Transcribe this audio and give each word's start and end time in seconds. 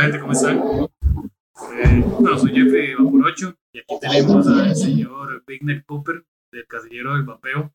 Hola 0.00 0.08
gente, 0.08 0.20
¿cómo 0.20 0.32
están? 0.32 0.58
Eh, 0.58 2.04
bueno, 2.20 2.38
soy 2.38 2.52
Jeffrey 2.52 2.94
8 2.94 3.54
y 3.74 3.80
aquí 3.80 4.00
tenemos 4.00 4.46
al 4.46 4.74
señor 4.74 5.44
Bigner 5.46 5.84
Cooper 5.84 6.24
del 6.50 6.66
Casillero 6.66 7.12
del 7.12 7.24
Vapeo 7.24 7.70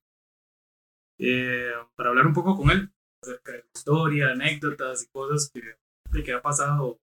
eh, 1.20 1.72
para 1.96 2.10
hablar 2.10 2.26
un 2.26 2.34
poco 2.34 2.58
con 2.58 2.72
él 2.72 2.92
acerca 3.22 3.52
de 3.52 3.58
la 3.60 3.66
historia, 3.76 4.31
anécdotas 4.31 5.03
y 5.03 5.08
cosas 5.10 5.52
que, 5.53 6.24
que 6.24 6.34
ha 6.34 6.42
pasado 6.42 6.98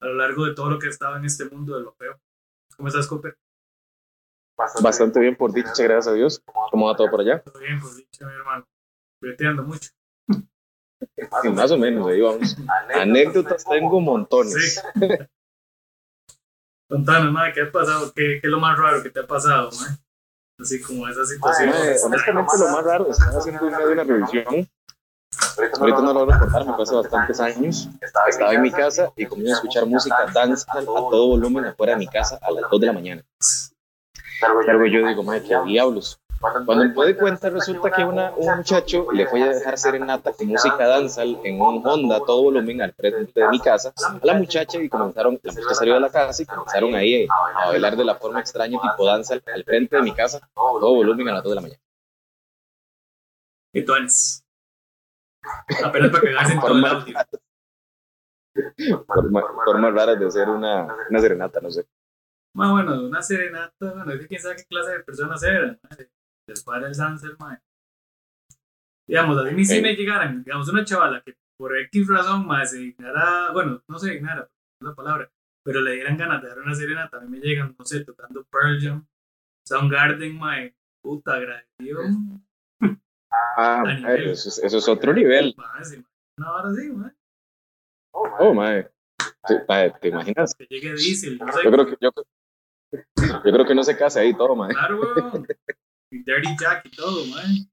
a 0.00 0.06
lo 0.06 0.14
largo 0.14 0.46
de 0.46 0.54
todo 0.56 0.68
lo 0.68 0.80
que 0.80 0.88
ha 0.88 0.90
estado 0.90 1.16
en 1.16 1.26
este 1.26 1.44
mundo 1.44 1.76
del 1.76 1.84
vapeo. 1.84 2.20
¿Cómo 2.76 2.88
estás, 2.88 3.06
Cooper? 3.06 3.38
Bastante 4.82 5.20
bien, 5.20 5.36
por 5.36 5.52
dicha, 5.52 5.80
gracias 5.84 6.08
a 6.08 6.14
Dios. 6.14 6.42
¿Cómo 6.72 6.88
va 6.88 6.96
todo 6.96 7.08
por 7.08 7.20
allá? 7.20 7.40
Todo 7.40 7.60
bien, 7.60 7.78
por 7.78 7.94
dicha, 7.94 8.26
mi 8.26 8.32
hermano. 8.32 8.66
Breteando 9.22 9.62
mucho. 9.62 9.90
Sí, 11.42 11.48
más 11.48 11.70
o 11.70 11.78
menos, 11.78 12.06
ahí 12.08 12.20
vamos. 12.20 12.56
Anécdotas 12.94 13.64
tengo 13.64 14.00
montones. 14.00 14.82
Sí. 14.94 15.06
Contanos, 16.88 17.32
madre, 17.32 17.52
¿qué 17.54 17.62
ha 17.62 17.72
pasado? 17.72 18.12
¿Qué, 18.14 18.40
¿Qué 18.40 18.46
es 18.46 18.50
lo 18.50 18.58
más 18.58 18.76
raro 18.76 19.02
que 19.02 19.10
te 19.10 19.20
ha 19.20 19.26
pasado, 19.26 19.70
madre? 19.70 19.94
Así 20.58 20.80
como 20.80 21.08
esa 21.08 21.24
situación. 21.24 21.70
Mae, 21.70 21.96
honestamente, 22.04 22.52
lo 22.58 22.68
más 22.68 22.84
raro, 22.84 23.10
estaba 23.10 23.38
haciendo 23.38 23.66
una 23.66 23.78
de 23.78 23.92
una 23.92 24.04
revisión. 24.04 24.68
Ahorita 25.78 26.02
no 26.02 26.12
lo 26.12 26.26
voy 26.26 26.34
a 26.34 26.38
contar, 26.38 26.66
me 26.66 26.82
hace 26.82 26.94
bastantes 26.94 27.40
años. 27.40 27.88
Estaba 28.00 28.52
en 28.52 28.62
mi 28.62 28.70
casa 28.70 29.12
y 29.16 29.26
comienzo 29.26 29.54
a 29.54 29.56
escuchar 29.56 29.86
música 29.86 30.26
danza 30.34 30.70
a 30.72 30.84
todo 30.84 31.28
volumen 31.28 31.64
afuera 31.64 31.92
de 31.94 32.00
mi 32.00 32.08
casa 32.08 32.38
a 32.42 32.50
las 32.50 32.70
2 32.70 32.80
de 32.80 32.86
la 32.86 32.92
mañana. 32.92 33.22
Luego 34.66 34.86
yo 34.86 35.06
digo, 35.06 35.22
madre, 35.22 35.44
qué 35.44 35.56
diablos. 35.64 36.19
Cuando 36.40 36.74
me 36.74 36.88
doy 36.94 37.14
cuenta, 37.16 37.50
resulta 37.50 37.90
que 37.90 38.02
una, 38.02 38.32
un 38.32 38.56
muchacho 38.56 39.12
le 39.12 39.26
fue 39.26 39.42
a 39.42 39.48
dejar 39.50 39.76
serenata 39.76 40.32
con 40.32 40.46
música 40.46 40.86
danza 40.86 41.22
en 41.22 41.60
un 41.60 41.86
Honda 41.86 42.16
a 42.16 42.20
todo 42.20 42.44
volumen 42.44 42.80
al 42.80 42.94
frente 42.94 43.40
de 43.40 43.48
mi 43.48 43.60
casa 43.60 43.92
a 44.06 44.18
la 44.22 44.34
muchacha 44.34 44.78
y 44.82 44.88
comenzaron, 44.88 45.38
la 45.42 45.52
muchacha 45.52 45.74
salió 45.74 45.94
de 45.94 46.00
la 46.00 46.10
casa 46.10 46.42
y 46.42 46.46
comenzaron 46.46 46.94
ahí 46.94 47.26
a 47.62 47.68
bailar 47.68 47.94
de 47.94 48.04
la 48.04 48.14
forma 48.14 48.40
extraña, 48.40 48.80
tipo 48.80 49.04
danza 49.06 49.34
al 49.34 49.42
frente 49.64 49.96
de 49.96 50.02
mi 50.02 50.14
casa, 50.14 50.38
a 50.38 50.48
todo 50.54 50.94
volumen 50.94 51.28
a 51.28 51.34
las 51.34 51.42
2 51.42 51.50
de 51.50 51.54
la 51.56 51.60
mañana. 51.60 51.80
Y 53.74 53.84
tú 53.84 53.94
eres. 53.94 54.42
Apenas 55.84 56.10
para 56.10 56.22
pegarse 56.22 56.52
en 56.54 56.60
todo 56.60 56.72
el 56.72 56.84
audio. 56.86 57.14
Forma- 59.06 59.42
Formas 59.64 59.94
raras 59.94 60.18
de 60.18 60.26
hacer 60.26 60.48
una, 60.48 60.86
una 61.08 61.20
serenata, 61.20 61.60
no 61.60 61.70
sé. 61.70 61.86
Más 62.54 62.70
bueno, 62.72 63.04
una 63.04 63.22
serenata, 63.22 63.74
bueno, 63.78 64.12
es 64.12 64.20
que 64.20 64.26
quién 64.26 64.40
sabe 64.42 64.56
qué 64.56 64.64
clase 64.64 64.90
de 64.92 65.00
personas 65.04 65.42
eran, 65.42 65.78
madre. 65.82 66.10
Les 66.50 66.64
cuadra 66.64 66.88
el 66.88 66.96
dancer, 66.96 67.36
madre. 67.38 67.60
Digamos, 69.06 69.38
a 69.38 69.44
mí 69.52 69.64
sí 69.64 69.76
Sí. 69.76 69.82
me 69.82 69.94
llegaran, 69.94 70.42
digamos, 70.42 70.68
una 70.68 70.84
chavala 70.84 71.22
que 71.22 71.36
por 71.56 71.76
X 71.78 72.08
razón, 72.08 72.44
madre, 72.46 72.66
se 72.66 72.78
dignara, 72.78 73.52
bueno, 73.52 73.82
no 73.86 73.98
se 74.00 74.10
dignara, 74.10 74.48
no 74.80 74.88
es 74.88 74.90
la 74.90 74.94
palabra, 74.94 75.30
pero 75.64 75.80
le 75.80 75.92
dieran 75.92 76.16
ganas 76.16 76.42
de 76.42 76.48
dar 76.48 76.58
una 76.58 76.74
serenata, 76.74 77.18
a 77.18 77.20
mí 77.20 77.28
me 77.28 77.38
llegan, 77.38 77.76
no 77.78 77.84
sé, 77.84 78.04
tocando 78.04 78.44
Pearl 78.50 78.80
Jam, 78.80 79.06
Soundgarden, 79.64 80.38
madre, 80.38 80.74
puta, 81.02 81.34
agradecido. 81.34 82.00
Ah, 83.56 83.82
madre, 83.84 84.32
eso, 84.32 84.48
es, 84.48 84.58
eso 84.58 84.78
es 84.78 84.88
otro 84.88 85.12
nivel. 85.12 85.54
Madre, 85.56 85.84
sí, 85.84 85.96
madre, 85.98 86.08
una 86.38 86.52
hora 86.52 86.68
así, 86.70 86.90
madre. 86.90 87.14
Oh, 88.12 88.54
madre. 88.54 88.90
Sí, 89.46 89.54
madre, 89.68 89.94
¿Te 90.00 90.08
imaginas? 90.08 90.54
Que 90.54 90.66
llegue 90.66 90.94
Diesel, 90.94 91.38
no 91.38 91.52
sé, 91.52 91.60
Yo 91.62 91.70
creo 91.70 91.86
que, 91.86 91.96
yo, 92.00 92.10
yo 93.44 93.52
creo 93.52 93.66
que 93.66 93.74
no 93.74 93.84
se 93.84 93.96
casa 93.96 94.20
ahí 94.20 94.34
todo, 94.36 94.56
madre. 94.56 94.74
claro, 94.74 94.98
weón. 95.00 95.46
Y 96.10 96.22
Dirty 96.24 96.56
Jack 96.58 96.86
y 96.86 96.90
todo, 96.90 97.22
así. 97.36 97.70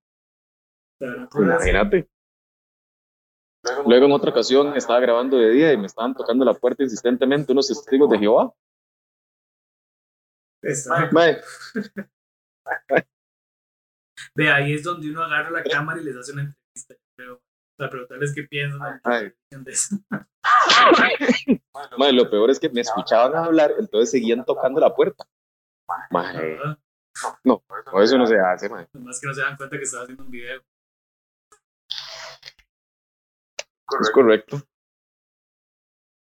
Imagínate. 1.35 2.09
Luego 3.85 4.05
en 4.05 4.11
otra 4.11 4.31
ocasión 4.31 4.75
estaba 4.75 4.99
grabando 4.99 5.37
de 5.37 5.51
día 5.51 5.73
y 5.73 5.77
me 5.77 5.87
estaban 5.87 6.15
tocando 6.15 6.45
la 6.45 6.53
puerta 6.53 6.83
insistentemente 6.83 7.51
unos 7.51 7.67
testigos 7.67 8.09
de 8.09 8.19
Jehová. 8.19 8.53
Exacto. 10.61 11.13
Mae, 11.13 11.41
De 14.35 14.51
ahí 14.51 14.73
es 14.73 14.83
donde 14.83 15.09
uno 15.09 15.23
agarra 15.23 15.49
la 15.49 15.63
cámara 15.63 15.99
y 15.99 16.03
les 16.03 16.15
hace 16.15 16.33
una 16.33 16.43
entrevista. 16.43 16.95
Pero 17.15 17.41
para 17.77 17.89
preguntarles 17.89 18.33
qué 18.33 18.43
piensan 18.43 19.01
Ay. 19.03 19.33
de 19.51 19.71
eso. 19.71 19.97
mae, 21.97 22.13
lo 22.13 22.29
peor 22.29 22.49
es 22.49 22.59
que 22.59 22.69
me 22.69 22.81
escuchaban 22.81 23.35
hablar, 23.35 23.73
entonces 23.79 24.11
seguían 24.11 24.45
tocando 24.45 24.79
la 24.79 24.95
puerta. 24.95 25.25
Mae, 26.11 26.59
no, 27.43 27.63
no, 27.91 28.01
eso 28.01 28.17
no 28.17 28.27
se 28.27 28.39
hace, 28.39 28.69
mae. 28.69 28.87
Nomás 28.93 29.19
que 29.19 29.27
no 29.27 29.33
se 29.33 29.41
dan 29.41 29.57
cuenta 29.57 29.77
que 29.77 29.83
estaba 29.83 30.03
haciendo 30.03 30.23
un 30.23 30.31
video. 30.31 30.61
Es 34.01 34.11
correcto. 34.11 34.61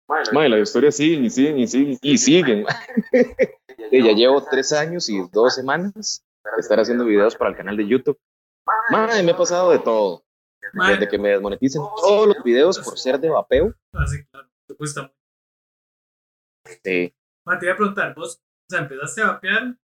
Mae, 0.08 0.50
la 0.50 0.60
historia 0.60 0.92
siguen 0.92 1.26
y 1.26 1.30
siguen 1.30 1.60
y 1.60 1.68
siguen 1.68 1.98
y 2.02 2.18
siguen. 2.18 2.66
Ya 3.92 4.14
llevo 4.14 4.44
tres 4.44 4.74
años 4.74 5.08
y 5.10 5.22
dos 5.32 5.56
semanas 5.56 6.26
de 6.44 6.60
estar 6.60 6.80
haciendo 6.80 7.06
videos 7.06 7.36
para 7.36 7.52
el 7.52 7.58
canal 7.58 7.78
de 7.78 7.88
YouTube. 7.88 8.20
Mae, 8.90 9.22
me 9.24 9.32
ha 9.32 9.38
pasado 9.38 9.72
de 9.72 9.80
todo. 9.80 10.24
Madre, 10.74 10.96
Desde 10.96 11.10
que 11.10 11.18
me 11.18 11.30
desmoneticen 11.30 11.82
todos 11.82 12.28
los 12.28 12.44
videos 12.44 12.80
por 12.80 12.98
ser 12.98 13.20
de 13.20 13.30
vapeo. 13.30 13.74
así, 13.94 14.26
claro, 14.26 14.50
te 14.68 14.76
cuesta 14.76 15.04
mucho. 15.04 15.16
Sí. 16.84 17.16
Madre, 17.46 17.60
te 17.60 17.66
iba 17.66 17.74
a 17.74 17.78
preguntar, 17.78 18.16
vos, 18.16 18.38
o 18.38 18.70
sea, 18.70 18.80
empezaste 18.80 19.22
a 19.22 19.28
vapear 19.28 19.78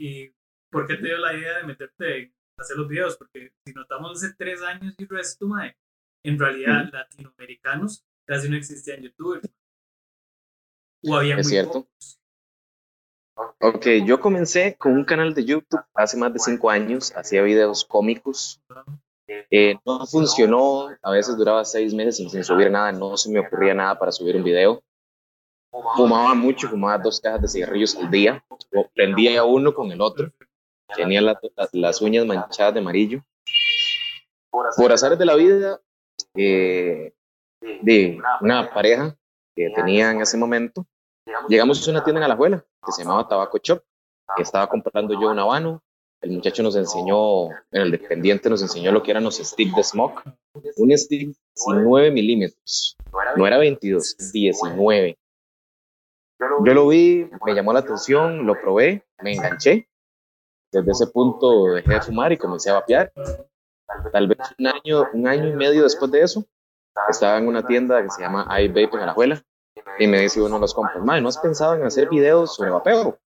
y 0.00 0.32
¿por 0.70 0.86
qué 0.86 0.96
te 0.96 1.06
dio 1.06 1.18
la 1.18 1.34
idea 1.34 1.58
de 1.58 1.64
meterte 1.64 2.18
en 2.18 2.34
hacer 2.58 2.76
los 2.76 2.88
videos? 2.88 3.16
Porque 3.16 3.52
si 3.64 3.72
notamos 3.72 4.22
hace 4.22 4.34
tres 4.36 4.62
años 4.62 4.94
y 4.98 5.06
resto, 5.06 5.46
madre, 5.46 5.76
en 6.24 6.38
realidad 6.38 6.90
latinoamericanos 6.92 8.04
casi 8.26 8.48
no 8.48 8.56
existían 8.56 9.02
youtubers. 9.02 9.48
O 11.04 11.14
había 11.14 11.36
Es 11.36 11.46
muy 11.46 11.50
cierto. 11.50 11.72
pocos. 11.84 12.20
Ok, 13.60 13.86
yo 14.04 14.20
comencé 14.20 14.76
con 14.76 14.92
un 14.92 15.04
canal 15.04 15.32
de 15.32 15.44
YouTube 15.44 15.80
hace 15.94 16.16
más 16.16 16.32
de 16.32 16.40
cinco 16.40 16.70
años, 16.70 17.14
hacía 17.16 17.42
videos 17.42 17.84
cómicos. 17.84 18.60
Eh, 19.50 19.76
no 19.84 20.06
funcionó, 20.06 20.88
a 21.02 21.10
veces 21.12 21.36
duraba 21.36 21.64
seis 21.64 21.94
meses 21.94 22.16
sin, 22.16 22.30
sin 22.30 22.42
subir 22.42 22.70
nada, 22.70 22.90
no 22.92 23.16
se 23.16 23.30
me 23.30 23.38
ocurría 23.40 23.74
nada 23.74 23.98
para 23.98 24.10
subir 24.10 24.36
un 24.36 24.42
video. 24.42 24.82
Fumaba 25.96 26.34
mucho, 26.34 26.68
fumaba 26.68 26.98
dos 26.98 27.20
cajas 27.20 27.42
de 27.42 27.48
cigarrillos 27.48 27.94
al 27.96 28.10
día, 28.10 28.44
prendía 28.94 29.44
uno 29.44 29.72
con 29.72 29.92
el 29.92 30.00
otro, 30.00 30.32
tenía 30.96 31.20
la- 31.20 31.38
la- 31.56 31.68
las 31.72 32.00
uñas 32.02 32.24
manchadas 32.26 32.74
de 32.74 32.80
amarillo. 32.80 33.22
Por 34.76 34.92
azares 34.92 35.18
de 35.18 35.24
la 35.26 35.34
vida, 35.34 35.80
eh, 36.34 37.12
de 37.82 38.18
una 38.40 38.72
pareja 38.72 39.16
que 39.54 39.70
tenía 39.74 40.10
en 40.10 40.20
ese 40.20 40.36
momento, 40.36 40.86
llegamos 41.48 41.86
a 41.86 41.90
una 41.90 42.04
tienda 42.04 42.20
en 42.20 42.24
Alajuela 42.24 42.64
que 42.84 42.92
se 42.92 43.02
llamaba 43.02 43.28
Tabaco 43.28 43.58
Shop. 43.62 43.82
Estaba 44.38 44.68
comprando 44.68 45.14
yo 45.20 45.30
un 45.30 45.38
habano. 45.38 45.82
El 46.20 46.32
muchacho 46.32 46.62
nos 46.64 46.74
enseñó, 46.76 47.48
el 47.70 47.90
dependiente 47.92 48.50
nos 48.50 48.60
enseñó 48.62 48.90
lo 48.90 49.02
que 49.02 49.10
eran 49.12 49.22
los 49.24 49.36
sticks 49.36 49.74
de 49.76 49.82
smoke. 49.84 50.22
Un 50.76 50.96
stick 50.98 51.32
19 51.54 52.10
milímetros. 52.10 52.96
No 53.36 53.46
era 53.46 53.56
22, 53.58 54.16
19. 54.32 55.16
Yo 56.40 56.74
lo 56.74 56.88
vi, 56.88 57.28
me 57.44 57.54
llamó 57.54 57.72
la 57.72 57.80
atención, 57.80 58.46
lo 58.46 58.60
probé, 58.60 59.04
me 59.22 59.32
enganché. 59.34 59.87
Desde 60.72 60.90
ese 60.92 61.06
punto 61.06 61.74
dejé 61.74 61.94
de 61.94 62.00
fumar 62.02 62.32
y 62.32 62.36
comencé 62.36 62.70
a 62.70 62.74
vapear. 62.74 63.12
Tal 64.12 64.28
vez 64.28 64.38
un 64.58 64.66
año, 64.66 65.06
un 65.14 65.26
año 65.26 65.48
y 65.48 65.52
medio 65.54 65.82
después 65.82 66.10
de 66.10 66.20
eso, 66.22 66.44
estaba 67.08 67.38
en 67.38 67.48
una 67.48 67.66
tienda 67.66 68.02
que 68.02 68.10
se 68.10 68.20
llama 68.22 68.46
iVape 68.60 68.96
en 68.96 69.00
Alajuela 69.02 69.42
y 69.98 70.06
me 70.06 70.20
dice 70.20 70.42
uno 70.42 70.56
de 70.56 70.60
los 70.60 70.74
compas, 70.74 71.02
"Mae, 71.02 71.20
¿no 71.20 71.28
has 71.28 71.38
pensado 71.38 71.74
en 71.74 71.84
hacer 71.84 72.08
videos 72.08 72.54
sobre 72.54 72.70
vapeo? 72.70 73.18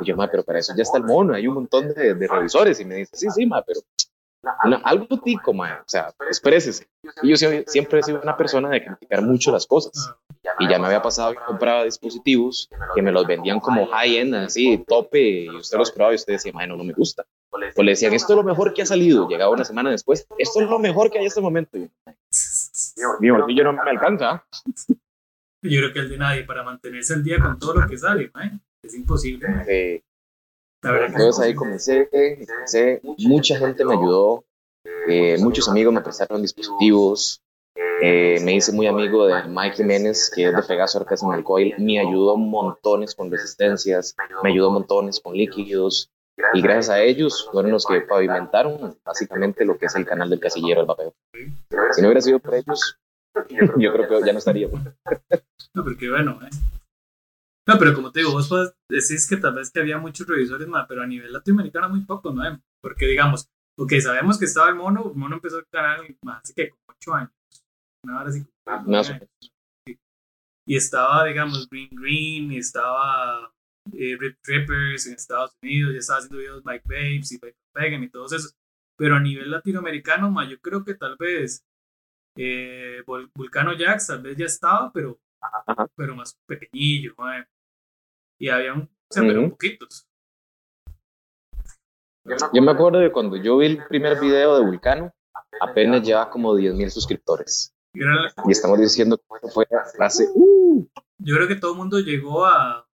Y 0.00 0.06
yo, 0.06 0.16
"Mae, 0.16 0.28
pero 0.28 0.42
para 0.42 0.58
eso 0.58 0.72
ya 0.76 0.82
está 0.82 0.98
el 0.98 1.04
mono, 1.04 1.34
hay 1.34 1.46
un 1.46 1.54
montón 1.54 1.88
de, 1.94 2.14
de 2.14 2.26
revisores. 2.28 2.80
Y 2.80 2.84
me 2.84 2.96
dice, 2.96 3.16
sí, 3.16 3.28
sí, 3.30 3.46
ma, 3.46 3.62
pero 3.62 3.80
una- 4.64 4.78
algo 4.78 5.06
tico, 5.20 5.52
ma, 5.52 5.80
o 5.80 5.88
sea, 5.88 6.12
espérese. 6.28 6.86
Y 7.22 7.28
yo 7.30 7.36
sie- 7.36 7.64
siempre 7.66 8.00
he 8.00 8.02
sido 8.02 8.20
una 8.22 8.36
persona 8.36 8.70
de 8.70 8.84
criticar 8.84 9.22
mucho 9.22 9.52
las 9.52 9.66
cosas. 9.66 10.14
Y 10.58 10.68
ya 10.68 10.78
me 10.78 10.86
había 10.86 11.02
pasado 11.02 11.32
que 11.32 11.40
compraba 11.46 11.84
dispositivos 11.84 12.68
que 12.94 13.02
me 13.02 13.12
los 13.12 13.26
vendían 13.26 13.60
como 13.60 13.86
high-end, 13.86 14.34
así, 14.34 14.82
tope, 14.86 15.44
y 15.44 15.48
usted 15.50 15.78
los 15.78 15.90
probaba 15.92 16.12
y 16.12 16.16
usted 16.16 16.34
decía, 16.34 16.52
"Mae, 16.52 16.66
no, 16.66 16.76
no 16.76 16.84
me 16.84 16.92
gusta. 16.92 17.26
O 17.50 17.82
le 17.82 17.90
decían, 17.90 18.12
esto 18.12 18.32
es 18.32 18.36
lo 18.36 18.44
mejor 18.44 18.72
que 18.72 18.82
ha 18.82 18.86
salido. 18.86 19.28
Llegaba 19.28 19.50
una 19.50 19.64
semana 19.64 19.90
después, 19.90 20.26
esto 20.38 20.60
es 20.60 20.68
lo 20.68 20.78
mejor 20.78 21.10
que 21.10 21.18
hay 21.18 21.24
en 21.24 21.28
este 21.28 21.40
momento. 21.40 21.78
Y 21.78 21.90
yo, 22.96 23.08
mi 23.20 23.30
bolsillo 23.30 23.64
no 23.64 23.72
me 23.72 23.90
alcanza. 23.90 24.44
Yo 25.62 25.80
creo 25.80 25.92
que 25.92 25.98
el 25.98 26.10
de 26.10 26.18
nadie 26.18 26.44
para 26.44 26.62
mantenerse 26.62 27.12
al 27.14 27.24
día 27.24 27.38
con 27.38 27.58
todo 27.58 27.74
lo 27.74 27.88
que 27.88 27.98
sale. 27.98 28.30
Es 28.82 28.94
imposible. 28.94 29.46
Eh, 29.68 30.02
La 30.82 30.92
verdad 30.92 31.08
que 31.08 31.12
Entonces 31.16 31.44
ahí 31.44 31.54
comencé, 31.54 32.08
comencé, 32.46 33.00
mucha 33.18 33.58
gente 33.58 33.84
me 33.84 33.92
ayudó, 33.94 34.44
eh, 35.08 35.36
muchos 35.38 35.68
amigos 35.68 35.92
me 35.92 36.00
prestaron 36.00 36.40
dispositivos, 36.40 37.42
eh, 37.76 38.40
me 38.42 38.54
hice 38.54 38.72
muy 38.72 38.86
amigo 38.86 39.26
de 39.26 39.44
Mike 39.48 39.76
Jiménez, 39.76 40.30
que 40.34 40.48
es 40.48 40.56
de 40.56 40.62
Pegaso 40.62 40.98
Arcas 40.98 41.22
en 41.22 41.32
el 41.32 41.44
Coil, 41.44 41.74
me 41.78 41.98
ayudó 41.98 42.36
montones 42.36 43.14
con 43.14 43.30
resistencias, 43.30 44.16
me 44.42 44.50
ayudó 44.50 44.70
montones 44.70 45.20
con 45.20 45.34
líquidos, 45.34 46.10
y 46.54 46.62
gracias 46.62 46.90
a 46.90 47.00
ellos 47.00 47.48
fueron 47.50 47.72
los 47.72 47.86
que 47.86 48.00
pavimentaron 48.00 48.98
básicamente 49.04 49.64
lo 49.64 49.78
que 49.78 49.86
es 49.86 49.94
el 49.94 50.06
canal 50.06 50.30
del 50.30 50.40
casillero 50.40 50.80
del 50.80 50.86
vapeo. 50.86 51.14
Si 51.92 52.00
no 52.00 52.08
hubiera 52.08 52.20
sido 52.20 52.38
por 52.38 52.54
ellos, 52.54 52.98
yo 53.50 53.92
creo 53.92 54.08
que 54.08 54.26
ya 54.26 54.32
no 54.32 54.38
estaría. 54.38 54.68
no, 55.74 55.84
porque 55.84 56.08
bueno, 56.08 56.38
¿eh? 56.42 56.50
No, 57.68 57.78
pero 57.78 57.94
como 57.94 58.10
te 58.10 58.20
digo, 58.20 58.32
vos 58.32 58.50
decís 58.88 59.28
que 59.28 59.36
tal 59.36 59.54
vez 59.54 59.70
que 59.70 59.80
había 59.80 59.98
muchos 59.98 60.26
revisores, 60.26 60.66
más, 60.66 60.86
pero 60.88 61.02
a 61.02 61.06
nivel 61.06 61.32
latinoamericano 61.32 61.90
muy 61.90 62.00
pocos, 62.00 62.34
¿no? 62.34 62.42
Porque 62.82 63.06
digamos, 63.06 63.48
ok, 63.78 63.92
sabemos 64.00 64.38
que 64.38 64.46
estaba 64.46 64.70
el 64.70 64.74
mono, 64.74 65.10
el 65.10 65.16
mono 65.16 65.36
empezó 65.36 65.58
a 65.58 65.64
canal 65.70 66.16
más 66.24 66.52
que 66.54 66.70
como 66.70 66.82
8 66.88 67.14
años. 67.14 67.30
Una 68.04 68.20
hora 68.20 68.30
así. 68.30 68.46
Más 68.86 69.12
Y 70.66 70.76
estaba, 70.76 71.24
digamos, 71.26 71.68
Green 71.68 71.90
Green, 71.92 72.52
y 72.52 72.58
estaba 72.58 73.52
eh, 73.92 74.16
Rip 74.18 74.38
Trippers 74.42 75.06
en 75.06 75.14
Estados 75.14 75.56
Unidos, 75.62 75.92
ya 75.92 75.98
estaba 75.98 76.18
haciendo 76.18 76.38
videos 76.38 76.64
Mike 76.64 76.84
Babes 76.86 77.32
y 77.32 77.38
Mike 77.42 77.58
Pagan 77.72 78.02
y 78.04 78.10
todos 78.10 78.32
esos. 78.32 78.56
Pero 78.96 79.16
a 79.16 79.20
nivel 79.20 79.50
latinoamericano, 79.50 80.30
ma, 80.30 80.48
yo 80.48 80.60
creo 80.60 80.84
que 80.84 80.94
tal 80.94 81.16
vez 81.18 81.64
eh, 82.36 83.02
Vulcano 83.34 83.72
Jax 83.76 84.08
tal 84.08 84.22
vez 84.22 84.36
ya 84.36 84.46
estaba, 84.46 84.92
pero, 84.92 85.18
pero 85.96 86.14
más 86.14 86.38
pequeñillo, 86.46 87.14
y 88.38 88.48
había 88.48 88.74
un, 88.74 88.82
o 88.82 89.50
poquitos. 89.50 90.06
Yo 92.52 92.62
me 92.62 92.70
acuerdo 92.70 92.98
de 93.00 93.10
cuando 93.10 93.36
yo 93.36 93.58
vi 93.58 93.66
el 93.66 93.86
primer 93.86 94.20
video 94.20 94.58
de 94.58 94.64
Vulcano, 94.64 95.12
apenas 95.60 96.02
lleva 96.02 96.30
como 96.30 96.54
10.000 96.54 96.90
suscriptores. 96.90 97.74
Y 97.92 98.50
estamos 98.50 98.78
diciendo 98.78 99.18
que 99.18 99.48
fue 99.48 99.66
hace... 99.98 100.28
Uh. 100.34 100.86
Yo 101.18 101.36
creo 101.36 101.48
que 101.48 101.56
todo 101.56 101.72
el 101.72 101.78
mundo 101.78 101.98
llegó 101.98 102.46
a, 102.46 102.88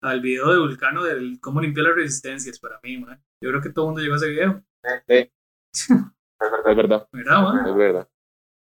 al 0.00 0.20
video 0.20 0.52
de 0.52 0.58
Vulcano 0.58 1.04
del 1.04 1.38
cómo 1.40 1.60
limpiar 1.60 1.88
las 1.88 1.96
resistencias 1.96 2.58
para 2.58 2.80
mí, 2.82 2.98
man. 2.98 3.22
Yo 3.40 3.50
creo 3.50 3.60
que 3.60 3.70
todo 3.70 3.86
el 3.86 3.88
mundo 3.88 4.00
llegó 4.00 4.14
a 4.14 4.16
ese 4.16 4.28
video. 4.28 4.64
Sí. 5.06 5.32
es 6.70 6.76
verdad. 6.76 7.08
¿Verdad, 7.12 7.68
Es 7.68 7.74
verdad. 7.74 8.08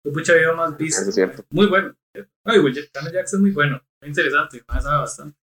Fue 0.03 0.11
mucho 0.11 0.33
video 0.33 0.55
más 0.55 0.77
visto. 0.77 1.01
es 1.01 1.15
cierto. 1.15 1.43
Muy 1.49 1.67
bueno. 1.67 1.95
Ay, 2.43 2.59
Vulcano 2.59 3.11
Jackson 3.11 3.39
es 3.39 3.41
muy 3.41 3.51
bueno. 3.51 3.81
Es 4.01 4.09
interesante. 4.09 4.63
Me 4.71 4.81
sabe 4.81 4.97
bastante. 4.99 5.37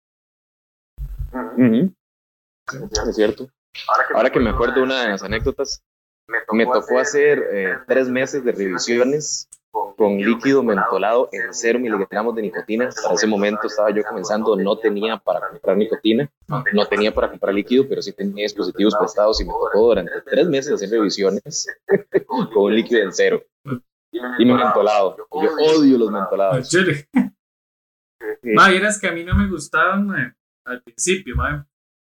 Es 3.07 3.15
cierto. 3.15 3.49
Ahora 4.13 4.29
que, 4.29 4.39
me 4.39 4.49
acuerdo 4.49 4.83
una 4.83 5.03
de 5.03 5.09
las 5.09 5.23
anécdotas, 5.23 5.83
me 6.51 6.65
tocó, 6.65 6.99
hacer 6.99 7.39
eh, 7.51 7.77
tres 7.87 8.09
meses 8.09 8.43
de 8.43 8.51
revisiones 8.51 9.47
con 9.71 10.17
líquido 10.17 10.63
mentolado 10.63 11.29
en 11.31 11.53
0 11.53 11.79
miligramos 11.79 12.35
de 12.35 12.41
nicotina. 12.41 12.89
Para 13.03 13.15
ese 13.15 13.27
momento 13.27 13.67
estaba 13.67 13.91
yo 13.91 14.03
comenzando, 14.03 14.55
no 14.55 14.77
tenía 14.77 15.17
para 15.17 15.49
comprar 15.49 15.77
nicotina, 15.77 16.29
no 16.47 16.85
tenía 16.87 17.13
para 17.13 17.29
comprar 17.29 17.53
líquido, 17.53 17.85
pero 17.87 18.01
sí 18.01 18.13
tenía 18.13 18.43
dispositivos 18.43 18.95
prestados 18.95 19.41
y 19.41 19.45
me 19.45 19.51
tocó 19.51 19.87
durante 19.87 20.21
tres 20.21 20.47
meses 20.47 20.73
hacer 20.73 20.89
revisiones 20.89 21.67
con 22.53 22.63
un 22.63 22.75
líquido 22.75 23.01
en 23.01 23.13
cero. 23.13 23.43
Y 24.11 24.45
me 24.45 24.55
mentolado. 24.55 25.17
Yo 25.17 25.77
odio 25.77 25.97
los 25.97 26.11
mentolados. 26.11 26.69
Ma, 28.43 28.69
que 28.99 29.07
a 29.07 29.11
mí 29.11 29.23
no 29.23 29.35
me 29.35 29.49
gustaban 29.49 30.35
al 30.65 30.81
principio, 30.81 31.35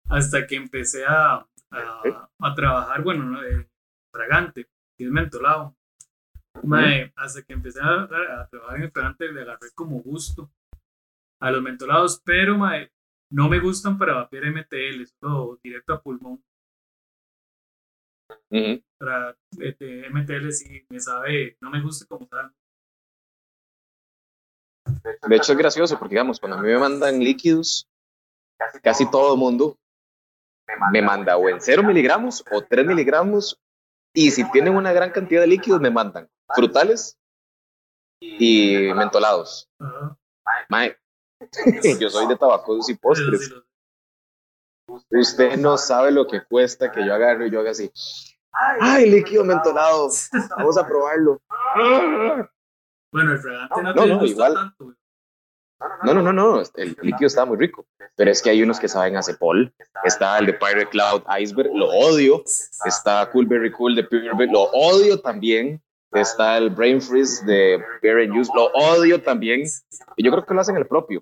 hasta 0.09 0.45
que 0.47 0.55
empecé 0.55 1.03
a, 1.05 1.45
a, 1.71 2.55
trabajar, 2.55 3.03
bueno, 3.03 3.25
¿no? 3.25 3.39
fragante, 4.11 4.67
y 4.97 5.05
es 5.05 5.11
mentolado. 5.11 5.75
Hasta 7.15 7.41
que 7.43 7.53
empecé 7.53 7.79
a, 7.81 8.07
trabajar 8.49 8.77
en 8.77 8.83
el 8.83 8.91
fragante 8.91 9.31
le 9.31 9.41
agarré 9.41 9.71
como 9.75 10.01
gusto 10.01 10.51
a 11.41 11.51
los 11.51 11.61
mentolados, 11.61 12.21
pero 12.23 12.57
no 13.31 13.49
me 13.49 13.59
gustan 13.59 13.97
para 13.97 14.15
vapear 14.15 14.51
MTL, 14.51 15.05
solo 15.19 15.59
directo 15.63 15.93
a 15.93 16.01
pulmón. 16.01 16.43
Para 18.97 19.35
este, 19.59 20.09
MTL 20.09 20.49
sí 20.51 20.85
me 20.89 20.99
sabe, 20.99 21.57
no 21.61 21.69
me 21.69 21.81
gusta 21.81 22.05
como 22.07 22.27
tal. 22.27 22.51
De 25.27 25.35
hecho 25.35 25.51
es 25.51 25.57
gracioso 25.57 25.97
porque 25.97 26.15
digamos, 26.15 26.39
cuando 26.39 26.57
a 26.57 26.61
mí 26.61 26.67
me 26.67 26.79
mandan 26.79 27.19
líquidos, 27.19 27.87
casi 28.81 29.09
todo 29.09 29.33
el 29.33 29.39
mundo 29.39 29.77
me 30.91 31.01
manda 31.01 31.37
o 31.37 31.49
en 31.49 31.61
0 31.61 31.83
miligramos 31.83 32.43
o 32.51 32.61
3 32.61 32.85
miligramos 32.85 33.59
y 34.13 34.31
si 34.31 34.49
tienen 34.51 34.75
una 34.75 34.91
gran 34.91 35.11
cantidad 35.11 35.41
de 35.41 35.47
líquidos 35.47 35.81
me 35.81 35.89
mandan 35.89 36.29
frutales 36.55 37.17
y 38.19 38.93
mentolados. 38.93 39.69
yo 41.99 42.09
soy 42.09 42.27
de 42.27 42.35
tabacos 42.35 42.89
y 42.89 42.95
postres. 42.95 43.53
Usted 45.11 45.57
no 45.57 45.77
sabe 45.77 46.11
lo 46.11 46.27
que 46.27 46.43
cuesta 46.43 46.91
que 46.91 47.05
yo 47.05 47.13
agarre 47.13 47.47
y 47.47 47.51
yo 47.51 47.59
haga 47.59 47.71
así. 47.71 47.91
¡Ay, 48.51 49.09
líquido 49.09 49.43
mentolado! 49.43 50.09
Vamos 50.57 50.77
a 50.77 50.87
probarlo. 50.87 51.39
Bueno, 53.11 53.33
el 53.33 53.39
fragante 53.39 53.83
no, 53.83 53.93
no, 53.93 54.25
igual. 54.25 54.53
tanto. 54.53 54.93
No, 56.03 56.13
no, 56.13 56.21
no, 56.21 56.33
no, 56.33 56.61
el 56.75 56.97
líquido 57.01 57.27
está 57.27 57.45
muy 57.45 57.57
rico, 57.57 57.87
pero 58.15 58.29
es 58.29 58.41
que 58.41 58.49
hay 58.49 58.61
unos 58.61 58.81
que 58.81 58.89
saben 58.89 59.15
a 59.15 59.23
Cepol, 59.23 59.73
está 60.03 60.37
el 60.37 60.47
de 60.47 60.53
Pirate 60.53 60.89
Cloud 60.89 61.23
Iceberg, 61.39 61.71
lo 61.73 61.87
odio, 61.87 62.43
está 62.83 63.29
Coolberry 63.31 63.71
Cool 63.71 63.95
de 63.95 64.03
Pure 64.03 64.47
lo 64.47 64.63
odio 64.63 65.21
también, 65.21 65.81
está 66.11 66.57
el 66.57 66.69
Brain 66.69 67.01
Freeze 67.01 67.45
de 67.45 67.83
Beer 68.01 68.19
and 68.19 68.33
Juice, 68.33 68.51
lo 68.55 68.65
odio 68.73 69.21
también, 69.21 69.63
y 70.15 70.23
yo 70.23 70.31
creo 70.31 70.45
que 70.45 70.53
lo 70.53 70.61
hacen 70.61 70.77
el 70.77 70.87
propio. 70.87 71.21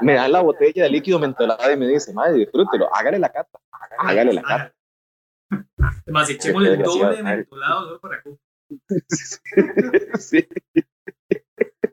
Me 0.00 0.14
dan 0.14 0.32
la 0.32 0.40
botella 0.40 0.84
de 0.84 0.90
líquido 0.90 1.18
mentolado 1.18 1.70
y 1.70 1.76
me 1.76 1.86
dice, 1.86 2.12
madre, 2.12 2.38
disfrútelo, 2.38 2.94
hágale 2.94 3.18
la 3.18 3.30
cata, 3.30 3.58
hágale 3.98 4.32
la 4.32 4.42
cata. 4.42 4.74
Además, 6.02 6.30
echémosle 6.30 6.74
el 6.74 6.82
doble 6.82 7.16
de 7.16 7.22
mentolado 7.22 8.00
para 8.00 8.22
sí. 10.18 10.46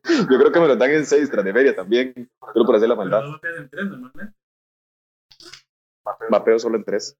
Yo 0.03 0.37
creo 0.37 0.51
que 0.51 0.59
me 0.59 0.67
lo 0.67 0.75
dan 0.75 0.91
en 0.91 1.05
seis 1.05 1.29
tras 1.31 1.43
de 1.43 1.53
feria 1.53 1.75
también, 1.75 2.29
solo 2.53 2.65
por 2.65 2.75
hacer 2.75 2.89
la 2.89 2.95
maldad. 2.95 3.23
Mapeo 6.29 6.59
solo 6.59 6.77
en 6.77 6.83
tres. 6.83 7.17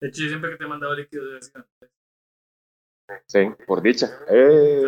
De 0.00 0.08
hecho, 0.08 0.22
yo 0.22 0.28
siempre 0.28 0.50
que 0.50 0.56
te 0.56 0.64
he 0.64 0.68
mandado 0.68 0.94
líquido 0.94 1.26
de 1.26 1.34
vez 1.34 1.52
Sí, 3.26 3.40
por 3.66 3.82
dicha. 3.82 4.08
Eh. 4.28 4.82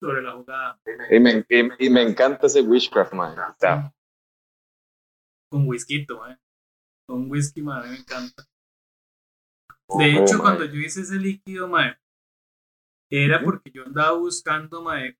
Sobre 0.00 0.22
la 0.22 0.32
jugada. 0.32 0.80
Y 1.10 1.20
me, 1.20 1.44
y, 1.78 1.90
me 1.90 2.02
encanta 2.02 2.46
ese 2.46 2.62
witchcraft, 2.62 3.12
man. 3.12 3.36
Con 5.50 5.68
whisky, 5.68 6.06
man. 6.08 6.40
Con 7.06 7.30
whisky, 7.30 7.62
man, 7.62 7.90
me 7.90 7.96
encanta. 7.96 8.44
De 9.98 10.12
hecho, 10.12 10.38
cuando 10.38 10.64
yo 10.64 10.78
hice 10.78 11.00
ese 11.00 11.16
líquido, 11.16 11.66
man, 11.68 11.96
era 13.10 13.42
porque 13.42 13.70
yo 13.72 13.84
andaba 13.84 14.16
buscando, 14.16 14.82
man, 14.82 15.16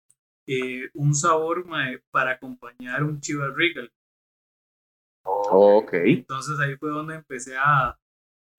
eh, 0.47 0.91
un 0.95 1.15
sabor 1.15 1.67
para 2.11 2.33
acompañar 2.33 3.03
un 3.03 3.21
Chivas 3.21 3.55
Regal. 3.55 3.93
ok. 5.25 5.93
Entonces 5.93 6.59
ahí 6.61 6.77
fue 6.77 6.91
donde 6.91 7.17
empecé 7.17 7.57
a, 7.57 7.99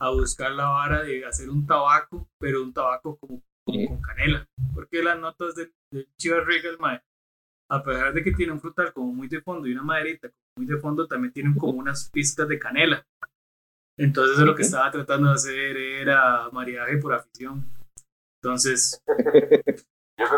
a, 0.01 0.09
buscar 0.09 0.51
la 0.51 0.67
vara 0.67 1.03
de 1.03 1.25
hacer 1.25 1.49
un 1.49 1.65
tabaco, 1.65 2.27
pero 2.39 2.61
un 2.61 2.73
tabaco 2.73 3.17
como, 3.17 3.41
con 3.65 4.01
canela. 4.01 4.47
Porque 4.73 5.03
las 5.03 5.19
notas 5.19 5.55
del, 5.55 5.73
Chivas 6.17 6.45
Regal, 6.45 6.77
a 7.69 7.83
pesar 7.83 8.13
de 8.13 8.23
que 8.23 8.31
tiene 8.31 8.51
un 8.51 8.59
frutal 8.59 8.93
como 8.93 9.13
muy 9.13 9.27
de 9.27 9.41
fondo 9.41 9.67
y 9.67 9.73
una 9.73 9.83
maderita 9.83 10.29
muy 10.57 10.65
de 10.65 10.77
fondo, 10.77 11.07
también 11.07 11.33
tienen 11.33 11.55
como 11.55 11.79
unas 11.79 12.09
pistas 12.09 12.47
de 12.47 12.59
canela. 12.59 13.05
Entonces 13.97 14.37
lo 14.39 14.55
que 14.55 14.63
estaba 14.63 14.89
tratando 14.91 15.29
de 15.29 15.35
hacer 15.35 15.77
era 15.77 16.49
maridaje 16.51 16.97
por 16.97 17.13
afición. 17.13 17.65
Entonces, 18.41 19.01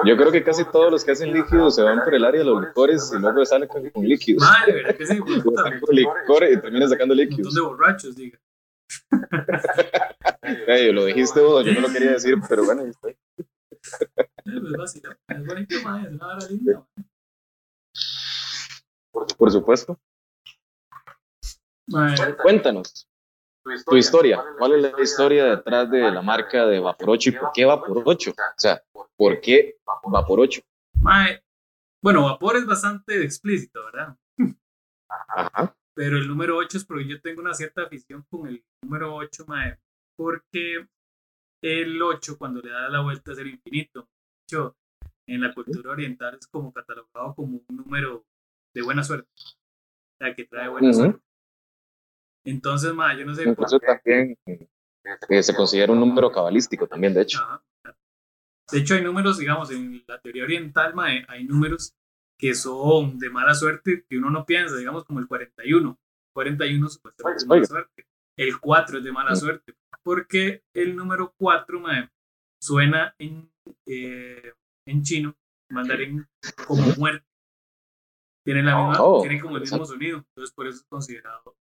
Yo 0.06 0.18
creo 0.18 0.32
que 0.32 0.44
casi 0.44 0.64
todos 0.66 0.92
los 0.92 1.04
que 1.04 1.12
hacen 1.12 1.34
líquidos 1.34 1.76
se 1.76 1.84
van 1.84 2.04
por 2.04 2.14
el 2.14 2.24
área 2.24 2.40
de 2.40 2.46
los 2.46 2.62
licores 2.62 3.12
y 3.16 3.20
luego 3.20 3.46
salen 3.46 3.68
con, 3.68 3.84
líquidos. 4.06 4.44
Madre, 4.44 4.74
¿verdad 4.74 4.96
que 4.96 5.06
sí? 5.06 5.20
licores 5.92 6.58
y 6.58 6.62
terminan 6.62 6.90
sacando 6.90 7.14
líquidos. 7.14 7.48
Un 7.48 7.56
de 7.56 7.62
borrachos, 7.62 8.16
diga. 8.16 8.40
Hey, 10.68 10.92
lo 10.92 11.06
dijiste 11.06 11.42
vos, 11.42 11.66
yo 11.66 11.74
no 11.74 11.82
lo 11.82 11.92
quería 11.92 12.12
decir, 12.12 12.36
pero 12.48 12.66
bueno, 12.66 12.82
ahí 12.82 12.90
estoy. 12.90 13.18
Es 14.46 15.02
es 15.28 15.46
bonito, 15.46 15.76
es 15.76 15.86
una 15.86 16.28
hora 16.28 16.48
linda. 16.50 16.88
Por 19.12 19.52
supuesto. 19.52 20.00
Cuéntanos 22.42 23.08
tu 23.86 23.96
historia. 23.96 24.44
¿Cuál 24.58 24.74
es 24.74 24.92
la 24.92 25.02
historia 25.02 25.46
detrás 25.46 25.90
de 25.90 26.12
la 26.12 26.22
marca 26.22 26.66
de 26.66 26.80
Vaporocho 26.80 27.30
y 27.30 27.34
por 27.34 27.52
qué 27.54 27.66
Vaporocho? 27.66 28.32
O 28.32 28.36
sea, 28.58 28.82
¿por 29.16 29.40
qué 29.42 29.78
Vaporocho? 30.06 30.62
bueno, 32.02 32.26
Vapor 32.26 32.58
es 32.58 32.66
bastante 32.66 33.24
explícito, 33.24 33.84
¿verdad? 33.86 34.18
Ajá. 35.10 35.76
Pero 35.96 36.18
el 36.18 36.28
número 36.28 36.58
8 36.58 36.78
es 36.78 36.86
porque 36.86 37.08
yo 37.08 37.22
tengo 37.22 37.42
una 37.42 37.54
cierta 37.54 37.84
afición 37.84 38.26
con 38.30 38.48
el 38.48 38.64
número 38.82 39.16
8, 39.16 39.46
mae, 39.48 39.78
porque 40.16 40.88
el 41.62 42.02
8 42.02 42.38
cuando 42.38 42.62
le 42.62 42.72
da 42.72 42.90
la 42.90 43.02
vuelta 43.02 43.32
es 43.32 43.38
el 43.38 43.48
infinito. 43.48 44.02
De 44.02 44.58
hecho, 44.58 44.76
en 45.28 45.42
la 45.42 45.54
cultura 45.54 45.92
oriental 45.92 46.38
es 46.40 46.48
como 46.48 46.74
catalogado 46.74 47.36
como 47.36 47.62
un 47.68 47.76
número 47.76 48.26
de 48.74 48.82
buena 48.82 49.04
suerte. 49.04 49.30
O 49.38 50.18
sea, 50.18 50.36
que 50.36 50.46
trae 50.46 50.68
buena 50.68 50.94
suerte. 50.94 51.22
Entonces, 52.46 52.94
ma, 52.94 53.18
yo 53.18 53.26
no 53.26 53.36
sé. 53.36 53.48
Incluso 53.48 53.80
también 53.80 54.38
eh, 54.46 55.44
se 55.44 55.56
considera 55.56 55.94
un 55.94 56.00
número 56.00 56.32
cabalístico 56.32 56.88
también, 56.88 57.14
de 57.14 57.22
hecho. 57.22 57.40
De 58.72 58.80
hecho, 58.80 58.96
hay 58.96 59.04
números, 59.04 59.38
digamos, 59.38 59.72
en 59.72 60.04
la 60.08 60.20
teoría 60.20 60.44
oriental, 60.44 60.94
mae, 60.96 61.26
hay 61.28 61.44
números 61.46 61.96
que 62.44 62.56
son 62.56 63.18
de 63.20 63.30
mala 63.30 63.56
suerte 63.56 64.06
que 64.10 64.18
uno 64.18 64.30
no 64.30 64.46
piensa, 64.46 64.76
digamos, 64.76 65.06
como 65.06 65.22
el 65.22 65.30
41. 65.30 65.98
41 66.36 66.90
supuestamente 66.90 67.38
es 67.38 67.44
de 67.44 67.48
mala 67.48 67.66
suerte. 67.66 68.08
El 68.38 68.60
4 68.60 68.98
es 68.98 69.04
de 69.06 69.12
mala 69.14 69.36
suerte. 69.38 69.78
Porque 70.04 70.62
el 70.76 70.94
número 70.94 71.34
4, 71.38 71.80
mae, 71.80 72.10
suena 72.62 73.16
en, 73.18 73.50
eh, 73.88 74.52
en 74.86 75.04
chino, 75.04 75.38
mandarín, 75.70 76.28
como 76.68 76.84
muerte. 76.98 77.26
Tiene, 78.46 78.62
la 78.62 78.76
misma, 78.76 79.02
Oh, 79.02 79.22
tiene 79.22 79.40
como 79.40 79.56
el 79.56 79.62
mismo 79.62 79.86
sonido. 79.86 80.18
Entonces, 80.18 80.54
por 80.54 80.68
eso 80.68 80.80
es 80.80 80.86
considerado 80.90 81.56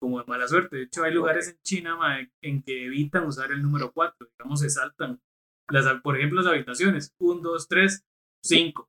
como 0.00 0.20
de 0.20 0.24
mala 0.26 0.48
suerte. 0.48 0.76
De 0.76 0.82
hecho, 0.84 1.04
hay 1.04 1.12
lugares 1.12 1.48
en 1.48 1.58
China 1.62 1.96
mae, 1.96 2.32
en 2.40 2.62
que 2.62 2.86
evitan 2.86 3.26
usar 3.26 3.52
el 3.52 3.62
número 3.62 3.92
4. 3.92 4.26
Digamos, 4.38 4.60
se 4.60 4.70
saltan. 4.70 5.20
Las, 5.68 6.00
por 6.00 6.16
ejemplo, 6.16 6.40
las 6.40 6.50
habitaciones. 6.50 7.14
1, 7.18 7.42
2, 7.42 7.68
3, 7.68 8.06
5. 8.42 8.88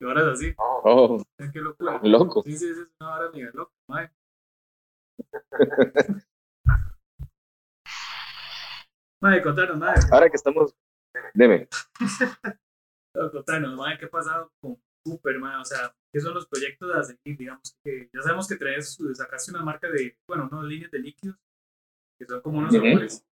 Y 0.00 0.04
ahora 0.04 0.20
es 0.22 0.26
así. 0.28 0.54
Oh, 0.58 1.22
Qué 1.52 1.58
locura. 1.60 2.00
loco. 2.02 2.42
Sí, 2.44 2.52
sí, 2.52 2.58
sí, 2.74 2.80
es 2.82 2.88
una 3.00 3.14
hora 3.14 3.30
mega 3.32 3.50
loca, 3.52 3.72
mae. 3.88 4.10
Mae, 9.20 9.42
contanos, 9.42 9.76
mae. 9.78 9.96
Ahora 10.12 10.30
que 10.30 10.36
estamos, 10.36 10.74
deme. 11.34 11.68
No, 13.16 13.30
Contanos, 13.32 13.74
mae, 13.76 13.98
¿qué 13.98 14.04
ha 14.04 14.10
pasado 14.10 14.52
con 14.60 14.80
Cooper, 15.04 15.38
mae? 15.40 15.56
O 15.60 15.64
sea, 15.64 15.92
¿qué 16.12 16.20
son 16.20 16.34
los 16.34 16.46
proyectos 16.46 16.94
a 16.94 17.02
seguir? 17.02 17.36
Digamos 17.36 17.76
que 17.82 18.08
ya 18.12 18.22
sabemos 18.22 18.46
que 18.46 18.54
traes, 18.54 18.96
sacaste 19.14 19.50
una 19.50 19.64
marca 19.64 19.88
de, 19.90 20.16
bueno, 20.28 20.48
unas 20.52 20.64
líneas 20.66 20.90
de 20.92 20.98
líquidos, 21.00 21.36
que 22.16 22.26
son 22.26 22.40
como 22.42 22.58
unos 22.58 22.72
sabores. 22.72 23.24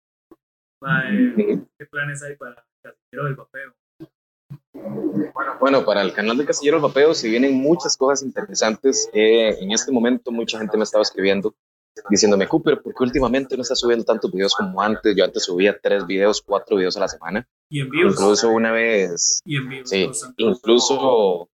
Mae, 0.83 1.29
Ujú. 1.29 1.69
¿qué 1.79 1.87
planes 1.87 2.21
hay 2.25 2.35
para 2.37 2.53
el 2.53 2.65
casillero 2.83 3.25
del 3.27 3.37
vapeo? 3.37 3.75
Bueno, 5.61 5.85
para 5.85 6.03
el 6.03 6.13
canal 6.13 6.37
de 6.37 6.45
Casillero 6.45 6.77
El 6.77 6.83
Vapeo 6.83 7.15
se 7.15 7.29
vienen 7.29 7.55
muchas 7.55 7.97
cosas 7.97 8.23
interesantes. 8.23 9.09
Eh, 9.13 9.57
en 9.61 9.73
este 9.73 9.91
momento 9.91 10.31
mucha 10.31 10.59
gente 10.59 10.77
me 10.77 10.85
estaba 10.85 11.03
escribiendo 11.03 11.55
diciéndome, 12.11 12.47
Cooper, 12.47 12.83
¿por 12.83 12.95
qué 12.95 13.03
últimamente 13.05 13.57
no 13.57 13.63
estás 13.63 13.81
subiendo 13.81 14.05
tantos 14.05 14.31
videos 14.31 14.55
como 14.55 14.81
antes? 14.83 15.17
Yo 15.17 15.25
antes 15.25 15.45
subía 15.45 15.77
tres 15.83 16.07
videos, 16.07 16.43
cuatro 16.43 16.77
videos 16.77 16.97
a 16.97 17.01
la 17.01 17.09
semana. 17.09 17.49
Y 17.71 17.81
en 17.81 17.91
vivos. 17.91 18.13
Incluso 18.15 18.51
una 18.51 18.71
vez, 18.71 19.41
Y 19.47 19.57
en 19.57 19.69
vivos. 19.69 19.89
sí, 19.91 20.11
incluso 20.37 21.49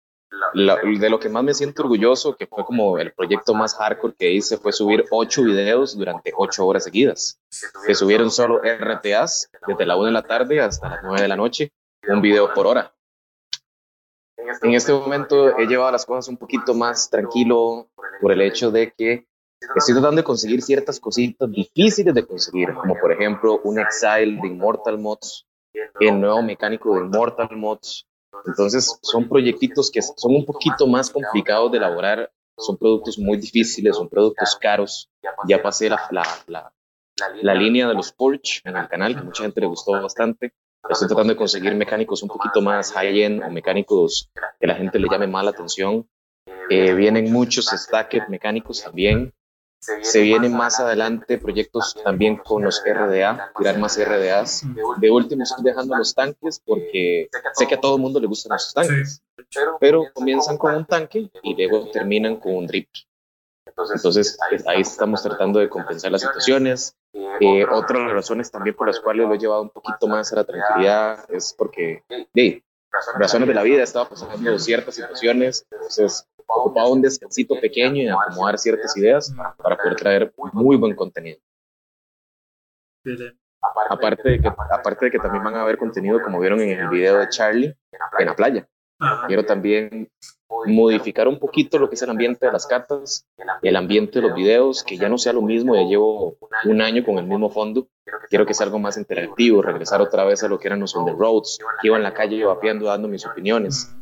la- 0.54 0.76
de 0.76 1.10
lo 1.10 1.20
que 1.20 1.28
más 1.28 1.44
me 1.44 1.52
siento 1.54 1.82
orgulloso, 1.82 2.36
que 2.36 2.46
fue 2.46 2.64
como 2.64 2.98
el 2.98 3.12
proyecto 3.12 3.52
más 3.54 3.74
hardcore 3.76 4.14
que 4.18 4.32
hice, 4.32 4.56
fue 4.56 4.72
subir 4.72 5.04
ocho 5.10 5.42
videos 5.42 5.96
durante 5.96 6.32
ocho 6.36 6.66
horas 6.66 6.84
seguidas. 6.84 7.38
Que 7.86 7.94
subieron 7.94 8.30
solo 8.30 8.62
RTAs 8.64 9.50
desde 9.66 9.86
la 9.86 9.96
una 9.96 10.06
de 10.06 10.12
la 10.12 10.22
tarde 10.22 10.60
hasta 10.60 10.88
las 10.88 11.00
nueve 11.02 11.20
de 11.22 11.28
la 11.28 11.36
noche, 11.36 11.70
un 12.08 12.22
video 12.22 12.52
por 12.54 12.66
hora. 12.66 12.94
En 14.62 14.74
este 14.74 14.92
momento 14.92 15.58
he 15.58 15.66
llevado 15.66 15.92
las 15.92 16.06
cosas 16.06 16.28
un 16.28 16.36
poquito 16.36 16.74
más 16.74 17.08
tranquilo 17.10 17.88
por 18.20 18.32
el 18.32 18.40
hecho 18.42 18.70
de 18.70 18.92
que 18.92 19.26
estoy 19.76 19.94
tratando 19.94 20.16
de 20.20 20.24
conseguir 20.24 20.62
ciertas 20.62 20.98
cositas 20.98 21.50
difíciles 21.50 22.14
de 22.14 22.26
conseguir, 22.26 22.74
como 22.74 22.94
por 22.98 23.12
ejemplo 23.12 23.60
un 23.64 23.78
Exile 23.78 24.38
de 24.40 24.48
Immortal 24.48 24.98
Mods, 24.98 25.46
el 26.00 26.20
nuevo 26.20 26.42
mecánico 26.42 26.94
de 26.94 27.06
Immortal 27.06 27.56
Mods. 27.56 28.06
Entonces 28.46 28.98
son 29.02 29.28
proyectitos 29.28 29.90
que 29.90 30.00
son 30.02 30.34
un 30.34 30.44
poquito 30.44 30.86
más 30.86 31.10
complicados 31.10 31.70
de 31.72 31.78
elaborar, 31.78 32.30
son 32.56 32.76
productos 32.76 33.18
muy 33.18 33.38
difíciles, 33.38 33.96
son 33.96 34.08
productos 34.08 34.56
caros. 34.56 35.10
Ya 35.46 35.62
pasé 35.62 35.88
la, 35.88 36.00
la, 36.10 36.24
la, 36.46 36.72
la 37.42 37.54
línea 37.54 37.88
de 37.88 37.94
los 37.94 38.12
Porsche 38.12 38.62
en 38.64 38.76
el 38.76 38.88
canal, 38.88 39.14
que 39.14 39.22
mucha 39.22 39.42
gente 39.42 39.60
le 39.60 39.66
gustó 39.66 39.92
bastante. 39.92 40.52
Estoy 40.88 41.08
tratando 41.08 41.32
de 41.34 41.36
conseguir 41.36 41.74
mecánicos 41.74 42.22
un 42.22 42.28
poquito 42.28 42.60
más 42.62 42.92
high-end 42.92 43.42
o 43.44 43.50
mecánicos 43.50 44.30
que 44.58 44.66
la 44.66 44.74
gente 44.74 44.98
le 44.98 45.08
llame 45.08 45.26
más 45.26 45.44
la 45.44 45.50
atención. 45.50 46.08
Eh, 46.70 46.94
vienen 46.94 47.32
muchos 47.32 47.66
stacked 47.66 48.28
mecánicos 48.28 48.82
también. 48.82 49.32
Se 50.02 50.20
vienen 50.20 50.54
más 50.54 50.78
adelante 50.78 51.38
proyectos 51.38 51.96
también 52.04 52.36
con 52.36 52.62
los 52.62 52.82
RDA, 52.84 53.52
tirar 53.56 53.78
más 53.78 53.98
RDAs. 53.98 54.64
De 54.98 55.10
último 55.10 55.42
estoy 55.42 55.64
dejando 55.64 55.96
los 55.96 56.14
tanques 56.14 56.60
porque 56.64 57.28
sé 57.54 57.66
que 57.66 57.74
a 57.76 57.80
todo 57.80 57.96
el 57.96 58.02
mundo 58.02 58.20
le 58.20 58.26
gustan 58.26 58.52
los 58.52 58.74
tanques, 58.74 59.22
pero 59.80 60.04
comienzan 60.12 60.58
con 60.58 60.74
un 60.74 60.84
tanque 60.84 61.30
y 61.42 61.54
luego 61.54 61.90
terminan 61.90 62.36
con 62.36 62.56
un 62.56 62.66
drip. 62.66 62.88
Entonces 63.94 64.38
eh, 64.52 64.62
ahí 64.66 64.80
estamos 64.80 65.22
tratando 65.22 65.58
de 65.58 65.68
compensar 65.68 66.12
las 66.12 66.22
situaciones. 66.22 66.96
Eh, 67.12 67.64
otra 67.64 67.98
de 67.98 68.04
las 68.06 68.14
razones 68.14 68.50
también 68.50 68.76
por 68.76 68.86
las 68.86 69.00
cuales 69.00 69.26
lo 69.26 69.34
he 69.34 69.38
llevado 69.38 69.62
un 69.62 69.70
poquito 69.70 70.06
más 70.06 70.32
a 70.32 70.36
la 70.36 70.44
tranquilidad 70.44 71.24
es 71.30 71.54
porque, 71.56 72.04
de 72.34 72.62
razones 73.18 73.48
de 73.48 73.54
la 73.54 73.62
vida, 73.62 73.82
estaba 73.82 74.08
pasando 74.08 74.58
ciertas 74.58 74.94
situaciones, 74.94 75.66
entonces 75.70 76.26
ocupaba 76.46 76.88
un 76.88 77.02
descansito 77.02 77.54
pequeño 77.60 78.02
y 78.02 78.08
acomodar 78.08 78.58
ciertas 78.58 78.96
ideas 78.96 79.32
para 79.56 79.76
poder 79.76 79.96
traer 79.96 80.34
muy 80.52 80.76
buen 80.76 80.94
contenido. 80.94 81.38
Aparte 83.90 84.28
de, 84.28 84.40
que, 84.40 84.48
aparte 84.48 85.04
de 85.06 85.10
que 85.10 85.18
también 85.18 85.44
van 85.44 85.54
a 85.56 85.64
ver 85.64 85.78
contenido 85.78 86.22
como 86.22 86.40
vieron 86.40 86.60
en 86.60 86.78
el 86.78 86.88
video 86.88 87.18
de 87.18 87.28
Charlie 87.28 87.76
en 88.18 88.26
la 88.26 88.34
playa. 88.34 88.68
Ajá. 89.00 89.26
Quiero 89.26 89.44
también 89.44 90.08
modificar 90.66 91.26
un 91.28 91.38
poquito 91.38 91.78
lo 91.78 91.88
que 91.88 91.94
es 91.94 92.02
el 92.02 92.10
ambiente 92.10 92.46
de 92.46 92.52
las 92.52 92.66
cartas, 92.66 93.26
el 93.62 93.76
ambiente 93.76 94.20
de 94.20 94.28
los 94.28 94.36
videos, 94.36 94.82
que 94.82 94.96
ya 94.96 95.08
no 95.08 95.16
sea 95.16 95.32
lo 95.32 95.42
mismo, 95.42 95.74
ya 95.74 95.82
llevo 95.82 96.36
un 96.64 96.82
año 96.82 97.04
con 97.04 97.18
el 97.18 97.26
mismo 97.26 97.50
fondo, 97.50 97.88
quiero 98.28 98.44
que 98.44 98.54
sea 98.54 98.66
algo 98.66 98.78
más 98.78 98.96
interactivo, 98.98 99.62
regresar 99.62 100.00
otra 100.00 100.24
vez 100.24 100.42
a 100.42 100.48
lo 100.48 100.58
que 100.58 100.68
eran 100.68 100.80
los 100.80 100.94
on 100.94 101.06
the 101.06 101.12
roads, 101.12 101.58
que 101.80 101.88
iba 101.88 101.96
en 101.96 102.02
la 102.02 102.12
calle 102.12 102.44
vapeando, 102.44 102.86
dando 102.86 103.08
mis 103.08 103.24
opiniones. 103.24 103.94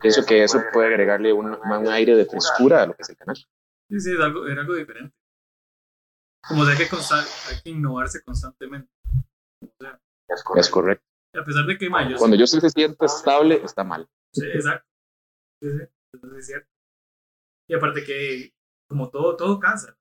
Pienso 0.00 0.26
que 0.26 0.44
eso 0.44 0.60
puede 0.72 0.88
agregarle 0.88 1.32
un, 1.32 1.46
un 1.46 1.88
aire 1.88 2.14
de 2.14 2.26
frescura 2.26 2.82
a 2.82 2.86
lo 2.86 2.94
que 2.94 3.02
es 3.02 3.08
el 3.08 3.16
canal. 3.16 3.36
Sí, 3.36 4.00
sí, 4.00 4.12
es 4.12 4.20
algo, 4.20 4.46
era 4.46 4.60
algo 4.60 4.74
diferente. 4.74 5.14
Como 6.46 6.64
sea 6.64 6.76
que 6.76 6.84
hay 6.84 7.60
que 7.62 7.70
innovarse 7.70 8.22
constantemente. 8.22 8.90
O 9.62 9.68
sea, 9.78 9.98
Es 10.56 10.68
correcto. 10.68 11.09
A 11.34 11.44
pesar 11.44 11.64
de 11.66 11.78
que 11.78 11.88
ma, 11.88 12.08
yo 12.08 12.16
Cuando 12.16 12.36
yo 12.36 12.46
se 12.46 12.60
siente 12.70 13.04
estable, 13.04 13.60
está 13.64 13.84
mal. 13.84 14.08
Sí, 14.32 14.46
exacto. 14.46 14.86
Sí, 15.62 15.68
sí, 15.70 15.84
eso 16.14 16.36
es 16.36 16.46
cierto. 16.46 16.68
Y 17.68 17.74
aparte 17.74 18.04
que, 18.04 18.52
como 18.88 19.10
todo, 19.10 19.36
todo 19.36 19.60
cansa. 19.60 19.96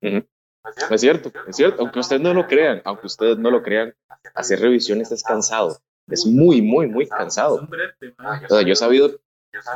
Es 0.00 1.00
cierto, 1.00 1.32
es 1.46 1.56
cierto. 1.56 1.82
Aunque 1.82 2.00
ustedes 2.00 2.22
no 2.22 2.34
lo 2.34 2.46
crean, 2.46 2.82
aunque 2.84 3.06
ustedes 3.06 3.38
no 3.38 3.50
lo 3.50 3.62
crean, 3.62 3.94
hacer 4.34 4.60
revisiones 4.60 5.12
es 5.12 5.22
cansado. 5.22 5.78
Es 6.08 6.26
muy, 6.26 6.60
muy, 6.60 6.86
muy 6.86 7.04
Es 7.04 7.10
cansado. 7.10 7.56
un 7.56 7.68
brete, 7.68 8.14
ma. 8.18 8.42
O 8.44 8.48
sea, 8.48 8.62
yo 8.62 8.72
he 8.72 8.76
sabido, 8.76 9.20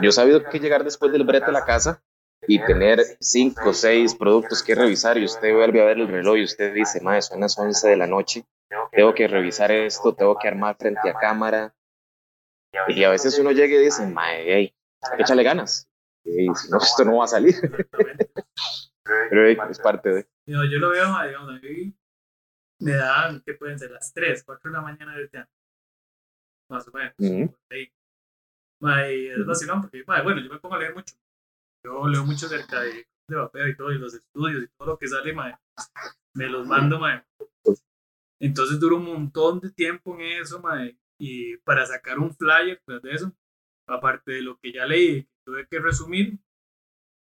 yo 0.02 0.09
he 0.09 0.12
sabido 0.12 0.45
que 0.45 0.59
llegar 0.61 0.85
después 0.85 1.12
del 1.12 1.25
brete 1.25 1.47
a 1.47 1.52
la 1.52 1.64
casa 1.64 2.02
y 2.47 2.59
tener 2.64 3.00
cinco 3.21 3.71
o 3.71 3.75
seis 3.75 4.14
productos 4.14 4.62
que 4.62 4.75
revisar 4.75 5.18
y 5.18 5.25
usted 5.25 5.54
vuelve 5.54 5.80
a 5.80 5.87
ver 5.87 5.99
el 5.99 6.09
reloj 6.09 6.37
y 6.37 6.45
usted 6.45 6.75
dice, 6.75 7.00
madre, 7.00 7.23
son 7.23 7.40
las 7.40 7.59
11 7.59 7.88
de 7.88 7.97
la 7.97 8.07
noche, 8.07 8.45
tengo 8.93 9.15
que 9.15 9.29
revisar 9.29 9.71
esto, 9.71 10.15
tengo 10.15 10.39
que 10.39 10.49
armar 10.49 10.77
frente 10.77 11.09
a 11.09 11.15
cámara. 11.15 11.75
Y 12.89 13.03
a 13.05 13.11
veces 13.11 13.39
uno 13.39 13.53
llega 13.53 13.75
y 13.77 13.85
dice, 13.85 14.07
madre, 14.07 14.45
hey, 14.47 14.77
échale 15.19 15.43
ganas. 15.43 15.89
Y 16.25 16.49
si 16.55 16.71
no, 16.71 16.79
esto 16.79 17.05
no 17.05 17.19
va 17.19 17.25
a 17.25 17.29
salir. 17.29 17.55
Pero 19.31 19.47
hey, 19.47 19.57
es 19.71 19.79
parte 19.79 20.11
de... 20.11 20.29
No, 20.47 20.65
yo 20.65 20.79
lo 20.79 20.91
veo, 20.91 21.05
digamos, 21.25 21.49
a 21.49 21.61
mí 21.61 21.95
me 22.81 22.93
dan, 22.93 23.41
que 23.41 23.55
pueden 23.55 23.79
ser 23.79 23.91
las 23.91 24.13
3, 24.13 24.45
4 24.45 24.71
de 24.71 24.77
la 24.77 24.83
mañana 24.83 25.17
del 25.17 25.29
día. 25.29 25.49
Más 26.71 26.87
o 26.87 26.93
menos. 26.93 27.15
Ujú. 27.19 27.51
por 27.51 27.77
ahí. 27.77 27.93
Ma, 28.81 29.09
y 29.11 29.29
es 29.29 29.47
vacilón 29.47 29.81
porque, 29.81 30.05
ma, 30.07 30.23
bueno, 30.23 30.41
yo 30.41 30.51
me 30.51 30.59
pongo 30.59 30.77
a 30.77 30.79
leer 30.79 30.95
mucho. 30.95 31.15
Yo 31.85 32.07
leo 32.07 32.25
mucho 32.25 32.47
acerca 32.47 32.81
de, 32.81 33.07
de 33.29 33.37
vapeo 33.37 33.69
y 33.69 33.77
todo, 33.77 33.93
y 33.93 33.99
los 33.99 34.15
estudios 34.15 34.65
y 34.65 34.69
todo 34.69 34.89
lo 34.89 34.99
que 34.99 35.09
sale, 35.09 35.33
ma, 35.33 35.59
me 36.35 36.49
los 36.49 36.67
mando, 36.67 36.99
ma. 36.99 37.25
Entonces 38.40 38.78
duro 38.78 38.97
un 38.97 39.04
montón 39.04 39.61
de 39.61 39.71
tiempo 39.73 40.14
en 40.14 40.40
eso, 40.40 40.61
ma, 40.61 40.88
y 41.21 41.57
para 41.59 41.85
sacar 41.87 42.18
un 42.18 42.35
flyer 42.35 42.80
tras 42.87 43.02
de 43.02 43.12
eso, 43.12 43.33
aparte 43.88 44.33
de 44.33 44.42
lo 44.42 44.59
que 44.59 44.73
ya 44.73 44.87
leí, 44.87 45.25
que 45.25 45.28
tuve 45.45 45.66
que 45.66 45.78
resumir, 45.80 46.38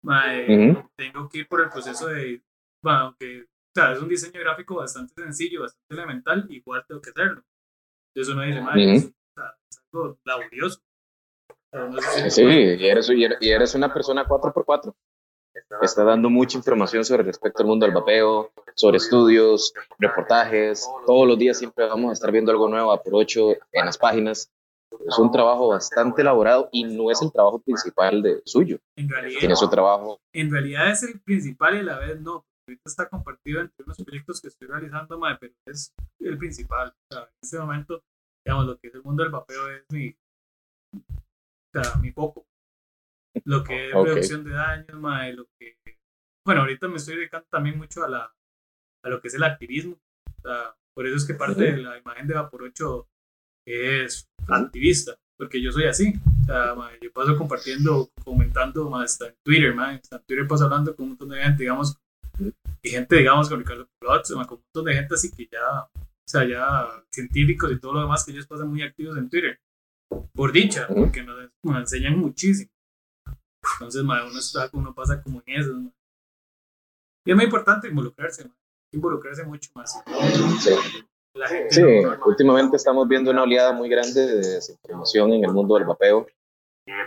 ma, 0.02 0.24
Ujú. 0.48 0.88
tengo 0.96 1.28
que 1.28 1.38
ir 1.38 1.48
por 1.48 1.60
el 1.60 1.68
proceso 1.70 2.08
de, 2.08 2.42
bueno, 2.82 2.98
aunque, 3.00 3.42
o 3.42 3.46
sea, 3.74 3.92
es 3.92 4.00
un 4.00 4.08
diseño 4.08 4.40
gráfico 4.40 4.76
bastante 4.76 5.14
sencillo, 5.22 5.62
bastante 5.62 5.94
elemental, 5.94 6.46
igual 6.50 6.84
tengo 6.88 7.00
que 7.00 7.10
hacerlo. 7.10 7.44
Entonces 8.14 8.34
uno 8.34 8.42
dice, 8.44 8.60
madre, 8.60 8.86
Ujú. 8.86 8.96
es, 8.96 9.04
o 9.06 9.34
sea, 9.34 9.54
es 9.70 9.82
algo 9.92 10.18
laborioso. 10.24 10.80
No 11.72 12.00
sé 12.02 12.30
si- 12.30 12.42
Sí, 12.42 12.42
y 12.44 12.86
eres- 12.86 13.10
y 13.40 13.48
eres 13.50 13.74
una 13.74 13.92
persona 13.92 14.26
4x4. 14.26 14.94
Está 15.82 16.04
dando 16.04 16.30
mucha 16.30 16.56
información 16.56 17.04
sobre 17.04 17.22
respecto 17.24 17.62
al 17.62 17.68
mundo 17.68 17.84
del 17.86 17.94
vapeo, 17.94 18.50
sobre 18.74 18.96
estudios, 18.98 19.72
reportajes. 19.98 20.88
Todos 21.06 21.26
los 21.28 21.38
días 21.38 21.58
siempre 21.58 21.86
vamos 21.86 22.10
a 22.10 22.12
estar 22.14 22.30
viendo 22.32 22.50
algo 22.52 22.68
nuevo 22.68 22.92
a 22.92 23.02
por 23.02 23.14
ocho 23.16 23.52
en 23.72 23.84
las 23.86 23.98
páginas. 23.98 24.50
Es 25.06 25.18
un 25.18 25.32
trabajo 25.32 25.68
bastante 25.68 26.22
elaborado 26.22 26.68
y 26.72 26.84
no 26.84 27.10
es 27.10 27.20
el 27.22 27.32
trabajo 27.32 27.58
principal 27.60 28.22
de 28.22 28.40
suyo. 28.44 28.78
En 28.96 29.08
realidad, 29.08 29.40
Tiene 29.40 29.56
su 29.56 29.68
trabajo. 29.68 30.20
en 30.32 30.50
realidad 30.50 30.90
es 30.90 31.02
el 31.02 31.20
principal 31.20 31.76
y 31.76 31.80
a 31.80 31.82
la 31.82 31.98
vez 31.98 32.20
no. 32.20 32.44
ahorita 32.68 32.82
está 32.86 33.08
compartido 33.08 33.60
entre 33.60 33.84
unos 33.84 33.96
proyectos 33.98 34.40
que 34.40 34.48
estoy 34.48 34.68
realizando, 34.68 35.18
mae, 35.18 35.36
pero 35.40 35.52
es 35.66 35.92
el 36.20 36.38
principal. 36.38 36.94
O 37.10 37.14
sea, 37.14 37.22
en 37.24 37.28
este 37.42 37.58
momento, 37.58 38.02
digamos, 38.44 38.66
lo 38.66 38.78
que 38.78 38.88
es 38.88 38.94
el 38.94 39.02
mundo 39.02 39.22
del 39.22 39.32
vapeo 39.32 39.70
es 39.70 39.82
mi, 39.90 40.14
o 40.94 41.82
sea, 41.82 41.96
mi 42.00 42.12
foco. 42.12 42.44
Lo 43.44 43.64
que 43.64 43.88
es 43.88 43.94
reducción 43.94 44.44
de 44.44 44.50
daños, 44.50 45.00
mae, 45.00 45.32
lo 45.32 45.46
que... 45.58 45.76
Bueno, 46.46 46.62
ahorita 46.62 46.88
me 46.88 46.96
estoy 46.96 47.16
dedicando 47.16 47.46
también 47.50 47.78
mucho 47.78 48.04
a, 48.04 48.08
la, 48.08 48.34
a 49.04 49.08
lo 49.08 49.20
que 49.20 49.28
es 49.28 49.34
el 49.34 49.44
activismo. 49.44 49.98
O 50.38 50.42
sea, 50.42 50.74
por 50.94 51.06
eso 51.06 51.16
es 51.16 51.24
que 51.24 51.34
parte 51.34 51.62
de 51.62 51.76
la 51.78 51.98
imagen 51.98 52.26
de 52.26 52.34
Vapor 52.34 52.64
8 52.64 53.08
es 53.66 54.28
activista, 54.48 55.16
porque 55.38 55.62
yo 55.62 55.72
soy 55.72 55.84
así. 55.84 56.14
O 56.42 56.44
sea, 56.44 56.74
yo 57.00 57.12
paso 57.12 57.36
compartiendo, 57.38 58.10
comentando, 58.24 58.90
más 58.90 59.20
en 59.20 59.34
Twitter, 59.44 59.74
man, 59.74 59.94
en 59.94 60.20
Twitter 60.26 60.46
paso 60.46 60.64
hablando 60.64 60.94
con 60.94 61.04
un 61.04 61.08
montón 61.10 61.28
de 61.30 61.42
gente, 61.42 61.62
digamos, 61.62 61.96
y 62.82 62.90
gente, 62.90 63.16
digamos, 63.16 63.48
con 63.48 63.60
Ricardo 63.60 63.88
Plotz, 64.00 64.30
con 64.32 64.40
un 64.40 64.46
montón 64.48 64.84
de 64.84 64.94
gente 64.94 65.14
así 65.14 65.30
que 65.30 65.48
ya, 65.50 65.82
o 65.84 66.28
sea, 66.28 66.44
ya 66.44 67.04
científicos 67.12 67.70
y 67.70 67.78
todo 67.78 67.94
lo 67.94 68.00
demás 68.00 68.24
que 68.24 68.32
ellos 68.32 68.46
pasan 68.46 68.68
muy 68.68 68.82
activos 68.82 69.16
en 69.16 69.30
Twitter. 69.30 69.60
Por 70.34 70.52
dicha, 70.52 70.86
porque 70.88 71.22
nos, 71.22 71.38
enseñan 71.78 72.18
muchísimo. 72.18 72.70
Entonces, 73.74 74.02
man, 74.02 74.26
uno, 74.28 74.38
está, 74.38 74.68
uno 74.72 74.94
pasa 74.94 75.22
como 75.22 75.42
en 75.46 75.60
eso. 75.60 75.72
Y 77.24 77.30
es 77.30 77.36
muy 77.36 77.44
importante 77.44 77.88
involucrarse, 77.88 78.50
involucrarse 78.92 79.44
mucho 79.44 79.70
más. 79.74 80.02
Sí, 81.70 81.82
últimamente 82.26 82.76
estamos 82.76 83.08
viendo 83.08 83.30
una 83.30 83.42
oleada 83.42 83.72
muy 83.72 83.88
grande 83.88 84.26
de 84.26 84.36
desinformación 84.36 85.32
en 85.32 85.44
el 85.44 85.52
mundo 85.52 85.76
del 85.76 85.84
vapeo, 85.84 86.26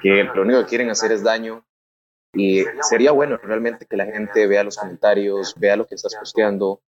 que 0.02 0.24
lo 0.24 0.42
único 0.42 0.62
que 0.62 0.66
quieren 0.66 0.90
hacer 0.90 1.12
es 1.12 1.24
daño. 1.24 1.66
Y 2.34 2.66
sería 2.82 3.12
bueno 3.12 3.38
realmente 3.38 3.86
que 3.86 3.96
la 3.96 4.06
gente 4.06 4.46
vea 4.48 4.64
los 4.64 4.78
comentarios, 4.78 5.56
vea 5.58 5.78
lo 5.78 5.88
que 5.88 5.96
estás 5.96 6.16
posteando, 6.16 6.82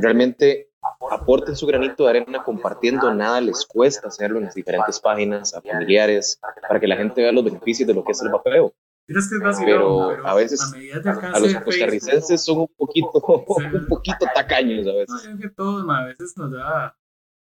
realmente 0.00 0.70
aporten 1.10 1.56
su 1.56 1.66
granito 1.66 2.04
de 2.04 2.10
arena 2.10 2.42
compartiendo, 2.42 3.12
nada 3.12 3.40
les 3.40 3.66
cuesta 3.66 4.08
hacerlo 4.08 4.38
en 4.38 4.44
las 4.44 4.54
diferentes 4.54 4.98
páginas, 5.00 5.54
a 5.54 5.60
familiares, 5.60 6.40
para 6.66 6.80
que 6.80 6.86
la 6.86 6.96
gente 6.96 7.20
vea 7.20 7.32
los 7.32 7.44
beneficios 7.44 7.86
de 7.86 7.94
lo 7.94 8.04
que 8.04 8.12
es 8.12 8.22
el 8.22 8.30
vapeo. 8.30 8.72
Pero, 9.06 10.26
a 10.26 10.34
veces 10.34 10.60
a, 10.60 11.38
los 11.38 11.54
costarricenses 11.62 12.44
son 12.44 12.60
un 12.60 12.68
poquito, 12.76 13.12
un 13.46 13.86
poquito 13.86 14.26
tacaños 14.34 14.86
a 14.86 14.92
veces. 14.92 15.28
No, 15.30 15.38
que 15.38 15.48
todos, 15.50 15.88
a 15.88 16.04
veces 16.04 16.36
nos 16.36 16.50
da, 16.50 16.98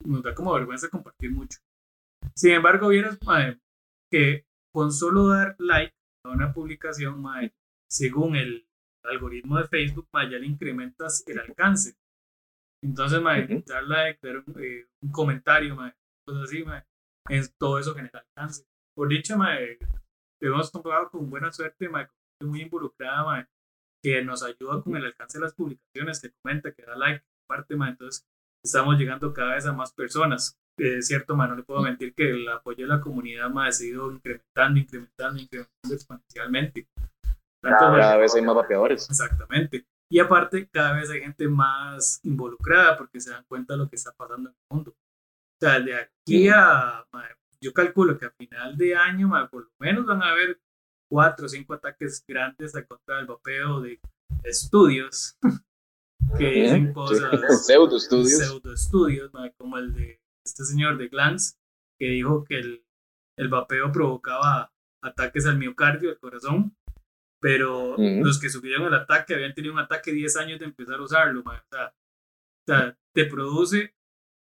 nos 0.04 0.22
da 0.22 0.34
como 0.34 0.52
vergüenza 0.52 0.88
compartir 0.88 1.30
mucho. 1.30 1.60
Sin 2.34 2.52
embargo, 2.52 2.88
vieras 2.88 3.18
que 4.10 4.46
con 4.72 4.92
solo 4.92 5.28
dar 5.28 5.54
like 5.58 5.94
a 6.24 6.30
una 6.30 6.52
publicación, 6.52 7.22
según 7.88 8.34
el 8.34 8.66
algoritmo 9.04 9.58
de 9.58 9.68
Facebook, 9.68 10.08
ya 10.12 10.38
le 10.38 10.46
incrementas 10.46 11.22
el 11.28 11.38
alcance. 11.38 11.96
Entonces, 12.82 13.22
dar 13.66 13.84
like, 13.84 14.26
dar 14.26 14.38
un, 14.38 14.54
eh, 14.58 14.88
comentario, 15.12 15.76
cosas 16.26 16.42
así, 16.42 16.64
en 17.28 17.44
todo 17.58 17.78
eso 17.78 17.94
genera 17.94 18.24
alcance. 18.28 18.64
Por 18.94 19.08
dicho, 19.08 19.36
hemos 20.48 20.70
comprado 20.70 21.10
con 21.10 21.28
buena 21.30 21.52
suerte, 21.52 21.88
muy 22.40 22.62
involucrada, 22.62 23.48
que 24.02 24.22
nos 24.22 24.42
ayuda 24.42 24.82
con 24.82 24.96
el 24.96 25.06
alcance 25.06 25.38
de 25.38 25.44
las 25.44 25.54
publicaciones, 25.54 26.20
que 26.20 26.30
comenta, 26.42 26.72
que 26.72 26.82
da 26.82 26.96
like, 26.96 27.24
parte, 27.46 27.74
entonces 27.74 28.26
estamos 28.64 28.98
llegando 28.98 29.32
cada 29.32 29.54
vez 29.54 29.66
a 29.66 29.72
más 29.72 29.92
personas. 29.92 30.58
Es 30.76 31.06
cierto, 31.06 31.36
no 31.36 31.54
le 31.54 31.62
puedo 31.62 31.82
mentir 31.82 32.14
que 32.14 32.30
el 32.30 32.48
apoyo 32.48 32.84
de 32.84 32.94
la 32.94 33.00
comunidad 33.00 33.50
ha 33.56 33.72
seguido 33.72 34.10
incrementando, 34.10 34.80
incrementando, 34.80 35.40
incrementando 35.40 35.94
exponencialmente. 35.94 36.88
cada 37.62 38.16
vez 38.16 38.34
hay 38.34 38.42
más 38.42 38.56
vapeadores. 38.56 39.08
Exactamente. 39.08 39.86
Y 40.10 40.18
aparte, 40.18 40.68
cada 40.68 40.94
vez 40.94 41.10
hay 41.10 41.20
gente 41.20 41.48
más 41.48 42.20
involucrada 42.24 42.96
porque 42.96 43.20
se 43.20 43.30
dan 43.30 43.44
cuenta 43.44 43.74
de 43.74 43.78
lo 43.78 43.88
que 43.88 43.96
está 43.96 44.12
pasando 44.12 44.50
en 44.50 44.54
el 44.54 44.76
mundo. 44.76 44.90
O 44.90 45.56
sea, 45.60 45.80
de 45.80 45.94
aquí 45.94 46.48
a, 46.48 47.06
yo 47.64 47.72
calculo 47.72 48.18
que 48.18 48.26
a 48.26 48.30
final 48.30 48.76
de 48.76 48.94
año, 48.94 49.30
por 49.50 49.64
lo 49.64 49.70
menos 49.78 50.04
van 50.04 50.22
a 50.22 50.30
haber 50.30 50.60
cuatro 51.10 51.46
o 51.46 51.48
cinco 51.48 51.74
ataques 51.74 52.22
grandes 52.26 52.76
a 52.76 52.84
contra 52.84 53.16
del 53.16 53.26
vapeo 53.26 53.80
de 53.80 54.00
estudios 54.42 55.38
que 56.38 56.50
dicen 56.50 56.92
cosas. 56.92 57.20
Pseudo 57.66 57.96
estudios. 57.96 58.38
Pseudo 58.38 58.72
estudios, 58.72 59.30
como 59.56 59.78
el 59.78 59.94
de 59.94 60.20
este 60.44 60.64
señor 60.64 60.98
de 60.98 61.08
Glance, 61.08 61.56
que 61.98 62.08
dijo 62.08 62.44
que 62.44 62.58
el, 62.58 62.84
el 63.38 63.48
vapeo 63.48 63.90
provocaba 63.92 64.72
ataques 65.02 65.46
al 65.46 65.58
miocardio, 65.58 66.10
al 66.10 66.18
corazón, 66.18 66.76
pero 67.40 67.96
los 67.98 68.40
que 68.40 68.48
sufrieron 68.48 68.86
el 68.86 68.94
ataque 68.94 69.34
habían 69.34 69.54
tenido 69.54 69.74
un 69.74 69.80
ataque 69.80 70.12
10 70.12 70.36
años 70.36 70.58
de 70.58 70.66
empezar 70.66 70.98
a 70.98 71.02
usarlo. 71.02 71.40
O 71.40 71.52
sea, 72.66 72.96
te 73.14 73.26
produce 73.26 73.94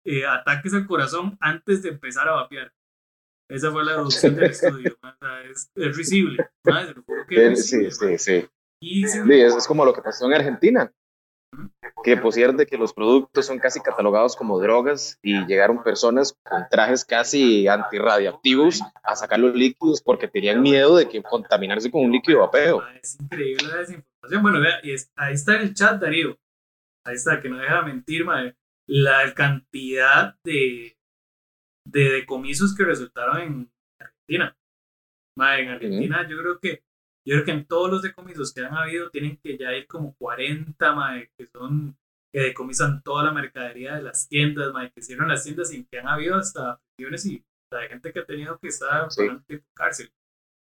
eh, 0.05 0.25
ataques 0.25 0.73
al 0.75 0.87
corazón 0.87 1.37
antes 1.41 1.83
de 1.83 1.91
empezar 1.91 2.29
a 2.29 2.33
vapear. 2.33 2.73
Esa 3.53 3.71
fue 3.71 3.85
la 3.85 3.93
deducción 3.93 4.35
del 4.35 4.45
estudio. 4.51 4.97
es, 5.51 5.71
es 5.75 5.97
risible. 5.97 6.49
sí, 7.57 7.91
sí, 7.91 8.19
sí. 8.19 8.49
Y, 8.81 9.05
es, 9.05 9.67
como 9.69 9.85
lo 9.85 9.93
que 9.93 10.01
pasó 10.01 10.27
en 10.27 10.35
Argentina. 10.35 10.91
Que 12.03 12.17
por 12.17 12.33
cierto 12.33 12.65
que 12.65 12.79
los 12.79 12.95
productos 12.95 13.47
son 13.47 13.59
casi 13.59 13.79
catalogados 13.81 14.35
como 14.35 14.59
drogas 14.59 15.19
y 15.23 15.45
llegaron 15.45 15.85
personas 15.85 16.35
con 16.43 16.67
trajes 16.71 17.05
casi 17.05 17.69
antirradiactivos 17.69 18.81
a 19.05 19.15
sacar 19.15 19.39
los 19.39 19.55
líquidos 19.55 20.01
porque 20.01 20.27
tenían 20.27 20.63
miedo 20.63 20.97
de 20.97 21.09
que 21.09 21.23
contaminarse 21.23 21.91
con 21.91 22.07
un 22.07 22.13
líquido 22.13 22.41
vapeo. 22.41 22.83
Es 23.03 23.21
increíble 23.21 23.69
la 23.69 23.77
desinformación. 23.77 24.43
Bueno, 24.43 24.61
vea, 24.61 24.81
y 24.83 24.97
ahí 25.17 25.35
está 25.35 25.61
el 25.61 25.75
chat, 25.75 26.01
Darío. 26.01 26.39
Ahí 27.05 27.17
está, 27.17 27.41
que 27.41 27.51
no 27.51 27.59
deja 27.59 27.83
mentir, 27.83 28.25
madre. 28.25 28.57
La 28.87 29.33
cantidad 29.35 30.37
de, 30.43 30.97
de 31.85 32.11
decomisos 32.11 32.75
que 32.77 32.85
resultaron 32.85 33.41
en 33.41 33.73
Argentina. 34.01 34.57
en 35.37 35.69
Argentina 35.69 36.29
yo 36.29 36.39
creo 36.39 36.59
que 36.61 36.83
yo 37.25 37.37
creo 37.37 37.45
que 37.45 37.51
en 37.53 37.67
todos 37.67 37.91
los 37.91 38.03
decomisos 38.03 38.53
que 38.53 38.65
han 38.65 38.75
habido 38.75 39.11
tienen 39.11 39.37
que 39.37 39.57
ya 39.57 39.73
ir 39.75 39.87
como 39.87 40.15
40 40.17 41.29
que 41.37 41.47
son 41.47 41.97
que 42.33 42.41
decomisan 42.41 43.03
toda 43.03 43.25
la 43.25 43.33
mercadería 43.33 43.95
de 43.95 44.03
las 44.03 44.27
tiendas, 44.27 44.73
que 44.95 45.03
cierran 45.03 45.29
las 45.29 45.45
tiendas 45.45 45.73
y 45.73 45.85
que 45.85 45.99
han 45.99 46.09
habido 46.09 46.37
hasta 46.37 46.81
prisiones 46.97 47.27
y 47.27 47.45
hay 47.71 47.89
gente 47.89 48.13
que 48.13 48.21
ha 48.21 48.27
tenido 48.27 48.59
que 48.59 48.69
estar 48.69 49.09
en 49.19 49.65
cárcel 49.75 50.11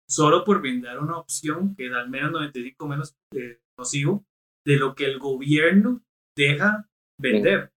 solo 0.07 0.43
por 0.43 0.61
brindar 0.61 0.99
una 0.99 1.17
opción 1.17 1.75
que 1.75 1.87
es 1.87 1.93
al 1.93 2.09
menos 2.09 2.31
95 2.31 2.87
menos 2.87 3.15
eh, 3.33 3.59
nocivo 3.77 4.25
de 4.65 4.77
lo 4.77 4.95
que 4.95 5.05
el 5.05 5.19
gobierno 5.19 6.01
deja 6.35 6.89
vender. 7.19 7.72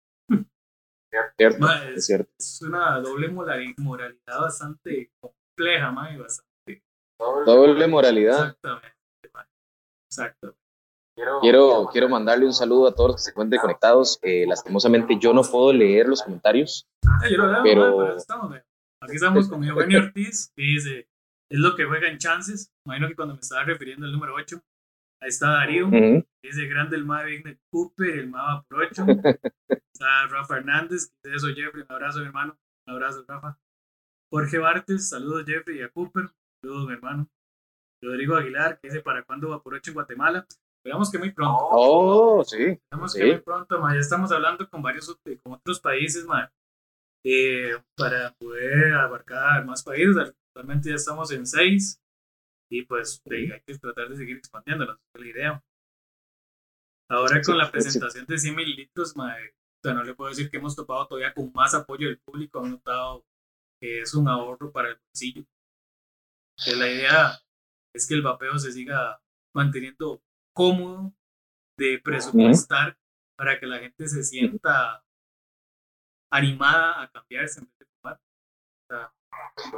Es, 1.96 2.06
cierto. 2.06 2.32
es, 2.38 2.62
una 2.62 3.00
doble 3.00 3.30
moralidad 3.30 4.40
bastante 4.42 5.12
compleja, 5.20 5.94
y 6.14 6.18
bastante. 6.18 6.84
Doble 7.20 7.88
moralidad. 7.88 8.48
Exactamente, 8.48 8.96
Exacto. 10.10 10.56
Quiero, 11.42 11.88
quiero 11.92 12.10
mandarle 12.10 12.46
un 12.46 12.54
saludo 12.54 12.88
a 12.88 12.94
todos 12.94 13.12
los 13.12 13.16
que 13.16 13.24
se 13.24 13.30
encuentren 13.30 13.62
conectados. 13.62 14.20
Eh, 14.22 14.46
lastimosamente 14.48 15.18
yo 15.18 15.34
no 15.34 15.44
puedo 15.44 15.72
leer 15.72 16.08
los 16.08 16.22
comentarios. 16.22 16.88
Ah, 17.08 17.30
yo 17.30 17.38
lo 17.38 17.52
leo, 17.52 17.64
pero... 17.64 18.16
estamos, 18.18 18.54
aquí 19.02 19.16
estamos 19.16 19.48
con 19.48 19.64
Eugenio 19.64 20.00
Ortiz, 20.04 20.52
que 20.56 20.62
dice, 20.62 21.08
es 21.50 21.60
lo 21.60 21.76
que 21.76 21.86
juega 21.86 22.10
en 22.10 22.18
chances. 22.18 22.70
Imagino 22.86 23.08
que 23.08 23.16
cuando 23.16 23.34
me 23.34 23.40
estaba 23.40 23.64
refiriendo 23.64 24.06
al 24.06 24.12
número 24.12 24.36
8, 24.36 24.62
Ahí 25.26 25.30
está 25.30 25.54
Darío, 25.54 25.90
ese 26.44 26.68
grande 26.68 26.96
el 26.96 27.04
MAE 27.04 27.26
Vignet 27.26 27.60
Cooper, 27.72 28.20
el 28.20 28.30
MAVA 28.30 28.64
Procho. 28.68 29.06
está 29.68 30.28
Rafa 30.28 30.58
Hernández, 30.58 31.12
que 31.24 31.34
eso 31.34 31.48
Jeffrey, 31.48 31.82
un 31.82 31.92
abrazo 31.92 32.20
mi 32.20 32.28
hermano, 32.28 32.56
un 32.86 32.94
abrazo 32.94 33.26
Rafa. 33.28 33.58
Jorge 34.32 34.60
Bartes, 34.60 35.10
saludos 35.10 35.46
Jeffrey 35.48 35.80
y 35.80 35.82
a 35.82 35.90
Cooper, 35.90 36.30
saludos 36.62 36.86
mi 36.86 36.94
hermano. 36.94 37.28
Rodrigo 38.04 38.36
Aguilar, 38.36 38.80
que 38.80 38.90
dice 38.90 39.02
para 39.02 39.24
cuándo 39.24 39.50
va 39.50 39.64
por 39.64 39.74
ocho 39.74 39.90
en 39.90 39.96
Guatemala. 39.96 40.46
Esperamos 40.78 41.12
que 41.12 41.18
muy 41.18 41.32
pronto. 41.32 41.58
Oh, 41.72 42.44
sí. 42.46 42.62
Esperamos 42.64 43.16
que 43.16 43.26
muy 43.26 43.42
pronto, 43.42 43.82
ma. 43.82 43.96
ya 43.96 44.02
estamos 44.02 44.32
hablando 44.32 44.70
con 44.70 44.84
varios 44.84 45.08
con 45.42 45.54
otros 45.54 45.80
países, 45.80 46.24
ma. 46.26 46.54
Eh, 47.24 47.76
para 47.98 48.32
poder 48.36 48.94
abarcar 48.94 49.66
más 49.66 49.82
países. 49.82 50.16
Actualmente 50.18 50.90
ya 50.90 50.96
estamos 50.98 51.32
en 51.32 51.48
seis 51.48 52.00
y 52.70 52.84
pues 52.84 53.22
hay 53.30 53.62
que 53.66 53.78
tratar 53.78 54.10
de 54.10 54.18
seguir 54.18 54.38
expandiendo 54.38 54.86
la 54.86 55.28
idea. 55.28 55.64
Ahora 57.10 57.42
con 57.42 57.58
la 57.58 57.72
presentación 57.72 58.26
de 58.26 58.38
100 58.38 58.56
mililitros, 58.56 59.16
no 59.16 60.04
le 60.04 60.16
puedo 60.16 60.30
decir 60.30 60.50
que 60.50 60.58
hemos 60.58 60.76
topado 60.76 61.08
todavía 61.08 61.34
con 61.34 61.52
más 61.54 61.74
apoyo 61.76 62.08
del 62.08 62.20
público, 62.20 62.60
han 62.60 62.72
notado 62.72 63.24
que 63.80 64.02
es 64.02 64.14
un 64.16 64.28
ahorro 64.28 64.72
para 64.72 64.90
el 64.90 64.98
bolsillo. 64.98 65.46
Que 66.64 66.76
la 66.76 66.90
idea 66.90 67.40
es 67.94 68.08
que 68.08 68.16
el 68.16 68.24
vapeo 68.24 68.58
se 68.58 68.72
siga 68.72 69.22
manteniendo 69.54 70.22
cómodo 70.54 71.14
de 71.78 72.00
presupuestar 72.04 72.98
para 73.38 73.60
que 73.60 73.68
la 73.68 73.80
gente 73.80 74.08
se 74.08 74.24
sienta 74.24 75.04
animada 76.32 77.04
a 77.04 77.12
cambiarse 77.12 77.60
en 77.60 77.66
vez 77.68 77.80
de 77.80 77.86
tomar. 78.02 78.22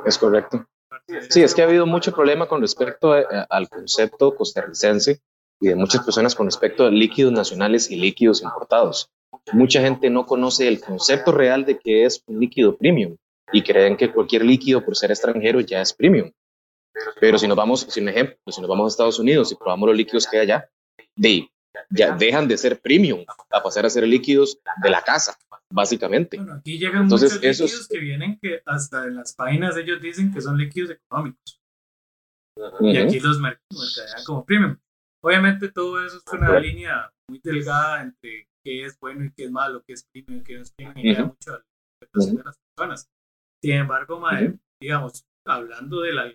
es 0.06 0.18
correcto. 0.18 0.68
Sí, 1.30 1.44
es 1.44 1.54
que 1.54 1.62
ha 1.62 1.66
habido 1.66 1.86
mucho 1.86 2.12
problema 2.12 2.48
con 2.48 2.62
respecto 2.62 3.14
al 3.14 3.70
concepto 3.70 4.36
costarricense 4.36 5.22
y 5.60 5.68
de 5.68 5.76
muchas 5.76 6.04
personas 6.04 6.36
con 6.36 6.46
respecto 6.46 6.86
a 6.86 6.92
líquidos 6.92 7.32
nacionales 7.32 7.90
y 7.90 7.96
líquidos 7.96 8.42
importados. 8.42 9.10
Mucha 9.54 9.82
gente 9.82 10.10
no 10.10 10.26
conoce 10.26 10.68
el 10.68 10.82
concepto 10.82 11.32
real 11.32 11.66
de 11.66 11.80
qué 11.80 12.06
es 12.06 12.24
un 12.28 12.40
líquido 12.40 12.78
premium 12.78 13.16
y 13.52 13.64
creen 13.64 13.98
que 13.98 14.12
cualquier 14.12 14.44
líquido 14.44 14.84
por 14.84 14.96
ser 14.96 15.12
extranjero 15.12 15.62
ya 15.62 15.82
es 15.82 15.94
premium. 15.94 16.32
Pero 17.20 17.38
si 17.38 17.48
nos 17.48 17.58
vamos, 17.58 17.82
sin 17.90 18.10
ejemplo, 18.10 18.38
si 18.48 18.62
nos 18.62 18.70
vamos 18.70 18.86
a 18.86 18.90
Estados 18.90 19.20
Unidos 19.20 19.52
y 19.52 19.56
probamos 19.56 19.88
los 19.88 19.98
líquidos 19.98 20.28
que 20.28 20.38
hay 20.38 20.44
allá, 20.44 20.70
de, 21.16 21.50
ya 21.90 22.16
dejan 22.16 22.48
de 22.48 22.58
ser 22.58 22.80
premium 22.80 23.26
a 23.52 23.64
pasar 23.64 23.86
a 23.86 23.90
ser 23.90 24.08
líquidos 24.08 24.60
de 24.82 24.90
la 24.90 25.02
casa, 25.02 25.38
básicamente. 25.72 26.38
Bueno, 26.38 26.56
aquí 26.56 26.78
llegan 26.78 27.04
Entonces, 27.04 27.34
muchos 27.36 27.60
líquidos 27.60 27.88
que 27.88 28.00
vienen 28.00 28.40
que 28.42 28.62
hasta 28.66 29.06
en 29.06 29.16
las 29.16 29.34
páginas 29.34 29.78
ellos 29.78 30.02
dicen 30.02 30.34
que 30.34 30.42
son 30.42 30.58
líquidos 30.58 30.92
económicos. 30.92 31.62
Y 32.80 32.98
aquí 32.98 33.20
los 33.20 33.40
mercadean 33.40 34.24
como 34.26 34.46
premium. 34.46 34.78
Obviamente 35.24 35.72
todo 35.72 36.04
eso 36.06 36.18
es 36.18 36.34
una 36.34 36.60
línea 36.60 37.12
muy 37.30 37.40
delgada 37.44 38.02
entre 38.02 38.48
qué 38.64 38.86
es 38.86 38.98
bueno 39.00 39.26
y 39.26 39.32
qué 39.32 39.46
es 39.46 39.52
malo, 39.52 39.84
qué 39.86 39.94
es 39.94 40.06
premium 40.12 40.42
y 40.42 40.44
qué 40.44 40.56
no 40.56 40.62
es 40.62 40.72
premium, 40.72 40.98
y 40.98 41.14
queda 41.14 41.26
mucho 41.26 41.52
a 41.52 41.54
la 41.54 42.26
de 42.26 42.44
las 42.44 42.58
personas. 42.76 43.10
Sin 43.64 43.74
embargo, 43.74 44.22
digamos, 44.82 45.26
hablando 45.46 46.02
de 46.02 46.14
la 46.14 46.34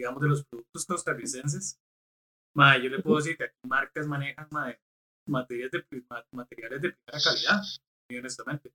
digamos, 0.00 0.22
de 0.22 0.28
los 0.28 0.44
productos 0.46 0.86
costarricenses, 0.86 1.78
yo 2.54 2.88
le 2.88 3.00
puedo 3.00 3.16
decir 3.16 3.36
que 3.36 3.44
aquí 3.44 3.56
marcas 3.66 4.06
manejan 4.06 4.48
materiales, 5.26 5.70
de, 5.72 5.84
materiales 6.32 6.82
de 6.82 6.92
primera 6.92 7.22
calidad, 7.24 7.62
honestamente. 8.18 8.72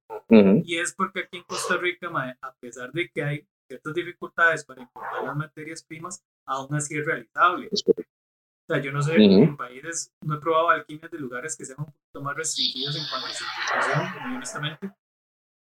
Y 0.66 0.78
es 0.78 0.94
porque 0.94 1.22
aquí 1.22 1.38
en 1.38 1.44
Costa 1.44 1.78
Rica, 1.78 2.10
a 2.42 2.56
pesar 2.56 2.92
de 2.92 3.10
que 3.10 3.24
hay 3.24 3.48
ciertas 3.68 3.94
dificultades 3.94 4.64
para 4.66 4.82
importar 4.82 5.24
las 5.24 5.36
materias 5.36 5.84
primas, 5.84 6.24
aún 6.48 6.74
así 6.76 6.98
es 6.98 7.06
realizable. 7.06 7.70
O 7.72 8.74
sea, 8.74 8.82
yo 8.82 8.92
no 8.92 9.02
sé, 9.02 9.16
en 9.16 9.56
países, 9.56 10.12
no 10.24 10.36
he 10.36 10.40
probado 10.40 10.70
alquimias 10.70 11.12
de 11.12 11.20
lugares 11.20 11.56
que 11.56 11.66
sean 11.66 11.80
un 11.80 11.86
poquito 11.86 12.22
más 12.22 12.36
restringidos 12.36 12.96
en 12.96 13.04
cuanto 13.10 13.28
a 13.28 13.34
su 13.34 14.28
muy 14.28 14.36
honestamente. 14.38 14.92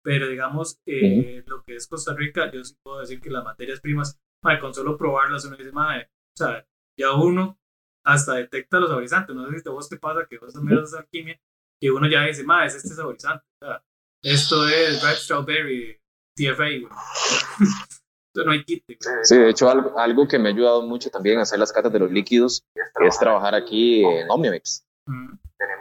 Pero 0.04 0.28
digamos, 0.28 0.80
eh, 0.86 1.44
lo 1.46 1.62
que 1.62 1.76
es 1.76 1.86
Costa 1.86 2.14
Rica, 2.14 2.50
yo 2.50 2.62
sí 2.64 2.76
puedo 2.82 3.00
decir 3.00 3.20
que 3.20 3.30
las 3.30 3.44
materias 3.44 3.80
primas 3.80 4.20
con 4.60 4.74
solo 4.74 4.96
probarlas 4.96 5.44
uno 5.44 5.56
dice, 5.56 5.70
madre, 5.70 6.10
o 6.34 6.36
sea, 6.36 6.66
ya 6.98 7.12
uno 7.14 7.58
hasta 8.04 8.34
detecta 8.34 8.80
los 8.80 8.88
saborizantes. 8.88 9.34
No 9.34 9.50
sé 9.50 9.60
si 9.60 9.68
a 9.68 9.72
vos 9.72 9.88
te 9.88 9.96
pasa 9.96 10.26
que 10.28 10.38
vos 10.38 10.52
también 10.52 10.78
haces 10.78 10.94
alquimia 10.94 11.40
y 11.80 11.88
uno 11.88 12.08
ya 12.08 12.22
dice, 12.22 12.44
madre, 12.44 12.68
es 12.68 12.76
este 12.76 12.94
saborizante. 12.94 13.44
O 13.60 13.66
sea, 13.66 13.82
esto 14.22 14.68
es 14.68 15.02
Red 15.02 15.16
Strawberry 15.16 16.00
TFA, 16.36 16.88
no 18.34 18.52
hay 18.52 18.64
kit. 18.64 18.84
Sí, 19.22 19.36
de 19.36 19.50
hecho, 19.50 19.68
algo, 19.68 19.98
algo, 19.98 20.26
que 20.26 20.38
me 20.38 20.48
ha 20.48 20.52
ayudado 20.52 20.82
mucho 20.82 21.10
también 21.10 21.38
a 21.38 21.42
hacer 21.42 21.58
las 21.58 21.72
catas 21.72 21.92
de 21.92 21.98
los 21.98 22.10
líquidos 22.10 22.64
es 23.00 23.18
trabajar 23.18 23.54
aquí 23.54 24.04
en 24.04 24.30
Omnimix. 24.30 24.86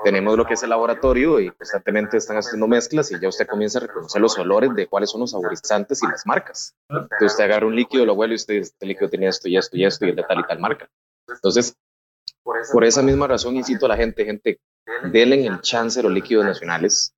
Tenemos 0.03 0.36
lo 0.36 0.45
que 0.45 0.55
es 0.55 0.63
el 0.63 0.71
laboratorio 0.71 1.39
y 1.39 1.51
constantemente 1.51 2.17
están 2.17 2.38
haciendo 2.38 2.67
mezclas 2.67 3.12
y 3.12 3.19
ya 3.19 3.29
usted 3.29 3.47
comienza 3.47 3.77
a 3.77 3.81
reconocer 3.81 4.21
los 4.21 4.38
olores 4.38 4.73
de 4.73 4.88
cuáles 4.88 5.12
son 5.12 5.21
los 5.21 5.31
saborizantes 5.31 6.01
y 6.01 6.07
las 6.07 6.25
marcas. 6.25 6.75
Entonces 6.89 7.31
usted 7.34 7.43
agarra 7.43 7.67
un 7.67 7.75
líquido, 7.75 8.05
lo 8.05 8.13
huele 8.13 8.34
y 8.34 8.36
usted 8.36 8.55
dice, 8.55 8.71
este 8.73 8.86
líquido 8.86 9.10
tenía 9.10 9.29
esto 9.29 9.47
y 9.47 9.57
esto 9.57 9.77
y 9.77 9.86
esto 9.86 10.05
y 10.05 10.10
es 10.10 10.15
de 10.15 10.23
tal 10.23 10.39
y 10.39 10.43
tal 10.43 10.60
marca. 10.60 10.89
Entonces, 11.29 11.77
por 12.43 12.84
esa 12.84 13.01
misma 13.01 13.27
razón 13.27 13.56
incito 13.56 13.86
a 13.86 13.89
la 13.89 13.97
gente, 13.97 14.25
gente, 14.25 14.60
denle 15.12 15.45
el 15.45 15.62
chance 15.62 15.99
a 15.99 16.04
los 16.04 16.12
líquidos 16.12 16.45
nacionales. 16.45 17.13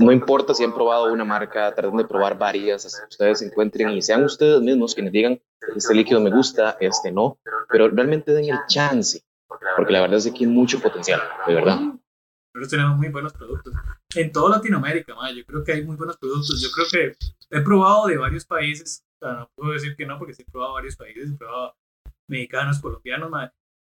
No 0.00 0.10
importa 0.10 0.52
si 0.52 0.64
han 0.64 0.74
probado 0.74 1.12
una 1.12 1.24
marca, 1.24 1.72
traten 1.74 1.96
de 1.96 2.04
probar 2.04 2.36
varias, 2.36 2.86
hasta 2.86 3.02
que 3.02 3.08
ustedes 3.10 3.42
encuentren 3.42 3.90
y 3.90 4.02
sean 4.02 4.24
ustedes 4.24 4.60
mismos 4.60 4.94
quienes 4.94 5.12
digan, 5.12 5.40
este 5.76 5.94
líquido 5.94 6.20
me 6.20 6.30
gusta, 6.30 6.76
este 6.80 7.12
no, 7.12 7.38
pero 7.68 7.88
realmente 7.88 8.32
den 8.32 8.46
el 8.46 8.58
chance 8.66 9.22
porque 9.76 9.92
la 9.92 10.00
verdad 10.02 10.18
es 10.18 10.30
que 10.30 10.44
hay 10.44 10.46
mucho 10.46 10.80
potencial, 10.80 11.20
de 11.46 11.54
verdad. 11.54 11.78
Pero 12.52 12.68
tenemos 12.68 12.96
muy 12.96 13.08
buenos 13.08 13.32
productos. 13.32 13.74
En 14.14 14.32
toda 14.32 14.56
Latinoamérica, 14.56 15.14
yo 15.34 15.44
creo 15.44 15.64
que 15.64 15.72
hay 15.72 15.84
muy 15.84 15.96
buenos 15.96 16.16
productos. 16.16 16.60
Yo 16.60 16.68
creo 16.70 16.86
que 16.90 17.16
he 17.50 17.60
probado 17.60 18.06
de 18.06 18.16
varios 18.16 18.44
países, 18.44 19.04
o 19.20 19.26
sea, 19.26 19.34
no 19.38 19.50
puedo 19.54 19.72
decir 19.72 19.94
que 19.96 20.06
no, 20.06 20.18
porque 20.18 20.34
sí 20.34 20.42
he 20.42 20.50
probado 20.50 20.74
varios 20.74 20.96
países, 20.96 21.30
he 21.30 21.36
probado 21.36 21.74
mexicanos, 22.28 22.80
colombianos, 22.80 23.30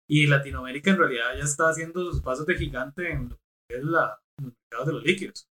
y 0.08 0.26
Latinoamérica 0.26 0.90
en 0.90 0.98
realidad 0.98 1.36
ya 1.36 1.44
está 1.44 1.68
haciendo 1.68 2.04
sus 2.04 2.20
pasos 2.20 2.46
de 2.46 2.54
gigante 2.56 3.10
en 3.10 3.28
lo 3.30 3.36
que 3.68 3.76
es 3.76 3.84
la, 3.84 4.18
los 4.38 4.52
mercados 4.52 4.86
de 4.86 4.92
los 4.92 5.04
líquidos. 5.04 5.48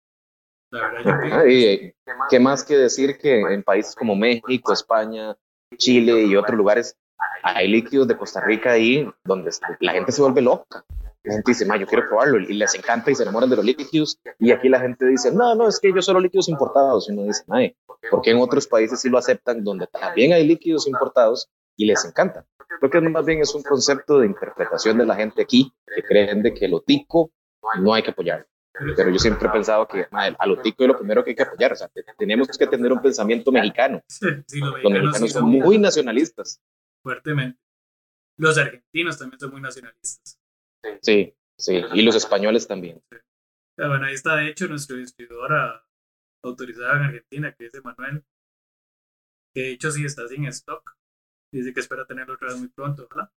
La 0.72 0.80
verdad, 0.82 1.00
yo 1.04 1.18
creo 1.18 1.48
y, 1.48 1.94
¿Qué 2.28 2.38
más 2.38 2.64
que 2.64 2.76
decir 2.76 3.18
que 3.18 3.40
en 3.40 3.62
países 3.62 3.94
como 3.94 4.14
México, 4.14 4.72
España, 4.72 5.36
Chile 5.76 6.22
y 6.22 6.36
otros 6.36 6.56
lugares 6.56 6.96
hay 7.42 7.68
líquidos 7.68 8.08
de 8.08 8.16
Costa 8.16 8.40
Rica 8.40 8.72
ahí 8.72 9.08
donde 9.24 9.50
la 9.80 9.92
gente 9.92 10.12
se 10.12 10.22
vuelve 10.22 10.40
loca. 10.40 10.84
La 11.22 11.34
gente 11.34 11.50
dice, 11.50 11.66
yo 11.66 11.86
quiero 11.86 12.08
probarlo 12.08 12.38
y 12.38 12.54
les 12.54 12.74
encanta 12.74 13.10
y 13.10 13.14
se 13.14 13.24
enamoran 13.24 13.50
de 13.50 13.56
los 13.56 13.64
líquidos. 13.64 14.18
Y 14.38 14.52
aquí 14.52 14.68
la 14.70 14.80
gente 14.80 15.04
dice, 15.06 15.30
no, 15.30 15.54
no, 15.54 15.68
es 15.68 15.78
que 15.78 15.92
yo 15.92 16.00
solo 16.00 16.18
líquidos 16.18 16.48
importados. 16.48 17.08
Y 17.08 17.12
uno 17.12 17.24
dice, 17.24 17.44
mae, 17.46 17.76
porque 18.10 18.30
en 18.30 18.38
otros 18.38 18.66
países 18.66 19.00
sí 19.00 19.10
lo 19.10 19.18
aceptan 19.18 19.62
donde 19.62 19.86
también 19.86 20.32
hay 20.32 20.46
líquidos 20.46 20.86
importados 20.86 21.50
y 21.80 21.86
les 21.86 22.04
encanta? 22.04 22.46
Creo 22.78 22.90
que 22.90 23.00
más 23.00 23.24
bien 23.24 23.40
es 23.40 23.54
un 23.54 23.62
concepto 23.62 24.20
de 24.20 24.26
interpretación 24.26 24.98
de 24.98 25.06
la 25.06 25.16
gente 25.16 25.42
aquí 25.42 25.72
que 25.86 26.02
creen 26.02 26.42
de 26.42 26.52
que 26.52 26.68
lo 26.68 26.82
tico 26.82 27.32
no 27.78 27.94
hay 27.94 28.02
que 28.02 28.10
apoyar. 28.10 28.46
Pero 28.96 29.10
yo 29.10 29.18
siempre 29.18 29.48
he 29.48 29.50
pensado 29.50 29.88
que 29.88 30.06
a 30.10 30.46
lo 30.46 30.60
tico 30.60 30.84
es 30.84 30.88
lo 30.88 30.98
primero 30.98 31.24
que 31.24 31.30
hay 31.30 31.36
que 31.36 31.42
apoyar. 31.42 31.72
O 31.72 31.76
sea, 31.76 31.90
tenemos 32.18 32.48
que 32.56 32.66
tener 32.66 32.92
un 32.92 33.00
pensamiento 33.00 33.50
mexicano. 33.50 34.02
los 34.20 34.92
mexicanos 34.92 35.32
son 35.32 35.48
muy 35.48 35.78
nacionalistas 35.78 36.60
fuertemente. 37.02 37.58
Los 38.38 38.58
argentinos 38.58 39.18
también 39.18 39.40
son 39.40 39.50
muy 39.50 39.60
nacionalistas. 39.60 40.38
Sí, 41.02 41.34
sí, 41.58 41.82
y 41.94 42.02
los 42.02 42.14
españoles 42.14 42.66
también. 42.66 43.02
Bueno, 43.76 44.04
ahí 44.04 44.14
está 44.14 44.36
de 44.36 44.48
hecho 44.48 44.68
nuestro 44.68 44.96
distribuidor 44.96 45.82
autorizado 46.44 46.96
en 46.96 47.02
Argentina, 47.02 47.54
que 47.54 47.66
es 47.66 47.74
Emanuel, 47.74 48.24
que 49.54 49.60
de 49.62 49.70
hecho 49.72 49.90
sí 49.90 50.04
está 50.04 50.28
sin 50.28 50.44
stock. 50.46 50.99
Dice 51.52 51.72
que 51.72 51.80
espera 51.80 52.06
tenerlo 52.06 52.34
otra 52.34 52.48
vez 52.48 52.58
muy 52.58 52.68
pronto, 52.68 53.08
¿verdad? 53.08 53.30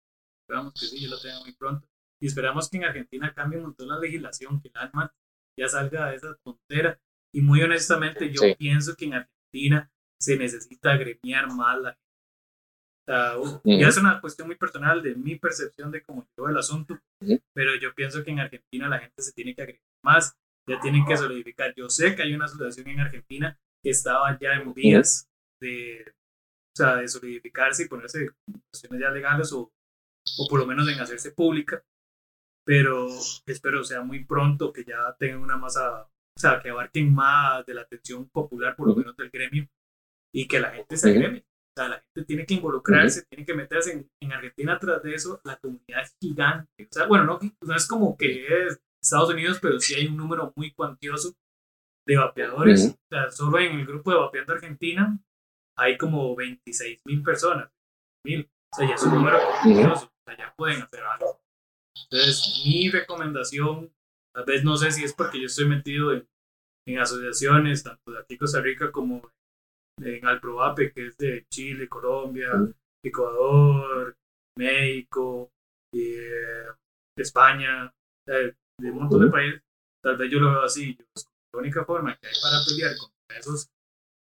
Esperamos 0.42 0.74
que 0.74 0.86
sí, 0.86 1.00
yo 1.00 1.10
lo 1.10 1.20
tenga 1.20 1.40
muy 1.40 1.52
pronto. 1.52 1.88
Y 2.20 2.26
esperamos 2.26 2.68
que 2.68 2.76
en 2.76 2.84
Argentina 2.84 3.32
cambie 3.34 3.58
un 3.58 3.66
montón 3.66 3.88
la 3.88 3.98
legislación, 3.98 4.60
que 4.60 4.68
el 4.68 4.76
alma 4.76 5.14
ya 5.58 5.68
salga 5.68 6.10
de 6.10 6.16
esa 6.16 6.34
frontera. 6.42 7.00
Y 7.32 7.40
muy 7.40 7.62
honestamente, 7.62 8.30
yo 8.32 8.42
pienso 8.58 8.96
que 8.96 9.04
en 9.06 9.14
Argentina 9.14 9.90
se 10.20 10.36
necesita 10.36 10.92
agremiar 10.92 11.46
más 11.52 11.80
la 11.80 11.98
ya 13.64 13.88
es 13.88 13.96
una 13.96 14.20
cuestión 14.20 14.48
muy 14.48 14.56
personal 14.56 15.02
de 15.02 15.14
mi 15.14 15.36
percepción 15.36 15.90
de 15.90 16.02
cómo 16.02 16.26
llegó 16.36 16.48
el 16.48 16.56
asunto, 16.56 16.98
pero 17.52 17.74
yo 17.80 17.94
pienso 17.94 18.22
que 18.22 18.30
en 18.30 18.40
Argentina 18.40 18.88
la 18.88 19.00
gente 19.00 19.22
se 19.22 19.32
tiene 19.32 19.54
que 19.54 19.62
agregar 19.62 19.82
más, 20.04 20.36
ya 20.68 20.80
tienen 20.80 21.04
que 21.04 21.16
solidificar. 21.16 21.74
Yo 21.74 21.88
sé 21.88 22.14
que 22.14 22.22
hay 22.22 22.34
una 22.34 22.44
asociación 22.44 22.88
en 22.88 23.00
Argentina 23.00 23.58
que 23.82 23.90
estaba 23.90 24.38
ya 24.38 24.54
en 24.54 24.72
vías 24.72 25.28
de, 25.60 26.04
o 26.72 26.76
sea, 26.76 26.96
de 26.96 27.08
solidificarse 27.08 27.84
y 27.84 27.88
ponerse 27.88 28.30
cuestiones 28.70 29.00
ya 29.00 29.10
legales 29.10 29.52
o, 29.52 29.72
o 30.38 30.48
por 30.48 30.60
lo 30.60 30.66
menos 30.66 30.88
en 30.88 31.00
hacerse 31.00 31.32
pública, 31.32 31.82
pero 32.64 33.08
espero 33.46 33.84
sea 33.84 34.02
muy 34.02 34.24
pronto 34.24 34.72
que 34.72 34.84
ya 34.84 35.14
tengan 35.18 35.40
una 35.40 35.56
masa, 35.56 36.02
o 36.02 36.40
sea, 36.40 36.60
que 36.60 36.70
abarquen 36.70 37.12
más 37.12 37.66
de 37.66 37.74
la 37.74 37.82
atención 37.82 38.28
popular, 38.28 38.76
por 38.76 38.88
lo 38.88 38.94
menos 38.94 39.16
del 39.16 39.30
gremio, 39.30 39.68
y 40.32 40.46
que 40.46 40.60
la 40.60 40.70
gente 40.70 40.96
se 40.96 41.10
agreme. 41.10 41.44
La 41.76 42.02
gente 42.14 42.26
tiene 42.26 42.44
que 42.44 42.54
involucrarse, 42.54 43.24
tiene 43.30 43.46
que 43.46 43.54
meterse 43.54 44.06
en, 44.20 44.32
Argentina 44.32 44.78
tras 44.78 45.02
de 45.02 45.14
eso, 45.14 45.40
la 45.44 45.56
comunidad 45.56 46.02
es 46.02 46.14
gigante. 46.20 46.84
O 46.84 46.92
sea, 46.92 47.06
bueno, 47.06 47.24
no, 47.24 47.38
no 47.62 47.74
es 47.74 47.86
como 47.86 48.16
que 48.18 48.66
es 48.66 48.80
Estados 49.02 49.30
Unidos, 49.30 49.58
pero 49.62 49.80
sí 49.80 49.94
hay 49.94 50.06
un 50.06 50.16
número 50.16 50.52
muy 50.56 50.72
cuantioso 50.72 51.34
de 52.06 52.16
vapeadores. 52.16 52.94
O 52.94 53.08
sea, 53.08 53.30
solo 53.30 53.58
en 53.60 53.80
el 53.80 53.86
grupo 53.86 54.10
de 54.10 54.18
Vapeando 54.18 54.52
Argentina 54.52 55.18
hay 55.80 55.96
como 55.96 56.36
26 56.36 57.00
mil 57.06 57.22
personas. 57.22 57.70
Mil. 58.24 58.48
O 58.72 58.76
sea, 58.76 58.88
ya 58.88 58.94
es 58.94 59.02
un 59.02 59.14
número 59.14 59.38
cuantioso. 59.62 60.06
O 60.06 60.22
sea, 60.26 60.36
ya 60.36 60.54
pueden 60.54 60.82
hacer 60.82 61.02
algo. 61.02 61.40
Entonces, 62.04 62.62
mi 62.64 62.90
recomendación, 62.90 63.92
tal 64.34 64.44
vez 64.44 64.62
no 64.62 64.76
sé 64.76 64.92
si 64.92 65.04
es 65.04 65.14
porque 65.14 65.40
yo 65.40 65.46
estoy 65.46 65.66
metido 65.66 66.12
en, 66.12 66.28
en 66.86 66.98
asociaciones, 66.98 67.82
tanto 67.82 68.12
de 68.12 68.20
aquí 68.20 68.36
Costa 68.36 68.60
Rica 68.60 68.92
como 68.92 69.22
en 70.02 70.26
Alprovape, 70.26 70.92
que 70.92 71.06
es 71.08 71.16
de 71.16 71.46
Chile, 71.50 71.88
Colombia, 71.88 72.50
Ecuador, 73.04 74.16
México, 74.58 75.50
eh, 75.94 76.66
España, 77.16 77.92
de 78.26 78.54
un 78.90 78.98
montón 78.98 79.22
de 79.22 79.30
países. 79.30 79.62
Tal 80.02 80.16
vez 80.16 80.30
yo 80.30 80.40
lo 80.40 80.50
veo 80.50 80.62
así. 80.62 80.96
la 81.52 81.60
única 81.60 81.84
forma 81.84 82.16
que 82.16 82.28
hay 82.28 82.34
para 82.42 82.64
pelear 82.66 82.96
contra 82.96 83.38
esas 83.38 83.70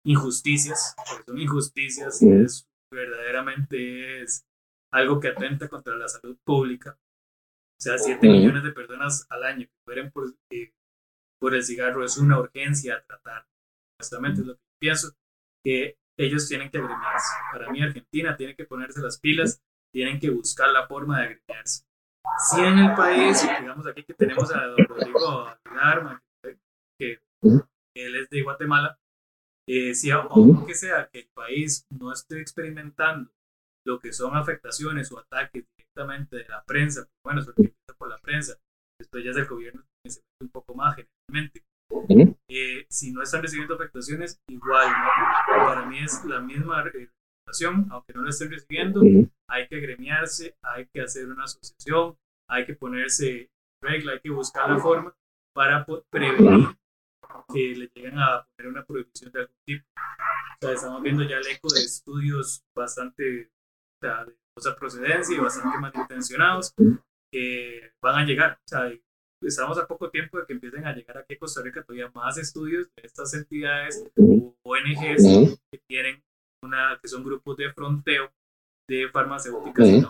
injusticias, 0.05 0.95
porque 1.09 1.25
son 1.25 1.39
injusticias 1.39 2.23
y 2.23 2.31
es 2.31 2.69
verdaderamente 2.93 4.23
es 4.23 4.47
algo 4.93 5.19
que 5.19 5.29
atenta 5.29 5.69
contra 5.69 5.97
la 5.97 6.09
salud 6.09 6.37
pública. 6.45 6.99
O 6.99 7.83
sea, 7.83 7.99
7 7.99 8.29
millones 8.29 8.63
de 8.63 8.73
personas 8.73 9.27
al 9.31 9.45
año 9.45 9.67
que 9.67 9.75
mueren 9.87 10.13
por, 10.13 10.35
eh, 10.51 10.73
por 11.41 11.55
el 11.55 11.65
cigarro 11.65 12.05
es 12.05 12.19
una 12.19 12.39
urgencia 12.39 12.97
a 12.97 13.03
tratar. 13.03 13.47
Honestamente 13.99 14.43
es 14.43 14.47
lo 14.47 14.55
que 14.55 14.63
pienso 14.79 15.17
que 15.65 15.97
ellos 16.19 16.47
tienen 16.49 16.71
que 16.71 16.79
agregarse. 16.79 17.33
Para 17.53 17.71
mí 17.71 17.83
Argentina 17.83 18.37
tiene 18.37 18.55
que 18.55 18.65
ponerse 18.65 19.01
las 19.01 19.19
pilas, 19.19 19.63
tienen 19.93 20.21
que 20.21 20.31
buscar 20.31 20.69
la 20.69 20.87
forma 20.87 21.19
de 21.21 21.25
agregarse. 21.25 21.85
si 22.51 22.61
en 22.61 22.79
el 22.79 22.95
país, 22.95 23.43
digamos 23.61 23.87
aquí 23.87 24.05
que 24.05 24.15
tenemos 24.15 24.55
a 24.55 24.67
don 24.67 24.87
Rodrigo 24.87 25.49
Aguilar, 25.49 26.23
que, 26.99 27.21
él 27.95 28.17
es 28.17 28.31
de 28.31 28.43
Guatemala, 28.43 28.99
eh, 29.69 29.95
si 29.95 30.11
aunque 30.11 30.75
sea 30.75 31.09
que 31.13 31.21
el 31.21 31.29
país 31.35 31.87
no 31.91 32.13
esté 32.13 32.41
experimentando 32.41 33.31
lo 33.87 33.99
que 33.99 34.13
son 34.13 34.37
afectaciones 34.37 35.11
o 35.13 35.19
ataques 35.19 35.65
directamente 35.77 36.37
de 36.37 36.49
la 36.49 36.65
prensa, 36.65 37.09
bueno, 37.25 37.41
eso 37.41 37.53
empieza 37.57 37.95
por 37.99 38.09
la 38.09 38.19
prensa, 38.19 38.59
después 38.99 39.25
ya 39.25 39.31
es 39.31 39.37
el 39.37 39.47
gobierno 39.47 39.83
que 40.05 40.11
se 40.11 40.21
mete 40.21 40.45
un 40.45 40.51
poco 40.51 40.75
más 40.75 40.97
generalmente. 40.97 41.65
Eh, 42.49 42.87
si 42.89 43.13
no 43.13 43.23
están 43.23 43.43
recibiendo 43.43 43.75
afectaciones, 43.75 44.41
igual, 44.49 44.87
para 45.49 45.87
mí 45.87 45.99
es 45.99 46.25
la 46.25 46.41
misma 46.41 46.83
recomendación, 46.83 47.87
aunque 47.91 48.13
no 48.15 48.23
lo 48.23 48.31
estén 48.31 48.51
recibiendo, 48.51 49.03
hay 49.49 49.69
que 49.69 49.77
agremiarse, 49.77 50.57
hay 50.63 50.87
que 50.87 51.03
hacer 51.03 51.29
una 51.29 51.45
asociación, 51.45 52.17
hay 52.49 52.65
que 52.65 52.75
ponerse 52.75 53.51
regla, 53.83 54.13
hay 54.13 54.21
que 54.21 54.31
buscar 54.31 54.71
la 54.71 54.79
forma 54.79 55.15
para 55.55 55.85
prevenir 56.11 56.69
que 57.53 57.75
le 57.75 57.91
lleguen 57.95 58.19
a 58.19 58.47
poner 58.57 58.73
una 58.73 58.85
prohibición 58.85 59.33
de 59.33 59.41
algún 59.41 59.57
tipo. 59.65 59.87
O 59.97 60.59
sea, 60.61 60.73
estamos 60.73 61.03
viendo 61.03 61.23
ya 61.23 61.37
el 61.39 61.47
eco 61.47 61.69
de 61.73 61.81
estudios 61.81 62.65
bastante 62.75 63.51
o 64.01 64.01
sea, 64.01 64.25
de 64.25 64.37
dudosa 64.55 64.77
procedencia 64.77 65.37
y 65.37 65.41
bastante 65.41 65.79
malintencionados 65.79 66.75
que 67.33 67.93
van 68.03 68.17
a 68.17 68.25
llegar. 68.25 68.59
O 68.65 68.69
sea, 68.69 68.93
estamos 69.43 69.79
a 69.79 69.87
poco 69.87 70.11
tiempo 70.11 70.39
de 70.39 70.47
que 70.47 70.53
empiecen 70.53 70.87
a 70.87 70.95
llegar 70.95 71.19
aquí 71.19 71.35
a 71.35 71.39
Costa 71.39 71.63
Rica 71.63 71.83
todavía 71.83 72.11
más 72.15 72.39
estudios 72.39 72.89
de 72.97 73.03
estas 73.07 73.35
entidades 73.35 74.05
o 74.17 74.55
ONGs 74.63 75.59
que 75.71 75.79
tienen 75.89 76.23
una, 76.63 76.99
que 77.01 77.09
son 77.09 77.25
grupos 77.25 77.57
de 77.57 77.73
fronteo 77.73 78.33
de 78.89 79.09
farmacéuticas 79.09 79.89
y 79.89 80.03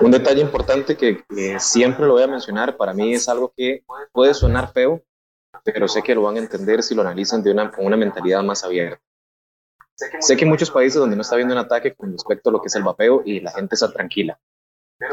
un 0.00 0.10
detalle 0.10 0.40
importante 0.40 0.96
que, 0.96 1.24
siempre 1.58 2.06
lo 2.06 2.14
voy 2.14 2.22
a 2.22 2.28
mencionar, 2.28 2.76
para 2.76 2.92
mí 2.92 3.14
es 3.14 3.28
algo 3.28 3.52
que 3.56 3.84
puede 4.12 4.34
sonar 4.34 4.72
feo, 4.72 5.02
pero 5.64 5.88
sé 5.88 6.02
que 6.02 6.14
lo 6.14 6.22
van 6.22 6.36
a 6.36 6.40
entender 6.40 6.82
si 6.82 6.94
lo 6.94 7.02
analizan 7.02 7.42
de 7.42 7.52
una, 7.52 7.70
con 7.70 7.86
una 7.86 7.96
mentalidad 7.96 8.42
más 8.42 8.64
abierta. 8.64 9.02
Sé 10.20 10.36
que 10.36 10.44
hay 10.44 10.50
muchos 10.50 10.70
países 10.70 11.00
donde 11.00 11.16
no 11.16 11.22
está 11.22 11.34
habiendo 11.34 11.54
un 11.54 11.60
ataque 11.60 11.94
con 11.94 12.12
respecto 12.12 12.50
a 12.50 12.52
lo 12.52 12.60
que 12.60 12.68
es 12.68 12.76
el 12.76 12.84
vapeo 12.84 13.22
y 13.24 13.40
la 13.40 13.50
gente 13.50 13.74
está 13.74 13.92
tranquila. 13.92 14.38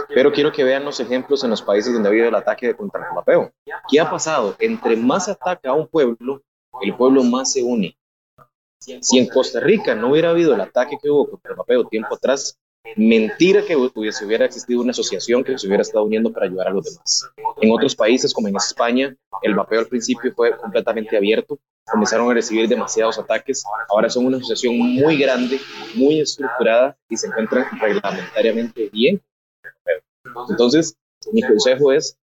Pero 0.10 0.32
quiero 0.32 0.52
que 0.52 0.64
vean 0.64 0.86
los 0.86 1.00
ejemplos 1.00 1.44
en 1.44 1.52
los 1.52 1.62
países 1.62 1.94
donde 1.94 2.10
ha 2.10 2.12
habido 2.12 2.28
el 2.28 2.36
ataque 2.36 2.76
contra 2.76 3.08
el 3.08 3.16
vapeo. 3.16 3.52
¿Qué 3.90 4.00
ha 4.00 4.10
pasado? 4.10 4.56
Entre 4.60 4.96
más 4.96 5.28
ataca 5.28 5.70
a 5.70 5.74
un 5.74 5.88
pueblo, 5.88 6.44
el 6.82 6.96
pueblo 6.96 7.24
más 7.24 7.52
se 7.52 7.64
une. 7.64 7.98
Si 8.80 9.18
en 9.18 9.28
Costa 9.28 9.60
Rica 9.60 9.96
no 9.96 10.12
hubiera 10.12 10.30
habido 10.30 10.54
el 10.54 10.62
ataque 10.62 10.98
que 11.02 11.10
hubo 11.10 11.30
contra 11.30 11.52
el 11.52 11.58
vapeo 11.58 11.88
tiempo 11.88 12.16
atrás, 12.16 12.60
mentira 12.96 13.66
que 13.66 13.76
hubiese, 13.76 14.26
hubiera 14.26 14.46
existido 14.46 14.82
una 14.82 14.92
asociación 14.92 15.44
que 15.44 15.58
se 15.58 15.68
hubiera 15.68 15.82
estado 15.82 16.06
uniendo 16.06 16.32
para 16.32 16.46
ayudar 16.46 16.68
a 16.68 16.72
los 16.72 16.86
demás. 16.86 17.30
En 17.62 17.72
otros 17.72 17.96
países, 17.96 18.34
como 18.34 18.48
en 18.48 18.56
España, 18.56 19.16
el 19.42 19.56
vapeo 19.56 19.80
al 19.80 19.88
principio 19.88 20.32
fue 20.34 20.56
completamente 20.58 21.18
abierto, 21.18 21.60
comenzaron 21.86 22.30
a 22.30 22.34
recibir 22.34 22.68
demasiados 22.68 23.18
ataques, 23.18 23.64
ahora 23.90 24.10
son 24.10 24.26
una 24.26 24.38
asociación 24.38 24.78
muy 24.78 25.18
grande, 25.18 25.60
muy 25.96 26.20
estructurada 26.20 26.98
y 27.10 27.18
se 27.18 27.28
encuentran 27.28 27.66
reglamentariamente 27.80 28.90
bien. 28.90 29.22
Entonces, 30.50 30.96
mi 31.32 31.42
consejo 31.42 31.92
es, 31.92 32.18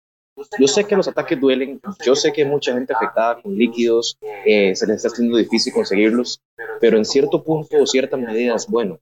yo 0.57 0.67
sé 0.67 0.85
que 0.85 0.95
los 0.95 1.07
ataques 1.07 1.39
duelen, 1.39 1.81
yo 2.05 2.15
sé 2.15 2.31
que 2.31 2.43
hay 2.43 2.47
mucha 2.47 2.73
gente 2.73 2.93
afectada 2.93 3.41
con 3.41 3.55
líquidos, 3.55 4.17
eh, 4.45 4.75
se 4.75 4.87
les 4.87 4.97
está 4.97 5.09
haciendo 5.09 5.37
difícil 5.37 5.73
conseguirlos, 5.73 6.41
pero 6.79 6.97
en 6.97 7.05
cierto 7.05 7.43
punto 7.43 7.77
o 7.81 7.85
cierta 7.85 8.15
medida 8.15 8.55
es 8.55 8.67
bueno 8.67 8.99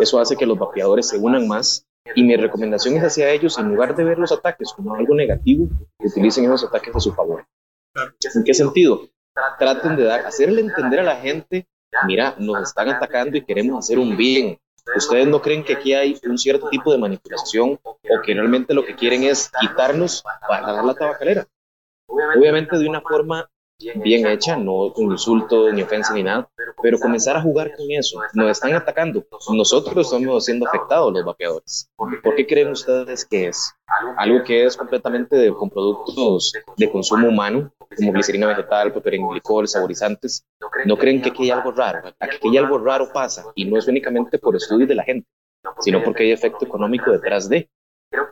eso 0.00 0.20
hace 0.20 0.36
que 0.36 0.46
los 0.46 0.58
vapeadores 0.58 1.08
se 1.08 1.18
unan 1.18 1.46
más 1.46 1.86
y 2.14 2.22
mi 2.22 2.36
recomendación 2.36 2.96
es 2.96 3.02
hacia 3.02 3.30
ellos, 3.30 3.58
en 3.58 3.68
lugar 3.68 3.94
de 3.96 4.04
ver 4.04 4.18
los 4.18 4.32
ataques 4.32 4.72
como 4.72 4.94
algo 4.94 5.14
negativo, 5.14 5.68
utilicen 5.98 6.44
esos 6.44 6.64
ataques 6.64 6.94
a 6.94 7.00
su 7.00 7.12
favor. 7.12 7.44
¿En 8.34 8.44
qué 8.44 8.54
sentido? 8.54 9.08
Traten 9.58 9.96
de 9.96 10.04
dar, 10.04 10.26
hacerle 10.26 10.60
entender 10.60 11.00
a 11.00 11.04
la 11.04 11.16
gente, 11.16 11.66
mira, 12.06 12.34
nos 12.38 12.62
están 12.62 12.88
atacando 12.88 13.36
y 13.36 13.44
queremos 13.44 13.84
hacer 13.84 13.98
un 13.98 14.16
bien. 14.16 14.58
¿Ustedes 14.94 15.26
no 15.26 15.42
creen 15.42 15.64
que 15.64 15.74
aquí 15.74 15.94
hay 15.94 16.18
un 16.24 16.38
cierto 16.38 16.68
tipo 16.68 16.92
de 16.92 16.98
manipulación 16.98 17.78
o 17.82 17.98
que 18.24 18.34
realmente 18.34 18.72
lo 18.72 18.84
que 18.84 18.94
quieren 18.94 19.24
es 19.24 19.50
quitarnos 19.60 20.22
para 20.46 20.72
dar 20.72 20.84
la 20.84 20.94
tabacalera? 20.94 21.46
Obviamente 22.08 22.78
de 22.78 22.88
una 22.88 23.00
forma 23.00 23.50
bien 23.78 24.26
hecha, 24.26 24.56
no 24.56 24.92
con 24.94 25.12
insultos, 25.12 25.72
ni 25.72 25.82
ofensa, 25.82 26.14
ni 26.14 26.22
nada, 26.22 26.48
pero 26.82 26.98
comenzar 26.98 27.36
a 27.36 27.42
jugar 27.42 27.74
con 27.76 27.90
eso. 27.90 28.20
Nos 28.34 28.50
están 28.50 28.74
atacando. 28.74 29.24
Nosotros 29.50 30.06
estamos 30.06 30.44
siendo 30.44 30.66
afectados, 30.66 31.12
los 31.12 31.24
vapeadores. 31.24 31.90
¿Por 31.96 32.34
qué 32.34 32.46
creen 32.46 32.70
ustedes 32.70 33.24
que 33.24 33.48
es? 33.48 33.72
Algo 34.16 34.42
que 34.44 34.64
es 34.64 34.76
completamente 34.76 35.36
de, 35.36 35.52
con 35.54 35.70
productos 35.70 36.52
de 36.76 36.90
consumo 36.90 37.28
humano, 37.28 37.72
como 37.96 38.12
glicerina 38.12 38.46
vegetal, 38.46 38.92
glicol, 38.92 39.68
saborizantes. 39.68 40.44
¿No 40.84 40.96
creen 40.96 41.22
que 41.22 41.30
aquí 41.30 41.44
hay 41.44 41.50
algo 41.50 41.72
raro? 41.72 42.12
Aquí 42.18 42.48
hay 42.48 42.56
algo 42.56 42.78
raro 42.78 43.10
pasa, 43.12 43.44
y 43.54 43.64
no 43.64 43.78
es 43.78 43.86
únicamente 43.86 44.38
por 44.38 44.56
estudios 44.56 44.88
de 44.88 44.94
la 44.94 45.04
gente, 45.04 45.28
sino 45.80 46.02
porque 46.02 46.24
hay 46.24 46.32
efecto 46.32 46.64
económico 46.64 47.10
detrás 47.10 47.48
de. 47.48 47.68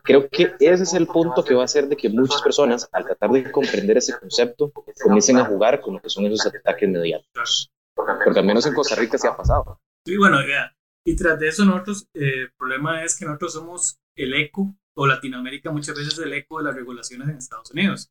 Creo 0.03 0.29
que 0.29 0.55
ese 0.61 0.83
es 0.83 0.95
el 0.95 1.07
punto 1.07 1.45
que 1.45 1.55
va 1.55 1.63
a 1.63 1.65
hacer 1.65 1.89
de 1.89 1.97
que 1.97 2.09
muchas 2.09 2.43
personas, 2.43 2.89
al 2.93 3.05
tratar 3.05 3.31
de 3.31 3.51
comprender 3.51 3.97
ese 3.97 4.19
concepto, 4.19 4.73
comiencen 5.03 5.39
a 5.39 5.45
jugar 5.45 5.81
con 5.81 5.95
lo 5.95 6.01
que 6.01 6.09
son 6.09 6.27
esos 6.27 6.47
ataques 6.47 6.89
mediáticos. 6.89 7.71
Porque 7.95 8.39
al 8.39 8.45
menos 8.45 8.67
en 8.67 8.75
Costa 8.75 8.97
Rica 8.97 9.19
se 9.19 9.29
ha 9.29 9.37
pasado. 9.37 9.81
Sí, 10.07 10.17
bueno, 10.17 10.47
ya. 10.47 10.75
Y 11.07 11.17
tras 11.17 11.39
de 11.39 11.49
eso, 11.49 11.65
nosotros, 11.65 12.09
eh, 12.15 12.43
el 12.43 12.53
problema 12.53 13.05
es 13.05 13.19
que 13.19 13.27
nosotros 13.27 13.53
somos 13.53 13.99
el 14.17 14.35
eco, 14.35 14.75
o 14.97 15.07
Latinoamérica 15.07 15.71
muchas 15.71 15.97
veces 15.97 16.19
el 16.19 16.33
eco 16.33 16.59
de 16.59 16.65
las 16.65 16.75
regulaciones 16.75 17.29
en 17.29 17.37
Estados 17.37 17.71
Unidos. 17.73 18.11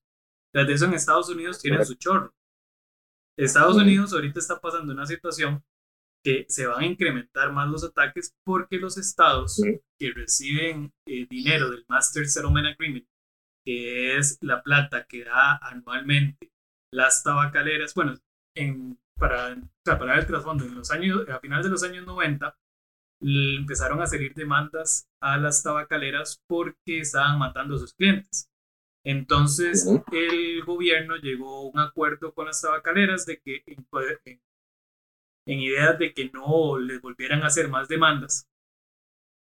Tras 0.51 0.67
de 0.67 0.73
eso, 0.73 0.85
en 0.85 0.93
Estados 0.93 1.29
Unidos 1.29 1.59
tienen 1.59 1.85
su 1.85 1.95
chorro. 1.95 2.33
Estados 3.37 3.77
Unidos 3.77 4.13
ahorita 4.13 4.39
está 4.39 4.59
pasando 4.59 4.93
una 4.93 5.07
situación 5.07 5.63
que 6.23 6.45
se 6.47 6.65
van 6.65 6.83
a 6.83 6.85
incrementar 6.85 7.51
más 7.51 7.69
los 7.69 7.83
ataques 7.83 8.33
porque 8.45 8.77
los 8.77 8.97
estados 8.97 9.61
que 9.99 10.11
reciben 10.11 10.91
eh, 11.05 11.27
dinero 11.29 11.69
del 11.69 11.85
Master 11.87 12.27
Settlement 12.27 12.67
Agreement, 12.67 13.05
que 13.65 14.17
es 14.17 14.37
la 14.41 14.63
plata 14.63 15.05
que 15.05 15.25
da 15.25 15.57
anualmente 15.57 16.51
las 16.91 17.23
tabacaleras, 17.23 17.93
bueno, 17.93 18.15
en, 18.55 18.99
para, 19.17 19.57
para 19.83 20.19
el 20.19 20.27
trasfondo, 20.27 20.65
en 20.65 20.75
los 20.75 20.91
años, 20.91 21.27
a 21.27 21.39
finales 21.39 21.65
de 21.65 21.71
los 21.71 21.83
años 21.83 22.05
90, 22.05 22.55
empezaron 23.21 24.01
a 24.01 24.07
salir 24.07 24.33
demandas 24.33 25.07
a 25.21 25.37
las 25.37 25.63
tabacaleras 25.63 26.41
porque 26.47 26.99
estaban 26.99 27.39
matando 27.39 27.75
a 27.75 27.79
sus 27.79 27.93
clientes. 27.93 28.49
Entonces, 29.05 29.85
el 30.11 30.63
gobierno 30.63 31.17
llegó 31.17 31.57
a 31.57 31.69
un 31.69 31.79
acuerdo 31.79 32.33
con 32.33 32.45
las 32.45 32.61
tabacaleras 32.61 33.25
de 33.25 33.39
que 33.39 33.63
en, 33.65 33.85
en 35.45 35.59
ideas 35.59 35.97
de 35.99 36.13
que 36.13 36.29
no 36.29 36.77
les 36.77 37.01
volvieran 37.01 37.43
a 37.43 37.47
hacer 37.47 37.69
más 37.69 37.87
demandas, 37.87 38.47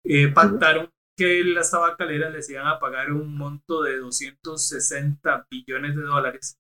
eh, 0.04 0.28
pactaron 0.30 0.90
que 1.18 1.44
las 1.44 1.72
tabacaleras 1.72 2.32
les 2.32 2.50
iban 2.50 2.68
a 2.68 2.80
pagar 2.80 3.12
un 3.12 3.36
monto 3.36 3.82
de 3.82 3.98
260 3.98 5.48
billones 5.50 5.96
de 5.96 6.04
dólares 6.04 6.58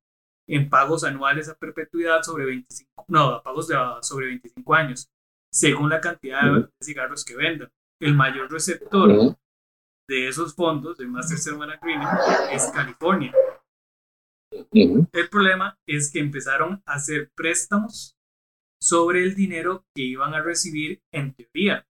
en 0.49 0.69
pagos 0.69 1.03
anuales 1.03 1.49
a 1.49 1.55
perpetuidad 1.55 2.23
sobre 2.23 2.45
25, 2.45 3.05
no, 3.09 3.35
a 3.35 3.43
pagos 3.43 3.67
de, 3.67 3.75
sobre 4.01 4.27
25 4.27 4.73
años, 4.73 5.07
según 5.51 5.89
la 5.89 6.01
cantidad 6.01 6.41
de 6.43 6.69
cigarros 6.81 7.23
que 7.23 7.35
vendan. 7.35 7.69
El 7.99 8.15
mayor 8.15 8.51
receptor 8.51 9.35
de 10.07 10.27
esos 10.27 10.55
fondos, 10.55 10.97
del 10.97 11.09
Master 11.09 11.37
Settlement 11.37 11.73
Agreement, 11.73 12.09
es 12.51 12.71
California. 12.73 13.33
El 14.71 15.29
problema 15.29 15.77
es 15.85 16.11
que 16.11 16.19
empezaron 16.19 16.81
a 16.85 16.93
hacer 16.93 17.31
préstamos 17.35 18.16
sobre 18.87 19.21
el 19.23 19.35
dinero 19.35 19.85
que 19.93 20.03
iban 20.03 20.33
a 20.33 20.41
recibir 20.41 21.01
en 21.11 21.33
teoría. 21.33 21.85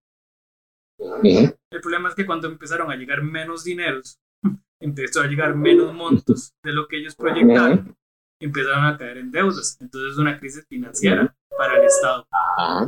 El 0.99 1.81
problema 1.81 2.09
es 2.09 2.15
que 2.15 2.25
cuando 2.25 2.47
empezaron 2.47 2.91
a 2.91 2.95
llegar 2.95 3.21
menos 3.21 3.63
dineros, 3.63 4.19
empezó 4.81 5.21
a 5.21 5.27
llegar 5.27 5.55
menos 5.55 5.93
montos 5.93 6.53
de 6.63 6.71
lo 6.73 6.87
que 6.87 6.97
ellos 6.97 7.15
proyectaron, 7.15 7.95
empezaron 8.41 8.85
a 8.85 8.97
caer 8.97 9.17
en 9.17 9.31
deudas. 9.31 9.77
Entonces 9.79 10.13
es 10.13 10.17
una 10.17 10.39
crisis 10.39 10.65
financiera 10.67 11.35
para 11.55 11.77
el 11.77 11.85
Estado. 11.85 12.27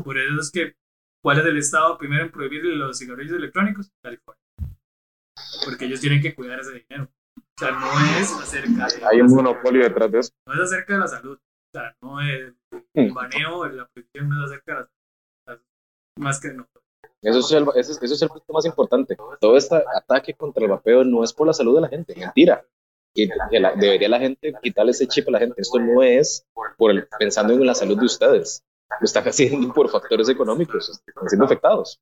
Por 0.03 0.17
eso 0.17 0.39
es 0.41 0.51
que, 0.51 0.75
¿cuál 1.23 1.39
es 1.39 1.45
el 1.45 1.57
Estado 1.57 1.97
primero 1.99 2.23
en 2.23 2.31
prohibir 2.31 2.63
los 2.63 2.97
cigarrillos 2.97 3.37
electrónicos? 3.37 3.91
California. 4.01 4.41
Porque 5.65 5.85
ellos 5.85 6.01
tienen 6.01 6.21
que 6.21 6.33
cuidar 6.33 6.59
ese 6.59 6.83
dinero. 6.83 7.11
O 7.37 7.59
sea, 7.59 7.71
no 7.71 7.91
es 8.19 8.31
acerca 8.31 8.87
de... 8.87 9.05
Hay 9.05 9.21
un 9.21 9.35
monopolio 9.35 9.83
detrás 9.83 10.11
de 10.11 10.19
eso. 10.19 10.31
No 10.47 10.53
es 10.55 10.61
acerca 10.61 10.93
de 10.93 10.99
la 10.99 11.07
salud. 11.07 11.37
O 11.69 11.77
sea, 11.77 11.95
no 12.01 12.19
es 12.21 12.53
el 12.95 13.11
baneo, 13.11 13.67
la 13.67 13.87
prohibición 13.87 14.29
no 14.29 14.43
es 14.43 14.51
acerca 14.51 14.89
de 15.47 15.59
más 16.17 16.41
que 16.41 16.53
no. 16.53 16.67
Eso 17.21 17.39
es, 17.39 17.51
el, 17.51 17.65
eso, 17.75 17.99
es, 18.01 18.21
el 18.21 18.29
punto 18.29 18.53
más 18.53 18.65
importante. 18.65 19.17
Todo 19.39 19.57
este 19.57 19.75
ataque 19.95 20.33
contra 20.33 20.63
el 20.63 20.71
vapeo 20.71 21.03
no 21.03 21.23
es 21.23 21.33
por 21.33 21.47
la 21.47 21.53
salud 21.53 21.75
de 21.75 21.81
la 21.81 21.89
gente, 21.89 22.15
mentira. 22.15 22.65
Y 23.13 23.27
debería 23.27 24.09
la 24.09 24.19
gente 24.19 24.53
quitarle 24.61 24.91
ese 24.91 25.07
chip 25.07 25.27
a 25.27 25.31
la 25.31 25.39
gente. 25.39 25.61
Esto 25.61 25.79
no 25.79 26.01
es 26.01 26.47
por 26.77 26.91
el, 26.91 27.07
pensando 27.19 27.53
en 27.53 27.65
la 27.65 27.75
salud 27.75 27.99
de 27.99 28.05
ustedes. 28.05 28.63
Lo 28.99 29.05
están 29.05 29.25
haciendo 29.25 29.73
por 29.73 29.89
factores 29.89 30.29
económicos. 30.29 30.89
Están 31.05 31.29
siendo 31.29 31.45
afectados. 31.45 31.99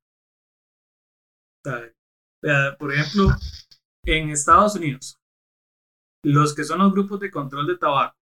Por 2.78 2.92
ejemplo, 2.92 3.34
en 4.04 4.30
Estados 4.30 4.76
Unidos, 4.76 5.18
los 6.22 6.54
que 6.54 6.64
son 6.64 6.78
los 6.78 6.92
grupos 6.92 7.20
de 7.20 7.30
control 7.30 7.66
de 7.66 7.76
tabaco, 7.76 8.17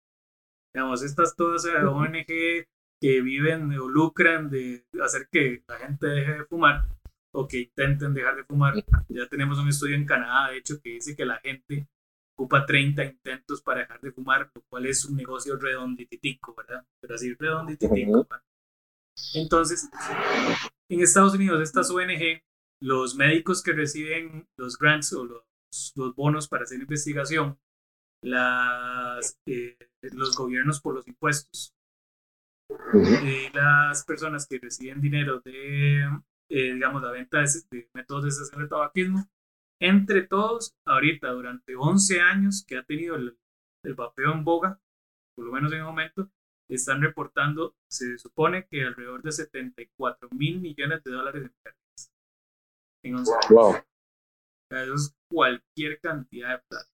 digamos, 0.74 1.04
estas 1.04 1.36
todas 1.36 1.66
ONG 1.66 2.26
que 2.26 3.22
viven 3.22 3.78
o 3.78 3.88
lucran 3.90 4.50
de 4.50 4.86
hacer 5.04 5.28
que 5.32 5.64
la 5.68 5.78
gente 5.78 6.08
deje 6.08 6.32
de 6.34 6.46
fumar 6.46 6.86
o 7.34 7.48
que 7.48 7.62
intenten 7.62 8.14
dejar 8.14 8.36
de 8.38 8.44
fumar. 8.44 8.76
Ya 9.10 9.28
tenemos 9.28 9.60
un 9.60 9.68
estudio 9.68 9.96
en 9.96 10.06
Canadá, 10.06 10.52
de 10.52 10.58
hecho, 10.58 10.80
que 10.82 10.92
dice 10.92 11.16
que 11.16 11.26
la 11.26 11.40
gente 11.40 11.88
ocupa 12.36 12.66
30 12.66 13.04
intentos 13.04 13.62
para 13.62 13.82
dejar 13.82 14.02
de 14.02 14.12
fumar, 14.12 14.52
lo 14.54 14.62
cual 14.70 14.86
es 14.86 15.06
un 15.06 15.16
negocio 15.16 15.58
redonditico, 15.58 16.56
¿verdad? 16.56 16.86
Pero 17.02 17.16
así 17.16 17.34
redonditico. 17.34 18.28
Entonces, 19.36 19.90
en 20.90 21.02
Estados 21.02 21.34
Unidos, 21.34 21.62
estas 21.62 21.90
ONG, 21.90 22.42
los 22.82 23.16
médicos 23.16 23.62
que 23.62 23.74
reciben 23.74 24.48
los 24.58 24.78
grants 24.78 25.14
o 25.14 25.26
los, 25.26 25.94
los 25.96 26.16
bonos 26.16 26.48
para 26.48 26.64
hacer 26.64 26.80
investigación, 26.80 27.60
las, 28.24 29.38
eh, 29.46 29.78
los 30.12 30.36
gobiernos 30.36 30.82
por 30.82 30.96
los 30.96 31.08
impuestos, 31.08 31.74
y 32.94 33.50
las 33.54 34.04
personas 34.06 34.48
que 34.48 34.60
reciben 34.60 35.02
dinero 35.02 35.42
de, 35.42 36.04
eh, 36.50 36.74
digamos, 36.74 37.02
la 37.02 37.12
venta 37.12 37.40
de, 37.40 37.90
métodos 37.94 38.26
de 38.26 38.32
cese 38.32 38.60
de 38.60 38.68
tabaquismo, 38.68 39.28
entre 39.82 40.24
todos, 40.24 40.74
ahorita, 40.86 41.30
durante 41.32 41.76
11 41.76 42.22
años 42.22 42.64
que 42.66 42.78
ha 42.78 42.84
tenido 42.84 43.16
el, 43.16 43.38
el 43.84 43.96
vapeo 43.96 44.32
en 44.32 44.44
boga, 44.44 44.80
por 45.36 45.46
lo 45.46 45.52
menos 45.52 45.72
en 45.72 45.80
el 45.80 45.86
momento, 45.86 46.30
están 46.70 47.02
reportando, 47.02 47.76
se 47.90 48.18
supone 48.18 48.66
que 48.68 48.84
alrededor 48.84 49.22
de 49.22 49.32
74 49.32 50.30
mil 50.32 50.62
millones 50.62 51.04
de 51.04 51.12
dólares 51.12 51.44
en 51.44 51.54
pérdidas. 51.62 52.12
En 53.04 53.16
11 53.16 53.32
años. 53.34 53.50
Wow. 53.50 53.76
Eso 54.72 54.94
es 54.96 55.16
cualquier 55.30 56.00
cantidad 56.00 56.58
de 56.58 56.64
plata. 56.68 56.93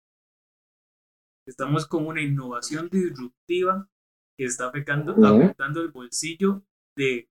Estamos 1.46 1.86
con 1.86 2.06
una 2.06 2.20
innovación 2.20 2.88
disruptiva 2.90 3.88
que 4.36 4.46
está 4.46 4.68
afectando, 4.68 5.14
afectando 5.24 5.80
el 5.80 5.90
bolsillo 5.90 6.62
de 6.96 7.28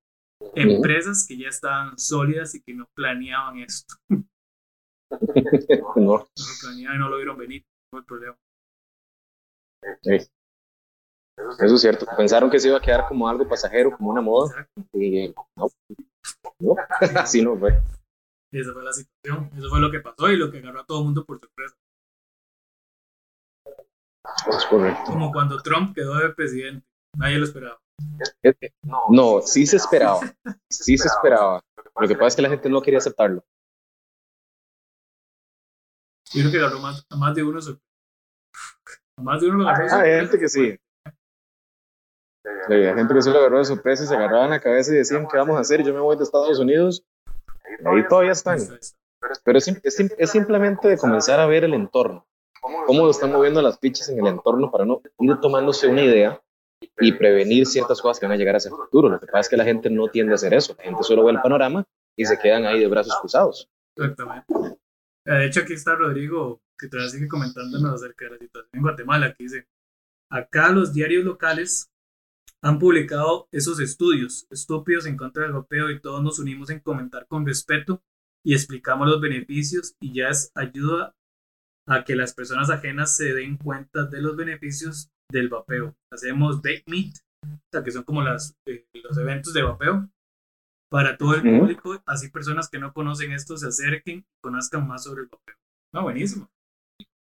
empresas 0.56 1.26
que 1.28 1.38
ya 1.38 1.50
estaban 1.50 1.98
sólidas 1.98 2.56
y 2.56 2.62
que 2.62 2.74
no 2.74 2.88
planeaban 2.96 3.60
esto. 3.60 3.96
no. 5.98 6.18
lo 6.18 6.30
planeaban 6.62 6.96
y 6.96 7.00
no 7.00 7.10
lo 7.10 7.18
vieron 7.18 7.38
venir, 7.38 7.64
no 7.92 8.00
hay 8.00 8.06
problema. 8.06 8.38
Eso 11.60 11.76
es 11.76 11.82
cierto. 11.82 12.06
Pensaron 12.18 12.50
que 12.50 12.60
se 12.60 12.70
iba 12.70 12.78
a 12.78 12.82
quedar 12.82 13.08
como 13.08 13.28
algo 13.28 13.48
pasajero, 13.48 13.92
como 13.96 14.12
una 14.12 14.22
moda. 14.22 14.70
Y 14.94 15.28
no, 15.30 15.70
no, 16.60 16.76
así 17.20 17.42
no 17.42 17.58
fue. 17.58 17.82
Esa 18.52 18.72
fue 18.72 18.84
la 18.84 18.94
situación. 18.94 19.52
Eso 19.58 19.70
fue 19.70 19.82
lo 19.82 19.92
que 19.92 20.00
pasó 20.00 20.32
y 20.32 20.38
lo 20.38 20.50
que 20.50 20.60
agarró 20.60 20.82
a 20.82 20.86
todo 20.86 21.00
el 21.00 21.06
mundo 21.06 21.26
por 21.26 21.40
sorpresa. 21.40 21.76
Es 24.48 24.66
correcto. 24.66 25.04
Como 25.06 25.32
cuando 25.32 25.62
Trump 25.62 25.96
quedó 25.96 26.16
de 26.16 26.30
presidente. 26.30 26.86
Nadie 27.18 27.38
lo 27.38 27.46
esperaba. 27.46 27.80
No, 29.10 29.42
sí 29.42 29.66
se 29.66 29.78
esperaba. 29.78 30.20
Sí 30.70 30.98
se 30.98 31.08
esperaba. 31.08 31.62
Lo 31.98 32.08
que 32.08 32.16
pasa 32.16 32.28
es 32.28 32.36
que 32.36 32.42
la 32.42 32.50
gente 32.50 32.70
no 32.70 32.82
quería 32.82 33.00
aceptarlo. 33.00 33.44
Yo 36.34 36.50
creo 36.50 36.70
que 36.70 36.80
más, 36.80 37.06
a 37.10 37.16
más 37.16 37.36
de 37.36 37.44
uno. 37.44 37.60
A 39.18 39.22
más 39.22 39.42
de 39.42 39.48
uno 39.48 39.64
lo 39.64 39.70
agarró. 39.70 39.88
Ah, 39.92 40.02
hay 40.02 40.20
gente 40.20 40.40
que 40.40 40.50
sí. 40.50 40.78
Hay 42.68 42.84
gente 42.96 43.14
que 43.14 43.22
se 43.22 43.32
lo 43.32 43.40
agarró 43.40 43.60
de 43.60 43.66
sorpresa 43.66 44.04
y 44.04 44.08
se 44.08 44.16
agarraban 44.16 44.50
la 44.50 44.60
cabeza 44.60 44.92
y 44.92 44.98
decían, 44.98 45.28
¿qué 45.28 45.38
vamos 45.38 45.58
a 45.58 45.62
hacer? 45.62 45.84
Yo 45.84 45.94
me 45.94 46.02
voy 46.02 46.18
de 46.18 46.24
Estados 46.24 46.60
Unidos. 46.60 47.06
Ahí 47.86 48.06
todavía 48.08 48.34
están. 48.34 48.60
Pero 49.44 49.58
es, 49.58 49.68
es, 49.68 50.00
es 50.00 50.30
simplemente 50.30 50.88
de 50.88 50.98
comenzar 50.98 51.40
a 51.40 51.46
ver 51.46 51.64
el 51.64 51.74
entorno. 51.74 52.28
Cómo 52.88 53.10
están 53.10 53.32
moviendo 53.32 53.62
las 53.62 53.80
fichas 53.80 54.10
en 54.10 54.20
el 54.20 54.28
entorno 54.28 54.72
para 54.72 54.86
no 54.86 55.02
ir 55.20 55.38
tomándose 55.38 55.88
una 55.88 56.04
idea 56.04 56.42
y 57.00 57.12
prevenir 57.14 57.66
ciertas 57.66 58.02
cosas 58.02 58.20
que 58.20 58.26
van 58.26 58.34
a 58.34 58.38
llegar 58.38 58.56
hacia 58.56 58.70
el 58.70 58.76
futuro. 58.76 59.10
Lo 59.10 59.20
que 59.20 59.28
pasa 59.28 59.42
es 59.42 59.50
que 59.50 59.58
la 59.58 59.64
gente 59.64 59.90
no 59.90 60.08
tiende 60.08 60.34
a 60.34 60.36
hacer 60.36 60.54
eso. 60.54 60.76
La 60.78 60.84
gente 60.84 61.04
solo 61.04 61.24
ve 61.24 61.32
el 61.32 61.42
panorama 61.42 61.86
y 62.16 62.26
se 62.26 62.38
quedan 62.38 62.66
ahí 62.66 62.80
de 62.80 62.88
brazos 62.88 63.16
cruzados. 63.20 63.70
Exactamente. 63.96 64.54
De 65.26 65.46
hecho, 65.46 65.62
aquí 65.62 65.74
está 65.74 65.96
Rodrigo, 65.96 66.62
que 66.78 66.88
todavía 66.88 67.10
sigue 67.12 67.28
comentándonos 67.28 67.94
acerca 67.94 68.26
de 68.26 68.32
la 68.32 68.38
situación 68.38 68.70
en 68.74 68.82
Guatemala, 68.82 69.34
que 69.34 69.44
dice, 69.44 69.68
acá 70.30 70.70
los 70.70 70.94
diarios 70.94 71.24
locales 71.24 71.92
han 72.62 72.80
publicado 72.80 73.48
esos 73.52 73.80
estudios 73.80 74.48
estúpidos 74.50 75.06
en 75.06 75.18
contra 75.18 75.44
del 75.44 75.52
europeo 75.52 75.90
y 75.90 76.00
todos 76.00 76.24
nos 76.24 76.40
unimos 76.40 76.70
en 76.70 76.80
comentar 76.80 77.28
con 77.28 77.46
respeto 77.46 78.04
y 78.44 78.54
explicamos 78.54 79.08
los 79.08 79.22
beneficios 79.22 79.96
y 80.00 80.14
ya 80.14 80.30
es 80.30 80.52
ayuda 80.56 81.16
a 81.88 82.04
que 82.04 82.16
las 82.16 82.34
personas 82.34 82.70
ajenas 82.70 83.16
se 83.16 83.34
den 83.34 83.58
cuenta 83.58 84.06
de 84.06 84.22
los 84.22 84.36
beneficios 84.36 85.10
del 85.32 85.50
vapeo. 85.50 85.96
Hacemos 86.12 86.62
Bake 86.62 86.84
Meet, 86.88 87.16
o 87.44 87.60
sea, 87.72 87.84
que 87.84 87.92
son 87.92 88.04
como 88.04 88.22
las, 88.22 88.56
eh, 88.66 88.86
los 88.94 89.18
eventos 89.18 89.54
de 89.54 89.64
vapeo 89.64 90.10
para 90.90 91.18
todo 91.18 91.36
el 91.36 91.42
público, 91.42 92.02
así 92.06 92.30
personas 92.30 92.70
que 92.70 92.80
no 92.80 92.94
conocen 92.94 93.32
esto 93.32 93.58
se 93.58 93.68
acerquen 93.68 94.20
y 94.20 94.26
conozcan 94.42 94.88
más 94.88 95.04
sobre 95.04 95.24
el 95.24 95.30
vapeo. 95.30 95.56
No, 95.94 96.04
buenísimo. 96.04 96.50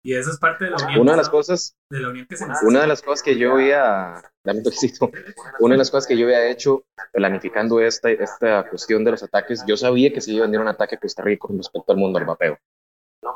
Y 0.04 0.16
esa 0.16 0.32
es 0.32 0.40
parte 0.40 0.66
de 0.66 0.72
la 0.72 0.78
unión. 0.78 1.02
Una 1.02 1.12
de 1.12 1.18
las 1.18 1.30
cosas, 1.30 1.78
de 1.90 2.00
la 2.00 2.10
unión 2.10 2.26
que 2.26 2.36
se 2.36 2.46
Una 2.64 2.82
de 2.82 2.88
las 2.88 3.04
cosas 3.04 3.22
que 3.22 3.38
yo 3.38 3.54
había, 3.54 4.24
dame 4.44 4.62
un 4.62 5.12
una 5.60 5.76
de 5.76 5.78
las 5.78 5.92
cosas 5.92 6.08
que 6.08 6.18
yo 6.18 6.26
había 6.26 6.50
hecho 6.50 6.86
planificando 7.12 7.80
esta, 7.80 8.10
esta 8.10 8.68
cuestión 8.68 9.04
de 9.04 9.12
los 9.12 9.22
ataques, 9.22 9.64
yo 9.68 9.78
sabía 9.78 10.12
que 10.12 10.22
se 10.22 10.32
iba 10.32 10.44
a 10.44 10.48
venir 10.48 10.60
un 10.60 10.68
ataque 10.68 10.96
a 10.96 11.00
Costa 11.00 11.22
Rica 11.22 11.46
con 11.48 11.58
respecto 11.58 11.92
al 11.92 12.00
mundo 12.00 12.18
del 12.18 12.28
vapeo. 12.28 12.58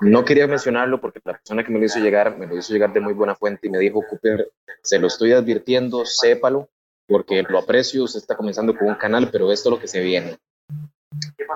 No 0.02 0.26
quería 0.26 0.48
mencionarlo 0.48 1.00
porque 1.00 1.20
la 1.24 1.34
persona 1.34 1.64
que 1.64 1.72
me 1.72 1.80
lo 1.80 1.86
hizo 1.86 2.00
llegar, 2.00 2.38
me 2.38 2.48
lo 2.48 2.58
hizo 2.58 2.74
llegar 2.74 2.92
de 2.92 3.00
muy 3.00 3.14
buena 3.14 3.36
fuente 3.36 3.68
y 3.68 3.70
me 3.70 3.78
dijo, 3.78 4.02
Cooper, 4.10 4.52
se 4.82 5.00
lo 5.00 5.08
estoy 5.08 5.34
advirtiendo, 5.34 6.06
sépalo, 6.06 6.70
porque 7.08 7.44
lo 7.44 7.60
aprecio, 7.60 8.04
usted 8.04 8.20
está 8.20 8.36
comenzando 8.36 8.76
con 8.76 8.88
un 8.88 8.96
canal, 8.96 9.30
pero 9.32 9.52
esto 9.52 9.70
es 9.70 9.76
lo 9.76 9.80
que 9.80 9.88
se 9.88 10.02
viene. 10.02 10.38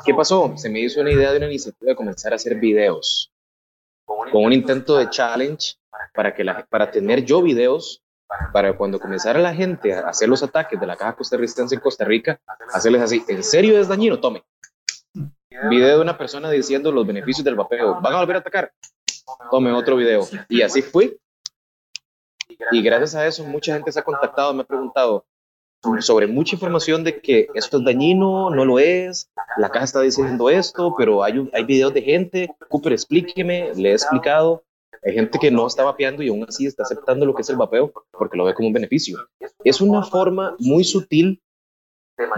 ¿Qué 0.05 0.13
pasó? 0.13 0.53
Se 0.55 0.69
me 0.69 0.79
hizo 0.79 1.01
una 1.01 1.11
idea 1.11 1.31
de 1.31 1.37
una 1.37 1.47
iniciativa 1.47 1.91
de 1.91 1.95
comenzar 1.95 2.31
a 2.31 2.35
hacer 2.35 2.55
videos, 2.55 3.31
con 4.05 4.43
un 4.43 4.53
intento 4.53 4.97
de 4.97 5.09
challenge 5.09 5.75
para, 6.13 6.33
que 6.33 6.43
la, 6.43 6.65
para 6.65 6.91
tener 6.91 7.25
yo 7.25 7.41
videos, 7.41 8.01
para 8.53 8.77
cuando 8.77 8.99
comenzara 8.99 9.39
la 9.39 9.53
gente 9.53 9.93
a 9.93 10.07
hacer 10.07 10.29
los 10.29 10.43
ataques 10.43 10.79
de 10.79 10.85
la 10.85 10.95
caja 10.95 11.15
costarricense 11.15 11.75
en 11.75 11.81
Costa 11.81 12.05
Rica, 12.05 12.39
hacerles 12.73 13.01
así, 13.01 13.23
¿en 13.27 13.43
serio 13.43 13.79
es 13.79 13.87
dañino? 13.87 14.19
Tome, 14.19 14.43
video 15.69 15.98
de 15.98 16.02
una 16.02 16.17
persona 16.17 16.50
diciendo 16.50 16.91
los 16.91 17.06
beneficios 17.06 17.43
del 17.43 17.56
vapeo. 17.56 18.00
¿Van 18.02 18.13
a 18.13 18.19
volver 18.19 18.38
a 18.38 18.39
atacar? 18.39 18.72
Tome 19.52 19.72
otro 19.72 19.95
video. 19.95 20.28
Y 20.48 20.62
así 20.62 20.82
fui. 20.82 21.17
Y 22.72 22.82
gracias 22.82 23.15
a 23.15 23.26
eso 23.26 23.43
mucha 23.43 23.74
gente 23.74 23.91
se 23.91 24.00
ha 24.00 24.04
contactado, 24.04 24.54
me 24.54 24.62
ha 24.62 24.65
preguntado 24.65 25.26
sobre 26.00 26.28
mucha 26.28 26.56
información 26.56 27.04
de 27.04 27.22
que 27.22 27.48
esto 27.54 27.78
es 27.78 27.86
dañino, 27.86 28.50
no 28.50 28.65
lo 28.65 28.80
es, 28.80 29.32
la 29.58 29.69
caja 29.69 29.86
está 29.86 30.02
diciendo 30.02 30.50
esto, 30.50 30.93
pero 30.98 31.24
hay, 31.24 31.50
hay 31.54 31.63
videos 31.63 31.93
de 31.93 32.02
gente, 32.02 32.50
Cooper, 32.67 32.91
explíqueme, 32.91 33.74
le 33.76 33.91
he 33.91 33.93
explicado. 33.93 34.63
Hay 35.02 35.13
gente 35.13 35.39
que 35.39 35.50
no 35.50 35.65
está 35.65 35.84
vapeando 35.84 36.22
y 36.22 36.28
aún 36.28 36.43
así 36.43 36.65
está 36.65 36.84
aceptando 36.84 37.26
lo 37.26 37.34
que 37.34 37.43
es 37.43 37.50
el 37.50 37.56
vapeo 37.56 37.93
porque 38.12 38.36
lo 38.36 38.43
ve 38.43 38.54
como 38.54 38.67
un 38.67 38.74
beneficio. 38.74 39.17
Es 39.63 39.80
una 39.80 40.04
forma 40.04 40.58
muy 40.60 40.84
sutil 40.84 41.41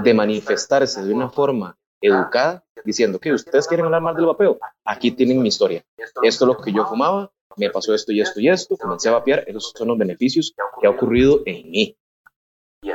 de 0.03 0.13
manifestarse 0.13 1.03
de 1.03 1.11
una 1.11 1.29
forma 1.29 1.75
educada, 2.01 2.63
diciendo 2.83 3.19
que 3.19 3.31
ustedes 3.31 3.67
quieren 3.67 3.85
hablar 3.85 4.01
más 4.01 4.15
del 4.15 4.25
vapeo, 4.25 4.59
aquí 4.83 5.11
tienen 5.11 5.41
mi 5.41 5.49
historia. 5.49 5.83
Esto 5.97 6.21
es 6.23 6.41
lo 6.41 6.57
que 6.57 6.73
yo 6.73 6.85
fumaba, 6.85 7.31
me 7.55 7.69
pasó 7.69 7.93
esto 7.93 8.11
y 8.11 8.21
esto 8.21 8.39
y 8.39 8.49
esto, 8.49 8.75
comencé 8.77 9.09
a 9.09 9.13
vapear, 9.13 9.43
esos 9.47 9.73
son 9.75 9.89
los 9.89 9.97
beneficios 9.97 10.53
que 10.79 10.87
ha 10.87 10.89
ocurrido 10.89 11.41
en 11.45 11.69
mí. 11.69 11.97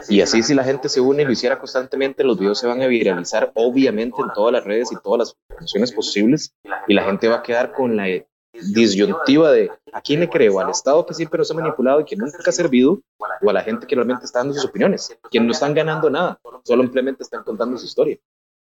Y 0.08 0.20
así 0.20 0.42
si 0.42 0.52
la 0.52 0.64
gente 0.64 0.88
se 0.88 1.00
une 1.00 1.22
y 1.22 1.24
lo 1.24 1.30
hiciera 1.30 1.60
constantemente, 1.60 2.24
los 2.24 2.38
videos 2.38 2.58
se 2.58 2.66
van 2.66 2.82
a 2.82 2.88
viralizar 2.88 3.52
obviamente 3.54 4.20
en 4.20 4.32
todas 4.34 4.52
las 4.52 4.64
redes 4.64 4.90
y 4.90 4.96
todas 4.96 5.18
las 5.18 5.36
funciones 5.56 5.92
posibles 5.92 6.52
y 6.88 6.94
la 6.94 7.04
gente 7.04 7.28
va 7.28 7.36
a 7.36 7.42
quedar 7.42 7.72
con 7.72 7.96
la 7.96 8.06
disyuntiva 8.52 9.52
de 9.52 9.70
a 9.92 10.00
quién 10.00 10.20
le 10.20 10.28
creo, 10.28 10.58
al 10.58 10.70
Estado 10.70 11.06
que 11.06 11.14
siempre 11.14 11.38
nos 11.38 11.50
ha 11.50 11.54
manipulado 11.54 12.00
y 12.00 12.04
que 12.04 12.16
nunca 12.16 12.38
ha 12.44 12.52
servido, 12.52 13.00
o 13.42 13.50
a 13.50 13.52
la 13.52 13.62
gente 13.62 13.86
que 13.86 13.94
realmente 13.94 14.24
está 14.24 14.40
dando 14.40 14.54
sus 14.54 14.64
opiniones, 14.64 15.16
que 15.30 15.38
no 15.38 15.52
están 15.52 15.74
ganando 15.74 16.10
nada, 16.10 16.40
solo 16.64 16.82
simplemente 16.82 17.22
están 17.22 17.44
contando 17.44 17.78
su 17.78 17.86
historia. 17.86 18.18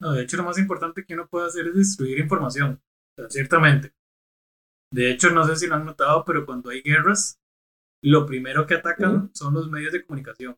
No, 0.02 0.14
de 0.14 0.24
hecho, 0.24 0.38
lo 0.38 0.44
más 0.44 0.58
importante 0.58 1.04
que 1.06 1.14
uno 1.14 1.28
puede 1.28 1.48
hacer 1.48 1.68
es 1.68 1.76
destruir 1.76 2.20
información, 2.20 2.82
ciertamente. 3.28 3.94
De 4.92 5.12
hecho, 5.12 5.30
no 5.30 5.46
sé 5.46 5.56
si 5.58 5.68
lo 5.68 5.76
han 5.76 5.86
notado, 5.86 6.24
pero 6.26 6.46
cuando 6.46 6.70
hay 6.70 6.82
guerras, 6.82 7.40
lo 8.02 8.26
primero 8.26 8.66
que 8.66 8.76
atacan 8.76 9.30
son 9.36 9.54
los 9.54 9.70
medios 9.70 9.92
de 9.92 10.06
comunicación. 10.06 10.58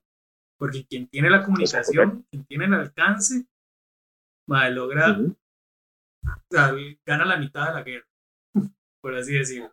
Porque 0.59 0.85
quien 0.85 1.07
tiene 1.07 1.29
la 1.31 1.43
comunicación, 1.43 2.27
quien 2.29 2.45
tiene 2.45 2.65
el 2.65 2.75
alcance, 2.75 3.47
logra, 4.47 5.17
gana 7.03 7.25
la 7.25 7.37
mitad 7.37 7.69
de 7.69 7.73
la 7.73 7.81
guerra, 7.81 8.07
por 9.01 9.15
así 9.15 9.33
decirlo. 9.33 9.71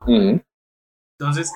Entonces, 1.21 1.53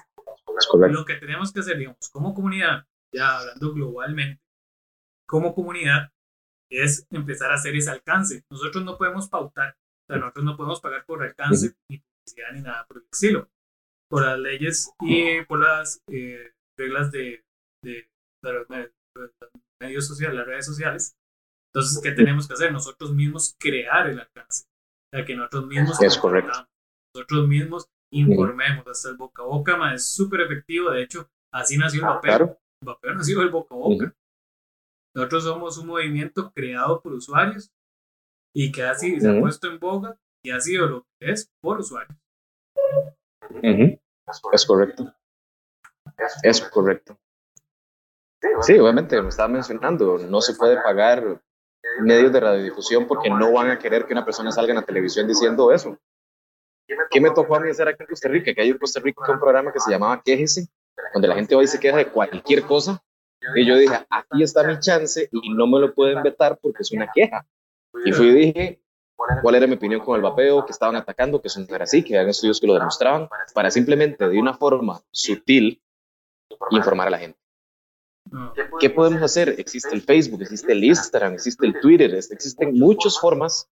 lo 0.90 1.06
que 1.06 1.14
tenemos 1.14 1.50
que 1.50 1.60
hacer, 1.60 1.78
digamos, 1.78 2.10
como 2.12 2.34
comunidad, 2.34 2.86
ya 3.10 3.38
hablando 3.38 3.72
globalmente, 3.72 4.42
como 5.26 5.54
comunidad, 5.54 6.11
es 6.80 7.06
empezar 7.10 7.50
a 7.50 7.54
hacer 7.54 7.76
ese 7.76 7.90
alcance. 7.90 8.44
Nosotros 8.50 8.84
no 8.84 8.96
podemos 8.96 9.28
pautar. 9.28 9.76
sea, 10.08 10.18
nosotros 10.18 10.44
no 10.44 10.56
podemos 10.56 10.80
pagar 10.80 11.04
por 11.04 11.22
alcance, 11.22 11.74
ni 11.88 11.98
publicidad, 11.98 12.52
ni 12.54 12.62
nada 12.62 12.86
por 12.86 12.98
el 12.98 13.04
estilo. 13.12 13.48
Por 14.10 14.24
las 14.24 14.38
leyes 14.38 14.92
y 15.00 15.42
por 15.42 15.60
las 15.60 16.02
eh, 16.10 16.52
reglas 16.78 17.10
de, 17.10 17.44
de, 17.82 18.08
los 18.42 18.66
medios 19.80 20.06
sociales, 20.06 20.36
las 20.36 20.46
redes 20.46 20.66
sociales. 20.66 21.14
Entonces, 21.74 22.02
¿qué 22.02 22.12
tenemos 22.12 22.46
que 22.46 22.54
hacer? 22.54 22.72
Nosotros 22.72 23.14
mismos 23.14 23.54
crear 23.58 24.08
el 24.08 24.20
alcance. 24.20 24.64
O 24.64 25.16
sea, 25.16 25.24
que 25.24 25.34
nosotros 25.34 25.66
mismos 25.66 26.02
es 26.02 26.18
correcto. 26.18 26.68
nosotros 27.14 27.48
mismos 27.48 27.86
informemos. 28.12 28.86
Hasta 28.86 29.10
el 29.10 29.16
boca 29.16 29.42
a 29.42 29.46
boca 29.46 29.94
es 29.94 30.06
súper 30.06 30.42
efectivo. 30.42 30.90
De 30.90 31.02
hecho, 31.02 31.30
así 31.52 31.78
nació 31.78 32.02
el 32.02 32.08
vapeo. 32.08 32.58
El 32.82 32.86
vapeo 32.86 33.14
nació 33.14 33.40
del 33.40 33.50
boca 33.50 33.74
a 33.74 33.78
boca. 33.78 34.14
Nosotros 35.14 35.44
somos 35.44 35.78
un 35.78 35.88
movimiento 35.88 36.52
creado 36.52 37.00
por 37.00 37.12
usuarios 37.12 37.70
y 38.54 38.72
que 38.72 38.82
así 38.82 39.20
se 39.20 39.30
ha 39.30 39.40
puesto 39.40 39.68
en 39.68 39.78
boga 39.78 40.18
y 40.42 40.50
ha 40.50 40.60
sido 40.60 40.86
lo 40.86 41.06
que 41.18 41.30
es 41.32 41.50
por 41.60 41.80
usuarios. 41.80 42.16
Es 44.52 44.66
correcto. 44.66 45.14
Es 46.42 46.60
correcto. 46.60 47.18
Sí, 48.62 48.78
obviamente, 48.78 49.20
me 49.22 49.28
estaba 49.28 49.48
mencionando, 49.48 50.18
no 50.18 50.40
se 50.40 50.54
puede 50.54 50.76
pagar 50.82 51.40
medios 52.00 52.32
de 52.32 52.40
radiodifusión 52.40 53.06
porque 53.06 53.30
no 53.30 53.52
van 53.52 53.70
a 53.70 53.78
querer 53.78 54.06
que 54.06 54.12
una 54.12 54.24
persona 54.24 54.50
salga 54.50 54.72
en 54.72 54.76
la 54.76 54.84
televisión 54.84 55.28
diciendo 55.28 55.70
eso. 55.72 55.98
¿Qué 57.10 57.20
me 57.20 57.30
tocó 57.30 57.56
a 57.56 57.60
mí 57.60 57.70
hacer 57.70 57.88
aquí 57.88 58.02
en 58.02 58.08
Costa 58.08 58.28
Rica? 58.28 58.52
Que 58.54 58.62
hay 58.62 58.70
en 58.70 58.78
Costa 58.78 59.00
Rica 59.00 59.32
un 59.32 59.38
programa 59.38 59.72
que 59.72 59.80
se 59.80 59.90
llamaba 59.90 60.20
Quéjese, 60.24 60.68
donde 61.12 61.28
la 61.28 61.34
gente 61.34 61.54
hoy 61.54 61.66
se 61.66 61.78
queja 61.78 61.98
de 61.98 62.08
cualquier 62.08 62.62
cosa. 62.64 63.02
Y 63.54 63.66
yo 63.66 63.76
dije, 63.76 63.94
aquí 64.08 64.42
está 64.42 64.62
mi 64.62 64.78
chance 64.78 65.28
y 65.30 65.54
no 65.54 65.66
me 65.66 65.80
lo 65.80 65.94
pueden 65.94 66.22
vetar 66.22 66.58
porque 66.60 66.82
es 66.82 66.92
una 66.92 67.10
queja. 67.12 67.46
Y 68.04 68.12
fui 68.12 68.28
y 68.28 68.32
dije 68.32 68.82
cuál 69.42 69.54
era 69.54 69.66
mi 69.66 69.74
opinión 69.74 70.00
con 70.00 70.16
el 70.16 70.22
vapeo, 70.22 70.64
que 70.64 70.72
estaban 70.72 70.96
atacando, 70.96 71.40
que 71.40 71.48
eso 71.48 71.60
no 71.60 71.74
era 71.74 71.84
así, 71.84 72.02
que 72.02 72.18
había 72.18 72.30
estudios 72.30 72.60
que 72.60 72.66
lo 72.66 72.74
demostraban, 72.74 73.28
para 73.54 73.70
simplemente 73.70 74.28
de 74.28 74.38
una 74.38 74.54
forma 74.54 75.00
sutil 75.10 75.80
informar 76.70 77.08
a 77.08 77.10
la 77.10 77.18
gente. 77.18 77.38
¿Qué 78.80 78.90
podemos 78.90 79.22
hacer? 79.22 79.56
Existe 79.58 79.94
el 79.94 80.02
Facebook, 80.02 80.42
existe 80.42 80.72
el 80.72 80.82
Instagram, 80.84 81.34
existe 81.34 81.66
el 81.66 81.80
Twitter, 81.80 82.14
existen 82.14 82.78
muchas 82.78 83.18
formas. 83.18 83.68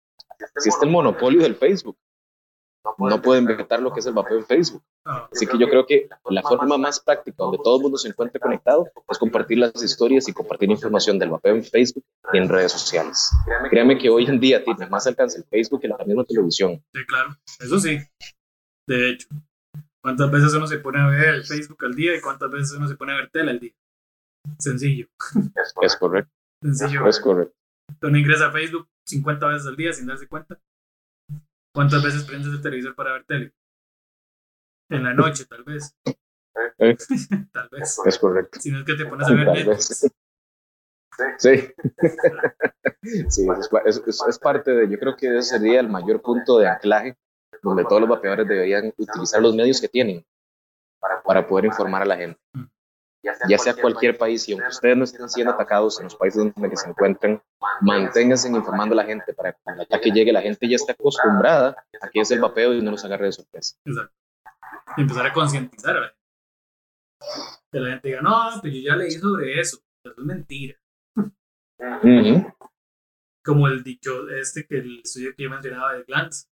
Existe 0.55 0.85
el 0.85 0.91
monopolio 0.91 1.43
del 1.43 1.55
Facebook. 1.55 1.97
No 2.99 3.23
pueden 3.23 3.45
vetar 3.45 3.81
lo 3.81 3.93
que 3.93 4.01
es 4.01 4.07
el 4.07 4.15
vapeo 4.15 4.39
en 4.39 4.47
Facebook. 4.47 4.83
Así 5.05 5.47
que 5.47 5.59
yo 5.59 5.69
creo 5.69 5.87
que 5.87 6.09
la 6.31 6.43
forma 6.43 6.77
más 6.79 7.01
práctica 7.01 7.37
donde 7.39 7.59
todo 7.63 7.77
el 7.77 7.83
mundo 7.83 7.99
se 7.99 8.09
encuentre 8.09 8.41
conectado 8.41 8.89
es 9.09 9.19
compartir 9.19 9.59
las 9.59 9.83
historias 9.83 10.29
y 10.29 10.33
compartir 10.33 10.71
información 10.71 11.19
del 11.19 11.31
vapeo 11.31 11.55
en 11.55 11.65
Facebook 11.65 12.05
y 12.33 12.39
en 12.39 12.49
redes 12.49 12.73
sociales. 12.73 13.31
Créame 13.71 13.99
que 13.99 14.09
hoy 14.09 14.27
en 14.27 14.41
día 14.41 14.65
tiene 14.65 14.87
más 14.89 15.07
alcance 15.07 15.39
el 15.39 15.45
Facebook 15.45 15.81
que 15.81 15.89
la 15.89 15.99
misma 16.05 16.25
televisión. 16.25 16.83
Sí, 16.93 17.07
claro, 17.07 17.37
eso 17.61 17.79
sí. 17.79 17.99
De 18.87 19.11
hecho, 19.11 19.29
¿cuántas 20.03 20.31
veces 20.31 20.55
uno 20.55 20.67
se 20.67 20.79
pone 20.79 21.01
a 21.01 21.09
ver 21.09 21.35
el 21.35 21.45
Facebook 21.45 21.85
al 21.85 21.95
día 21.95 22.17
y 22.17 22.21
cuántas 22.21 22.51
veces 22.51 22.73
uno 22.77 22.89
se 22.89 22.97
pone 22.97 23.13
a 23.13 23.17
ver 23.17 23.31
tele 23.31 23.51
al 23.51 23.61
día? 23.61 23.73
Sencillo. 24.59 25.09
Es 25.83 25.97
correcto. 25.97 26.33
Sencillo. 26.63 27.07
Es 27.07 27.21
correcto. 27.21 27.55
Uno 28.03 28.19
ingresa 28.19 28.47
a 28.47 28.53
Facebook 28.53 28.89
50 29.07 29.47
veces 29.49 29.67
al 29.67 29.77
día 29.77 29.93
sin 29.93 30.07
darse 30.07 30.29
cuenta. 30.29 30.59
¿Cuántas 31.77 32.03
veces 32.03 32.25
prendes 32.25 32.55
el 32.55 32.63
televisor 32.63 32.95
para 32.95 33.13
ver 33.13 33.25
tele? 33.25 33.53
En 34.89 35.05
la 35.05 35.13
noche, 35.13 35.45
tal 35.45 35.63
vez. 35.63 35.95
¿Eh? 36.79 36.97
tal 37.53 37.69
vez. 37.71 38.01
Es 38.07 38.19
correcto. 38.19 38.59
Si 38.59 38.71
no 38.71 38.79
es 38.79 38.87
que 38.87 38.95
te 38.95 39.05
pones 39.05 39.29
a 39.29 39.35
ver 39.35 39.47
Netflix. 39.47 40.11
Sí. 41.37 41.51
sí, 43.29 43.47
es, 43.85 44.03
es, 44.07 44.23
es, 44.27 44.39
parte 44.39 44.71
de, 44.71 44.89
yo 44.89 44.99
creo 44.99 45.17
que 45.17 45.37
ese 45.37 45.59
sería 45.59 45.81
el 45.81 45.91
mayor 45.91 46.23
punto 46.23 46.59
de 46.59 46.67
anclaje 46.67 47.15
donde 47.63 47.85
todos 47.85 48.01
los 48.01 48.09
vapeadores 48.09 48.49
deberían 48.49 48.95
utilizar 48.97 49.43
los 49.43 49.55
medios 49.55 49.79
que 49.79 49.89
tienen 49.89 50.25
para 51.27 51.47
poder 51.47 51.67
informar 51.67 52.01
a 52.01 52.07
la 52.07 52.17
gente. 52.17 52.41
Mm 52.55 52.76
ya 53.49 53.59
sea 53.59 53.75
cualquier 53.75 54.17
país, 54.17 54.49
y 54.49 54.53
aunque 54.53 54.69
ustedes 54.69 54.97
no 54.97 55.05
estén 55.05 55.29
siendo 55.29 55.53
atacados 55.53 55.99
en 56.01 56.05
los 56.05 56.17
países 56.17 56.53
donde 56.55 56.77
se 56.77 56.89
encuentren, 56.89 57.43
manténganse 57.81 58.49
informando 58.49 58.95
a 58.95 58.97
la 58.97 59.05
gente 59.05 59.35
para 59.35 59.53
que 59.53 59.59
cuando 59.63 59.83
el 59.83 59.87
ataque 59.87 60.11
llegue 60.11 60.33
la 60.33 60.43
gente 60.43 60.69
ya 60.69 60.77
esté 60.77 60.93
acostumbrada 60.93 61.77
a 62.01 62.09
que 62.09 62.21
es 62.21 62.31
el 62.31 62.41
vapeo 62.41 62.75
y 62.75 62.83
no 62.83 62.91
los 62.93 63.05
agarre 63.05 63.27
de 63.27 63.33
sorpresa. 63.33 63.77
Exacto. 63.85 64.15
Y 64.97 65.03
empezar 65.03 65.27
a 65.27 65.33
concientizar 65.33 65.97
a 65.97 66.01
la 66.01 66.07
gente. 66.09 66.17
Que 67.73 67.81
la 67.81 67.91
gente 67.91 68.09
diga, 68.09 68.21
no, 68.21 68.61
pues 68.61 68.73
yo 68.73 68.81
ya 68.81 68.97
leí 68.97 69.11
sobre 69.11 69.61
eso, 69.61 69.79
eso 70.05 70.15
es 70.17 70.25
mentira. 70.25 70.77
Como 73.45 73.69
el 73.69 73.83
dicho 73.83 74.29
este 74.31 74.67
que 74.67 74.79
el 74.79 75.01
estudio 75.01 75.35
que 75.37 75.45
yo 75.45 75.51
mencionaba 75.51 75.95
de 75.95 76.05
Glantz, 76.05 76.49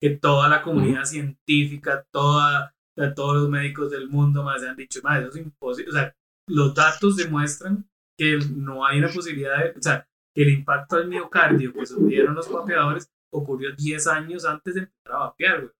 que 0.00 0.10
toda 0.10 0.48
la 0.48 0.62
comunidad 0.62 1.04
científica, 1.04 2.06
toda 2.10 2.74
todos 3.08 3.36
los 3.36 3.48
médicos 3.48 3.90
del 3.90 4.08
mundo 4.08 4.42
más 4.42 4.62
han 4.62 4.76
dicho, 4.76 5.00
más 5.02 5.20
eso 5.20 5.30
es 5.30 5.36
imposible. 5.36 5.90
O 5.90 5.94
sea, 5.94 6.14
los 6.48 6.74
datos 6.74 7.16
demuestran 7.16 7.88
que 8.18 8.38
no 8.54 8.84
hay 8.84 8.98
una 8.98 9.08
posibilidad 9.08 9.58
de, 9.58 9.70
o 9.78 9.82
sea, 9.82 10.06
que 10.34 10.42
el 10.42 10.50
impacto 10.50 10.96
al 10.96 11.08
miocardio 11.08 11.72
que 11.72 11.86
sufrieron 11.86 12.34
los 12.34 12.50
vapeadores 12.50 13.10
ocurrió 13.32 13.74
10 13.74 14.06
años 14.08 14.44
antes 14.44 14.74
de 14.74 14.80
empezar 14.80 15.12
a 15.12 15.18
vapear, 15.18 15.72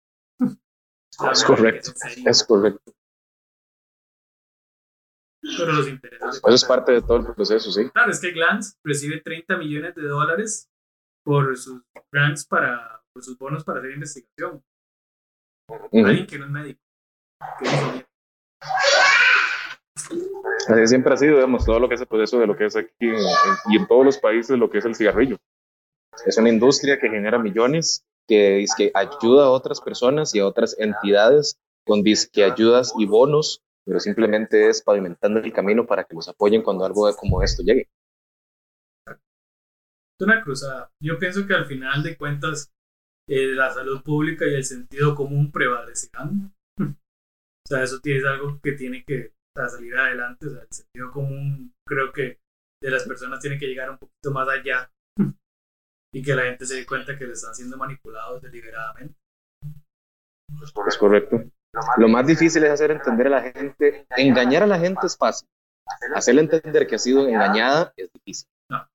es 1.33 1.45
correcto, 1.45 1.93
es 2.25 2.45
correcto. 2.45 2.93
Pero 5.43 5.73
los 5.73 5.89
intereses. 5.89 6.37
Eso 6.37 6.55
es 6.55 6.65
parte 6.65 6.93
de 6.93 7.03
todo 7.03 7.17
el 7.17 7.35
proceso, 7.35 7.71
sí. 7.73 7.91
Claro, 7.91 8.11
es 8.11 8.21
que 8.21 8.31
Glantz 8.31 8.79
recibe 8.85 9.21
30 9.21 9.57
millones 9.57 9.95
de 9.95 10.03
dólares 10.03 10.71
por 11.25 11.57
sus 11.57 11.83
grants 12.13 12.47
para, 12.47 13.03
por 13.13 13.23
sus 13.23 13.39
bonos 13.39 13.65
para 13.65 13.81
hacer 13.81 13.93
investigación. 13.93 14.63
Alguien 15.93 16.27
que 16.27 16.39
no 16.39 16.45
es 16.47 16.51
médico. 16.51 16.81
Así 20.69 20.87
siempre 20.87 21.15
ha 21.15 21.17
sido, 21.17 21.37
digamos, 21.37 21.65
todo 21.65 21.81
lo 21.81 21.89
que 21.89 21.95
es 21.95 22.01
el 22.01 22.07
proceso 22.07 22.39
de 22.39 22.47
lo 22.47 22.57
que 22.57 22.67
es 22.67 22.77
aquí 22.77 23.11
y 23.71 23.77
en 23.77 23.87
todos 23.87 24.05
los 24.05 24.19
países 24.19 24.59
lo 24.59 24.71
que 24.71 24.79
es 24.79 24.85
el 24.85 24.95
cigarrillo. 24.95 25.39
Es 26.27 26.37
una 26.39 26.51
industria 26.51 26.99
que 26.99 27.09
genera 27.09 27.39
millones, 27.39 28.05
que, 28.29 28.65
que 28.77 28.93
ayuda 28.95 29.47
a 29.47 29.51
otras 29.51 29.81
personas 29.81 30.35
y 30.35 30.41
a 30.41 30.47
otras 30.47 30.77
entidades 30.79 31.59
con 31.87 32.03
disque 32.03 32.45
ayudas 32.45 32.93
y 32.99 33.07
bonos, 33.07 33.63
pero 33.85 33.99
simplemente 33.99 34.69
es 34.69 34.83
pavimentando 34.83 35.41
el 35.41 35.53
camino 35.53 35.87
para 35.87 36.05
que 36.05 36.15
los 36.15 36.29
apoyen 36.29 36.63
cuando 36.63 36.85
algo 36.85 37.11
como 37.17 37.43
esto 37.43 37.63
llegue. 37.63 37.89
Una 40.21 40.43
cruzada. 40.43 40.91
Yo 41.03 41.19
pienso 41.19 41.47
que 41.47 41.55
al 41.55 41.65
final 41.65 42.03
de 42.03 42.17
cuentas 42.17 42.71
eh, 43.27 43.55
la 43.55 43.73
salud 43.73 44.03
pública 44.03 44.47
y 44.47 44.55
el 44.55 44.65
sentido 44.65 45.15
común 45.15 45.51
prevalecerán 45.51 46.53
o 47.71 47.73
sea, 47.73 47.85
eso 47.85 48.01
es 48.03 48.25
algo 48.25 48.59
que 48.61 48.73
tiene 48.73 49.05
que 49.05 49.33
salir 49.55 49.97
adelante. 49.97 50.49
O 50.49 50.51
sea, 50.51 50.63
el 50.63 50.73
sentido 50.73 51.13
común 51.13 51.73
creo 51.87 52.13
que 52.13 52.41
de 52.83 52.91
las 52.91 53.07
personas 53.07 53.39
tiene 53.39 53.61
que 53.61 53.67
llegar 53.67 53.91
un 53.91 53.99
poquito 53.99 54.33
más 54.33 54.49
allá 54.49 54.91
y 56.13 56.21
que 56.21 56.35
la 56.35 56.43
gente 56.43 56.67
se 56.67 56.75
dé 56.75 56.87
cuenta 56.87 57.17
que 57.17 57.27
le 57.27 57.35
están 57.35 57.55
siendo 57.55 57.77
manipulados 57.77 58.43
deliberadamente. 58.43 59.15
Es 60.89 60.99
correcto. 60.99 61.45
Lo 61.99 62.09
más 62.09 62.27
difícil 62.27 62.65
es 62.65 62.71
hacer 62.71 62.91
entender 62.91 63.29
a 63.29 63.31
la 63.31 63.43
gente. 63.43 64.05
Engañar 64.17 64.65
a 64.65 64.67
la 64.67 64.81
gente 64.81 65.07
es 65.07 65.17
fácil. 65.17 65.49
Hacerle 66.13 66.41
entender 66.41 66.89
que 66.89 66.97
ha 66.97 66.99
sido 66.99 67.29
engañada 67.29 67.93
es 67.97 68.11
difícil. 68.13 68.49
No. 68.69 68.89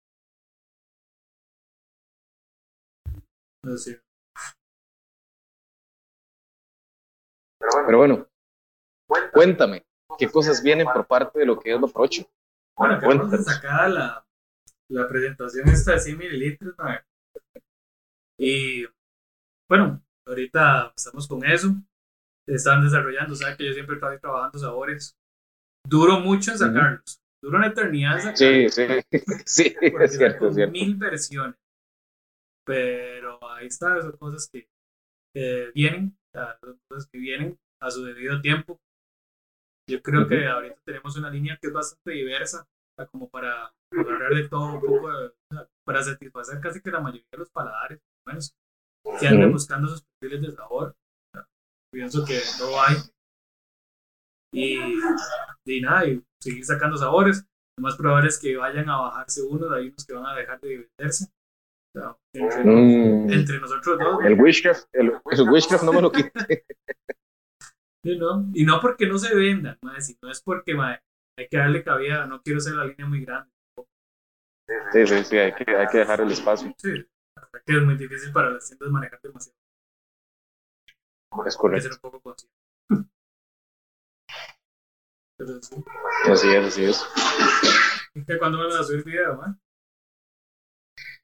Pero 7.87 7.97
bueno, 7.97 8.27
Cuéntame, 9.33 9.85
¿qué 10.17 10.29
cosas 10.29 10.61
vienen 10.63 10.87
por 10.87 11.05
parte 11.05 11.39
de 11.39 11.45
lo 11.45 11.59
que 11.59 11.73
es 11.73 11.79
lo 11.79 11.87
procho? 11.87 12.27
Bueno, 12.77 13.29
sacar 13.43 13.89
la, 13.91 14.25
la 14.89 15.07
presentación 15.07 15.69
esta 15.69 15.93
de 15.93 15.99
100 15.99 16.17
mililitros, 16.17 16.75
y 18.37 18.85
bueno, 19.69 20.03
ahorita 20.27 20.93
estamos 20.95 21.27
con 21.27 21.45
eso, 21.45 21.75
están 22.47 22.83
desarrollando, 22.83 23.35
sabes 23.35 23.57
que 23.57 23.65
yo 23.65 23.73
siempre 23.73 23.95
estoy 23.95 24.19
trabajando 24.19 24.59
sabores, 24.59 25.17
duro 25.87 26.19
mucho 26.19 26.51
en 26.51 26.57
sacarlos, 26.57 27.21
duro 27.41 27.57
una 27.57 27.67
eternidad 27.67 28.15
en 28.15 28.21
sacarlos. 28.21 28.73
Sí, 28.75 28.87
sí, 29.45 29.69
sí, 29.69 29.75
es 29.81 30.17
cierto, 30.17 30.49
es 30.49 30.55
cierto. 30.55 30.71
Mil 30.71 30.95
versiones, 30.95 31.55
pero 32.65 33.39
ahí 33.49 33.67
está, 33.67 34.01
son 34.01 34.17
cosas 34.17 34.49
que, 34.51 34.67
vienen, 35.73 36.17
son 36.33 36.79
cosas 36.89 37.09
que 37.11 37.17
vienen 37.17 37.57
a 37.81 37.89
su 37.89 38.03
debido 38.03 38.41
tiempo. 38.41 38.79
Yo 39.87 40.01
creo 40.01 40.27
que 40.27 40.47
ahorita 40.47 40.77
tenemos 40.83 41.15
una 41.17 41.29
línea 41.29 41.57
que 41.61 41.67
es 41.67 41.73
bastante 41.73 42.11
diversa, 42.11 42.67
como 43.11 43.29
para 43.29 43.71
agarrar 43.91 44.33
de 44.33 44.49
todo 44.49 44.73
un 44.73 44.81
poco, 44.81 45.09
para 45.85 46.03
satisfacer 46.03 46.59
casi 46.59 46.81
que 46.81 46.91
la 46.91 46.99
mayoría 46.99 47.27
de 47.31 47.37
los 47.37 47.49
paladares, 47.51 47.99
menos, 48.27 48.55
si 49.19 49.27
andan 49.27 49.51
buscando 49.51 49.87
sus 49.87 50.03
perfiles 50.03 50.41
de 50.41 50.55
sabor. 50.55 50.95
Pienso 51.93 52.25
que 52.25 52.41
no 52.59 52.81
hay. 52.81 52.95
Y, 54.53 54.79
y 55.65 55.81
nada, 55.81 56.07
y 56.07 56.23
seguir 56.41 56.65
sacando 56.65 56.97
sabores. 56.97 57.45
Lo 57.77 57.83
más 57.83 57.95
probable 57.97 58.29
es 58.29 58.39
que 58.39 58.55
vayan 58.55 58.89
a 58.89 58.97
bajarse 58.97 59.41
unos, 59.43 59.71
hay 59.71 59.89
unos 59.89 60.05
que 60.05 60.13
van 60.13 60.25
a 60.25 60.35
dejar 60.35 60.59
de 60.61 60.89
venderse. 60.97 61.27
Mm. 62.33 63.31
entre, 63.31 63.59
nosotros 63.59 63.97
dos. 63.99 64.25
El 64.25 64.39
Wishcraft, 64.39 64.87
el, 64.93 65.13
Wishcraft 65.49 65.83
no 65.83 65.93
me 65.93 66.01
lo 66.01 66.11
quite. 68.11 68.19
¿no? 68.19 68.45
Y 68.53 68.65
no 68.65 68.79
porque 68.79 69.07
no 69.07 69.17
se 69.17 69.35
vendan, 69.35 69.77
sino 69.99 70.31
es 70.31 70.41
porque 70.41 70.73
hay 71.37 71.47
que 71.49 71.57
darle 71.57 71.83
cabida, 71.83 72.25
no 72.25 72.41
quiero 72.41 72.59
ser 72.59 72.75
la 72.75 72.85
línea 72.85 73.07
muy 73.07 73.25
grande. 73.25 73.51
Sí, 74.91 75.05
sí, 75.05 75.23
sí, 75.25 75.37
hay 75.37 75.53
que, 75.53 75.75
hay 75.75 75.87
que 75.87 75.97
dejar 75.99 76.21
el 76.21 76.31
espacio. 76.31 76.73
Sí, 76.77 77.05
que 77.65 77.77
es 77.77 77.83
muy 77.83 77.97
difícil 77.97 78.31
para 78.31 78.49
las 78.49 78.67
tiendas 78.67 78.89
manejar 78.89 79.19
demasiado. 79.21 79.57
Es 81.45 81.57
correcto. 81.57 81.83
Ser 81.83 81.91
un 81.93 81.99
poco 81.99 82.21
consciente. 82.21 82.55
Así 86.31 86.49
es, 86.49 86.65
así 86.65 86.85
es. 86.85 87.05
¿Cuándo 88.39 88.57
me 88.57 88.65
vas 88.65 88.75
a 88.75 88.83
subir 88.83 89.03
video, 89.03 89.35
man? 89.35 89.59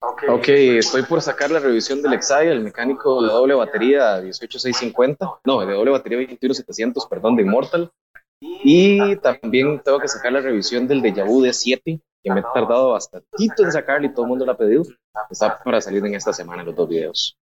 Ok, 0.01 0.47
estoy 0.47 1.03
por 1.03 1.21
sacar 1.21 1.51
la 1.51 1.59
revisión 1.59 2.01
del 2.01 2.13
Exai, 2.13 2.47
el 2.47 2.61
mecánico 2.61 3.21
de 3.21 3.27
doble 3.27 3.53
batería 3.53 4.15
18650, 4.15 5.41
no, 5.45 5.59
de 5.59 5.73
doble 5.73 5.91
batería 5.91 6.17
21700, 6.17 7.05
perdón, 7.05 7.35
de 7.35 7.43
Immortal. 7.43 7.91
Y 8.39 9.15
también 9.17 9.79
tengo 9.83 9.99
que 9.99 10.07
sacar 10.07 10.31
la 10.31 10.41
revisión 10.41 10.87
del 10.87 11.03
Deja 11.03 11.23
Vu 11.23 11.43
D7, 11.43 12.01
que 12.23 12.31
me 12.31 12.39
he 12.39 12.43
tardado 12.51 12.91
bastantito 12.91 13.63
en 13.63 13.71
sacarlo 13.71 14.07
y 14.07 14.13
todo 14.13 14.25
el 14.25 14.29
mundo 14.29 14.45
lo 14.45 14.53
ha 14.53 14.57
pedido. 14.57 14.83
Está 15.29 15.61
para 15.63 15.79
salir 15.79 16.03
en 16.03 16.15
esta 16.15 16.33
semana 16.33 16.63
los 16.63 16.75
dos 16.75 16.89
videos. 16.89 17.37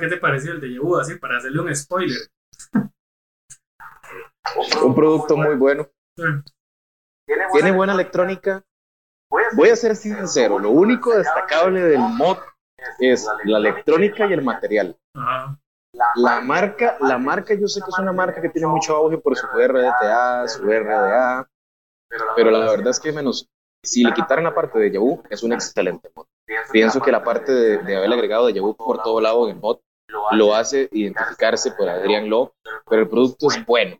¿Qué 0.00 0.08
te 0.08 0.16
pareció 0.16 0.52
el 0.52 0.60
Deja 0.60 0.80
Vu? 0.80 0.96
Así, 0.96 1.14
para 1.16 1.38
hacerle 1.38 1.60
un 1.60 1.74
spoiler. 1.74 2.18
un 4.82 4.94
producto 4.94 5.36
muy 5.36 5.54
bueno. 5.54 5.88
Tiene 7.52 7.70
buena 7.70 7.94
electrónica, 7.94 8.64
Voy 9.54 9.70
a 9.70 9.76
ser 9.76 9.96
sincero, 9.96 10.58
lo 10.58 10.70
único 10.70 11.16
destacable 11.16 11.80
del 11.80 12.00
mod 12.00 12.36
es 12.98 13.26
la 13.44 13.58
electrónica 13.58 14.26
y 14.26 14.32
el 14.32 14.42
material. 14.42 14.96
La 16.16 16.40
marca, 16.40 16.96
la 17.00 17.18
marca 17.18 17.54
yo 17.54 17.66
sé 17.68 17.80
que 17.80 17.90
es 17.90 17.98
una 17.98 18.12
marca 18.12 18.40
que 18.40 18.48
tiene 18.48 18.66
mucho 18.66 18.94
auge 18.94 19.18
por 19.18 19.36
su 19.36 19.46
RDTA, 19.46 20.48
su 20.48 20.62
RDA, 20.64 21.48
pero 22.36 22.50
la 22.50 22.70
verdad 22.70 22.88
es 22.88 23.00
que 23.00 23.12
menos, 23.12 23.48
si 23.82 24.04
le 24.04 24.12
quitaran 24.12 24.44
la 24.44 24.54
parte 24.54 24.78
de 24.78 24.90
Yahoo, 24.90 25.22
es 25.30 25.42
un 25.42 25.52
excelente 25.52 26.10
mod. 26.14 26.26
Pienso 26.70 27.00
que 27.00 27.12
la 27.12 27.22
parte 27.22 27.52
de, 27.52 27.78
de 27.78 27.96
haberle 27.96 28.16
agregado 28.16 28.46
de 28.46 28.54
Yahoo 28.54 28.74
por 28.74 29.02
todo 29.02 29.20
lado 29.20 29.48
en 29.48 29.56
el 29.56 29.60
mod 29.60 29.78
lo 30.32 30.54
hace 30.54 30.88
identificarse 30.92 31.72
por 31.72 31.88
Adrián 31.88 32.28
Lo, 32.28 32.54
pero 32.88 33.02
el 33.02 33.08
producto 33.08 33.48
es 33.48 33.64
bueno. 33.64 33.98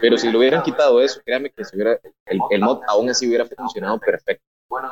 Pero 0.00 0.16
si 0.16 0.30
le 0.30 0.36
hubieran 0.36 0.62
quitado 0.62 1.00
eso, 1.00 1.20
créame 1.24 1.50
que 1.50 1.62
hubiera, 1.74 1.98
el, 2.26 2.40
el 2.50 2.60
mod 2.60 2.82
aún 2.88 3.08
así 3.08 3.28
hubiera 3.28 3.46
funcionado 3.46 3.98
perfecto 3.98 4.44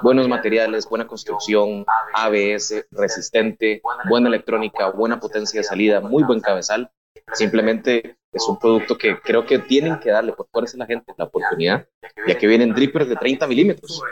buenos 0.03 0.28
materiales, 0.28 0.88
buena 0.88 1.07
construcción, 1.07 1.84
ABS, 2.14 2.86
resistente, 2.90 3.82
buena 4.09 4.28
electrónica, 4.28 4.90
buena 4.90 5.18
potencia 5.20 5.61
de 5.61 5.64
salida, 5.64 6.01
muy 6.01 6.22
buen 6.22 6.40
cabezal. 6.40 6.90
Simplemente 7.32 8.16
es 8.32 8.49
un 8.49 8.59
producto 8.59 8.96
que 8.96 9.20
creo 9.20 9.44
que 9.44 9.59
tienen 9.59 9.99
que 10.01 10.11
darle 10.11 10.32
por 10.32 10.49
fuerza 10.51 10.76
a 10.76 10.78
la 10.78 10.86
gente 10.86 11.12
la 11.16 11.24
oportunidad, 11.24 11.86
ya 12.26 12.38
que 12.38 12.46
vienen 12.46 12.74
drippers 12.74 13.09
de 13.09 13.16
30 13.16 13.46
milímetros. 13.46 14.03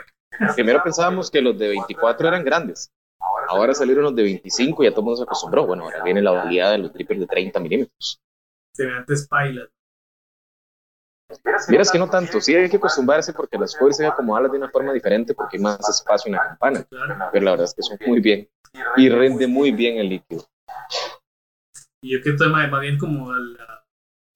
Primero 0.55 0.81
pensábamos 0.83 1.31
que 1.31 1.41
los 1.41 1.57
de 1.57 1.69
24 1.69 2.27
eran 2.27 2.43
grandes, 2.43 2.91
ahora 3.47 3.73
salieron 3.73 4.03
los 4.03 4.15
de 4.15 4.23
25 4.23 4.83
y 4.83 4.85
ya 4.85 4.91
todo 4.91 5.01
el 5.01 5.05
mundo 5.05 5.17
se 5.17 5.23
acostumbró. 5.23 5.65
Bueno, 5.65 5.83
ahora 5.83 6.03
viene 6.03 6.21
la 6.21 6.33
utilidad 6.33 6.71
de 6.71 6.79
los 6.79 6.93
drippers 6.93 7.19
de 7.19 7.27
30 7.27 7.59
milímetros. 7.59 8.21
Se 8.73 8.85
ve 8.85 8.93
antes 8.93 9.27
pilot. 9.27 9.69
Miras 11.67 11.91
que 11.91 11.99
no 11.99 12.09
tanto, 12.09 12.39
sí 12.39 12.55
hay 12.55 12.69
que 12.69 12.77
acostumbrarse 12.77 13.33
porque 13.33 13.57
las 13.57 13.75
cosas 13.75 13.97
se 13.97 14.05
acomodarlas 14.05 14.51
de 14.51 14.57
una 14.59 14.69
forma 14.69 14.93
diferente 14.93 15.33
porque 15.33 15.57
hay 15.57 15.63
más 15.63 15.89
espacio 15.89 16.29
en 16.29 16.35
la 16.35 16.43
campana, 16.43 16.87
pero 17.31 17.45
la 17.45 17.51
verdad 17.51 17.65
es 17.65 17.73
que 17.73 17.81
son 17.81 17.97
muy 18.07 18.21
bien 18.21 18.49
y 18.95 19.09
rinde 19.09 19.47
muy 19.47 19.71
bien 19.71 19.97
el 19.97 20.09
líquido. 20.09 20.47
Y 22.01 22.13
yo 22.13 22.21
que 22.21 22.29
estoy 22.29 22.49
más, 22.49 22.69
bien 22.79 22.97
como 22.97 23.31
al, 23.31 23.57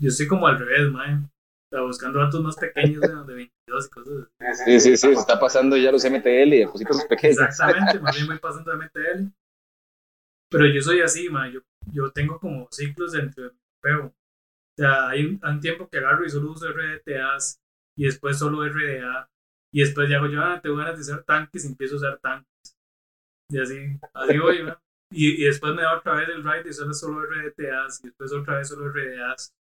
yo 0.01 0.09
estoy 0.09 0.27
como 0.27 0.47
al 0.47 0.59
revés, 0.59 0.91
man. 0.91 1.31
Está 1.71 1.83
buscando 1.83 2.19
datos 2.19 2.41
más 2.41 2.57
pequeños 2.57 2.99
de 2.99 3.33
22 3.33 3.85
y 3.85 3.89
cosas 3.89 4.13
así. 4.39 4.63
Sí, 4.65 4.79
sí, 4.81 4.97
sí, 4.97 5.13
se 5.13 5.19
está 5.19 5.39
pasando 5.39 5.77
ya 5.77 5.89
los 5.89 6.03
MTL 6.03 6.53
y 6.53 6.65
cositas 6.65 7.05
pequeñas. 7.05 7.39
Exactamente, 7.39 7.99
más 7.99 8.15
bien 8.15 8.27
voy 8.27 8.39
pasando 8.39 8.71
de 8.71 8.77
MTL. 8.77 9.31
Pero 10.49 10.65
yo 10.65 10.81
soy 10.81 10.99
así, 10.99 11.29
man. 11.29 11.49
Yo, 11.49 11.61
yo 11.93 12.11
tengo 12.11 12.39
como 12.39 12.67
ciclos 12.71 13.13
dentro 13.13 13.45
de 13.45 13.51
mi 13.51 13.91
o 13.93 14.13
sea, 14.83 15.09
hay 15.09 15.25
un, 15.25 15.59
tiempo 15.59 15.87
que 15.89 15.97
agarro 15.97 16.25
y 16.25 16.29
solo 16.29 16.51
uso 16.51 16.67
RDTAs 16.71 17.59
y 17.97 18.05
después 18.05 18.39
solo 18.39 18.67
RDA 18.67 19.29
y 19.73 19.81
después 19.81 20.09
ya 20.09 20.17
hago 20.17 20.27
yo, 20.27 20.41
ah, 20.41 20.59
tengo 20.61 20.77
ganas 20.77 20.95
de 20.95 21.01
usar 21.01 21.23
tanques 21.23 21.63
y 21.63 21.67
empiezo 21.69 21.95
a 21.95 21.97
usar 21.97 22.19
tanques. 22.19 22.75
Y 23.49 23.59
así, 23.59 23.99
así 24.13 24.37
voy, 24.37 24.63
¿no? 24.63 24.77
Y, 25.13 25.41
y, 25.41 25.45
después 25.45 25.75
me 25.75 25.81
da 25.81 25.97
otra 25.97 26.15
vez 26.15 26.29
el 26.29 26.43
ride 26.43 26.69
y 26.69 26.73
solo 26.73 26.93
solo 26.93 27.25
RDTAs 27.25 28.03
y 28.03 28.07
después 28.07 28.31
otra 28.33 28.57
vez 28.57 28.69
solo 28.69 28.89
RDAs. 28.89 29.53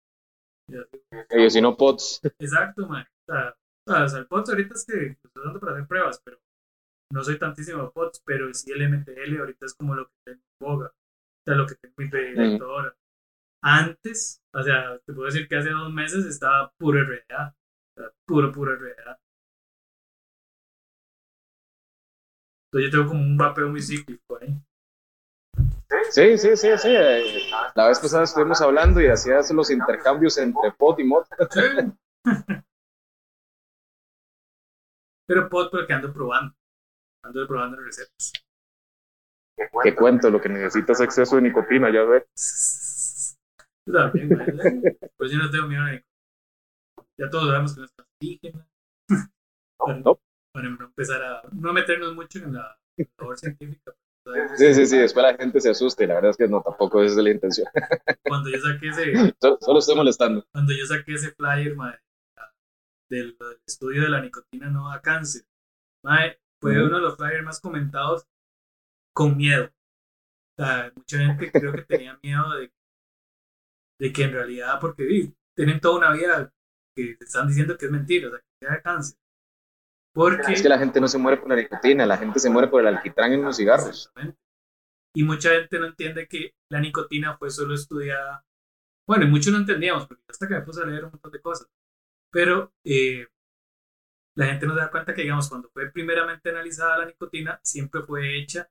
Y 0.68 0.78
así. 0.78 1.50
si 1.50 1.62
no 1.62 1.76
pods. 1.76 2.22
Exacto, 2.40 2.88
man. 2.88 3.06
O 3.28 3.34
sea, 3.34 3.56
o 4.04 4.08
sea, 4.08 4.20
el 4.20 4.28
pods 4.28 4.50
ahorita 4.50 4.76
es 4.76 4.86
que 4.86 5.18
estoy 5.24 5.44
dando 5.44 5.60
para 5.60 5.74
hacer 5.74 5.88
pruebas, 5.88 6.22
pero 6.24 6.40
no 7.12 7.24
soy 7.24 7.40
tantísimo 7.40 7.92
pods, 7.92 8.22
pero 8.24 8.54
sí 8.54 8.72
el 8.72 8.88
MTL 8.88 9.40
ahorita 9.40 9.66
es 9.66 9.74
como 9.74 9.96
lo 9.96 10.06
que 10.06 10.14
tengo 10.24 10.40
en 10.40 10.68
boga. 10.68 10.88
O 10.88 11.44
sea, 11.46 11.56
lo 11.56 11.66
que 11.66 11.76
tengo 11.76 11.96
mi 11.98 12.10
predilecto 12.10 12.66
ahora. 12.66 12.96
Antes, 13.62 14.42
o 14.54 14.64
sea, 14.64 14.98
te 15.06 15.14
puedo 15.14 15.26
decir 15.26 15.48
que 15.48 15.58
hace 15.58 15.70
dos 15.70 15.92
meses 15.92 16.26
estaba 16.26 16.72
puro 16.78 17.02
RDA. 17.02 17.56
puro, 18.26 18.52
puro 18.52 18.76
RDA. 18.76 19.20
Entonces 22.72 22.92
yo 22.92 22.92
tengo 22.92 23.08
como 23.10 23.22
un 23.22 23.38
vapeo 23.38 23.68
muy 23.70 23.82
cíclico 23.82 24.38
ahí. 24.40 24.56
Sí, 26.12 26.38
sí, 26.38 26.56
sí, 26.56 26.78
sí. 26.78 26.94
La 27.76 27.88
vez 27.88 28.00
pasada 28.00 28.24
estuvimos 28.24 28.62
hablando 28.62 29.02
y 29.02 29.08
hacías 29.08 29.52
los 29.52 29.72
intercambios 29.72 30.38
entre 30.38 30.72
pot 30.72 31.00
y 31.00 31.04
mod. 31.04 31.26
Pero 35.28 35.50
pot 35.50 35.72
porque 35.72 35.94
ando 35.94 36.14
probando. 36.14 36.56
Ando 37.24 37.48
probando 37.48 37.78
recetas. 37.82 38.34
¿Qué 39.84 39.96
cuento? 39.96 40.30
Lo 40.30 40.40
que 40.40 40.50
necesitas 40.50 41.00
es 41.00 41.06
exceso 41.06 41.36
de 41.36 41.44
nicotina, 41.44 41.92
ya 41.92 42.04
ves. 42.04 42.24
también, 43.86 44.30
Pues 45.18 45.32
yo 45.32 45.38
no 45.38 45.50
tengo 45.50 45.68
miedo 45.68 45.86
de. 45.86 46.06
Ya 47.18 47.30
todos 47.30 47.48
sabemos 47.48 47.74
que 47.74 47.80
no 47.80 47.86
es 47.86 47.92
cancerígena. 47.92 48.68
Para, 49.78 50.70
no 50.70 50.86
empezar 50.86 51.22
a. 51.24 51.42
No 51.52 51.74
meternos 51.74 52.16
mucho 52.16 52.40
en 52.40 52.54
la 52.54 52.80
labor 53.18 53.38
científica. 53.38 53.94
Sí, 54.58 54.74
sí, 54.74 54.86
sí, 54.86 54.98
después 54.98 55.24
la 55.24 55.36
gente 55.36 55.60
se 55.60 55.72
asuste, 55.72 56.06
la 56.06 56.16
verdad 56.16 56.32
es 56.32 56.38
que 56.38 56.48
no, 56.48 56.62
tampoco 56.62 57.02
esa 57.02 57.18
es 57.18 57.24
la 57.24 57.32
intención. 57.32 57.68
Cuando 58.28 58.50
yo 58.50 58.60
saqué 58.60 58.90
ese. 58.90 59.36
Solo, 59.62 59.80
estoy 59.80 59.96
molestando. 59.96 60.46
Cuando 60.52 60.74
yo 60.74 60.86
saqué 60.86 61.14
ese 61.14 61.32
flyer, 61.32 61.76
del, 63.10 63.38
estudio 63.66 64.04
de 64.04 64.10
la 64.10 64.22
nicotina 64.22 64.70
no 64.70 64.90
da 64.90 65.02
cáncer, 65.02 65.44
fue 66.62 66.84
uno 66.84 66.98
de 66.98 67.02
los 67.02 67.18
flyers 67.18 67.44
más 67.44 67.60
comentados 67.60 68.28
con 69.14 69.36
miedo. 69.36 69.66
O 70.58 70.64
sea, 70.64 70.92
mucha 70.96 71.18
gente 71.18 71.52
creo 71.52 71.74
que 71.74 71.84
tenía 71.84 72.20
miedo 72.22 72.54
de 72.56 72.72
de 74.00 74.14
que 74.14 74.24
en 74.24 74.34
realidad, 74.34 74.80
porque 74.80 75.34
tienen 75.56 75.80
toda 75.80 75.98
una 75.98 76.14
vida 76.14 76.54
que 76.96 77.18
están 77.20 77.48
diciendo 77.48 77.78
que 77.78 77.86
es 77.86 77.92
mentira, 77.92 78.30
o 78.30 78.32
sea, 78.32 78.40
que 78.40 78.68
da 78.68 78.82
cáncer. 78.82 79.18
Porque... 80.14 80.54
Es 80.54 80.62
que 80.62 80.70
la 80.70 80.80
gente 80.80 81.00
no 81.00 81.08
se 81.08 81.18
muere 81.18 81.38
por 81.38 81.50
la 81.50 81.56
nicotina, 81.56 82.06
la 82.06 82.18
gente 82.18 82.40
se 82.40 82.50
muere 82.50 82.68
por 82.68 82.82
el 82.82 82.88
alquitrán 82.88 83.34
en 83.34 83.44
los 83.44 83.58
cigarros. 83.58 84.12
Y 85.16 85.24
mucha 85.24 85.50
gente 85.52 85.80
no 85.80 85.88
entiende 85.88 86.28
que 86.28 86.54
la 86.72 86.80
nicotina 86.80 87.38
fue 87.38 87.50
solo 87.50 87.76
estudiada. 87.76 88.46
Bueno, 89.08 89.26
y 89.26 89.28
muchos 89.28 89.52
no 89.52 89.60
entendíamos, 89.60 90.08
porque 90.08 90.24
hasta 90.30 90.48
que 90.48 90.56
me 90.56 90.62
puse 90.62 90.82
a 90.82 90.86
leer 90.86 91.06
un 91.06 91.12
montón 91.12 91.32
de 91.32 91.42
cosas. 91.42 91.68
Pero 92.32 92.74
eh, 92.86 93.28
la 94.36 94.46
gente 94.46 94.68
no 94.68 94.76
se 94.76 94.82
da 94.82 94.92
cuenta 94.92 95.14
que, 95.14 95.24
digamos, 95.24 95.50
cuando 95.50 95.70
fue 95.70 95.92
primeramente 95.92 96.50
analizada 96.50 97.00
la 97.00 97.06
nicotina, 97.06 97.60
siempre 97.64 98.02
fue 98.04 98.40
hecha 98.40 98.70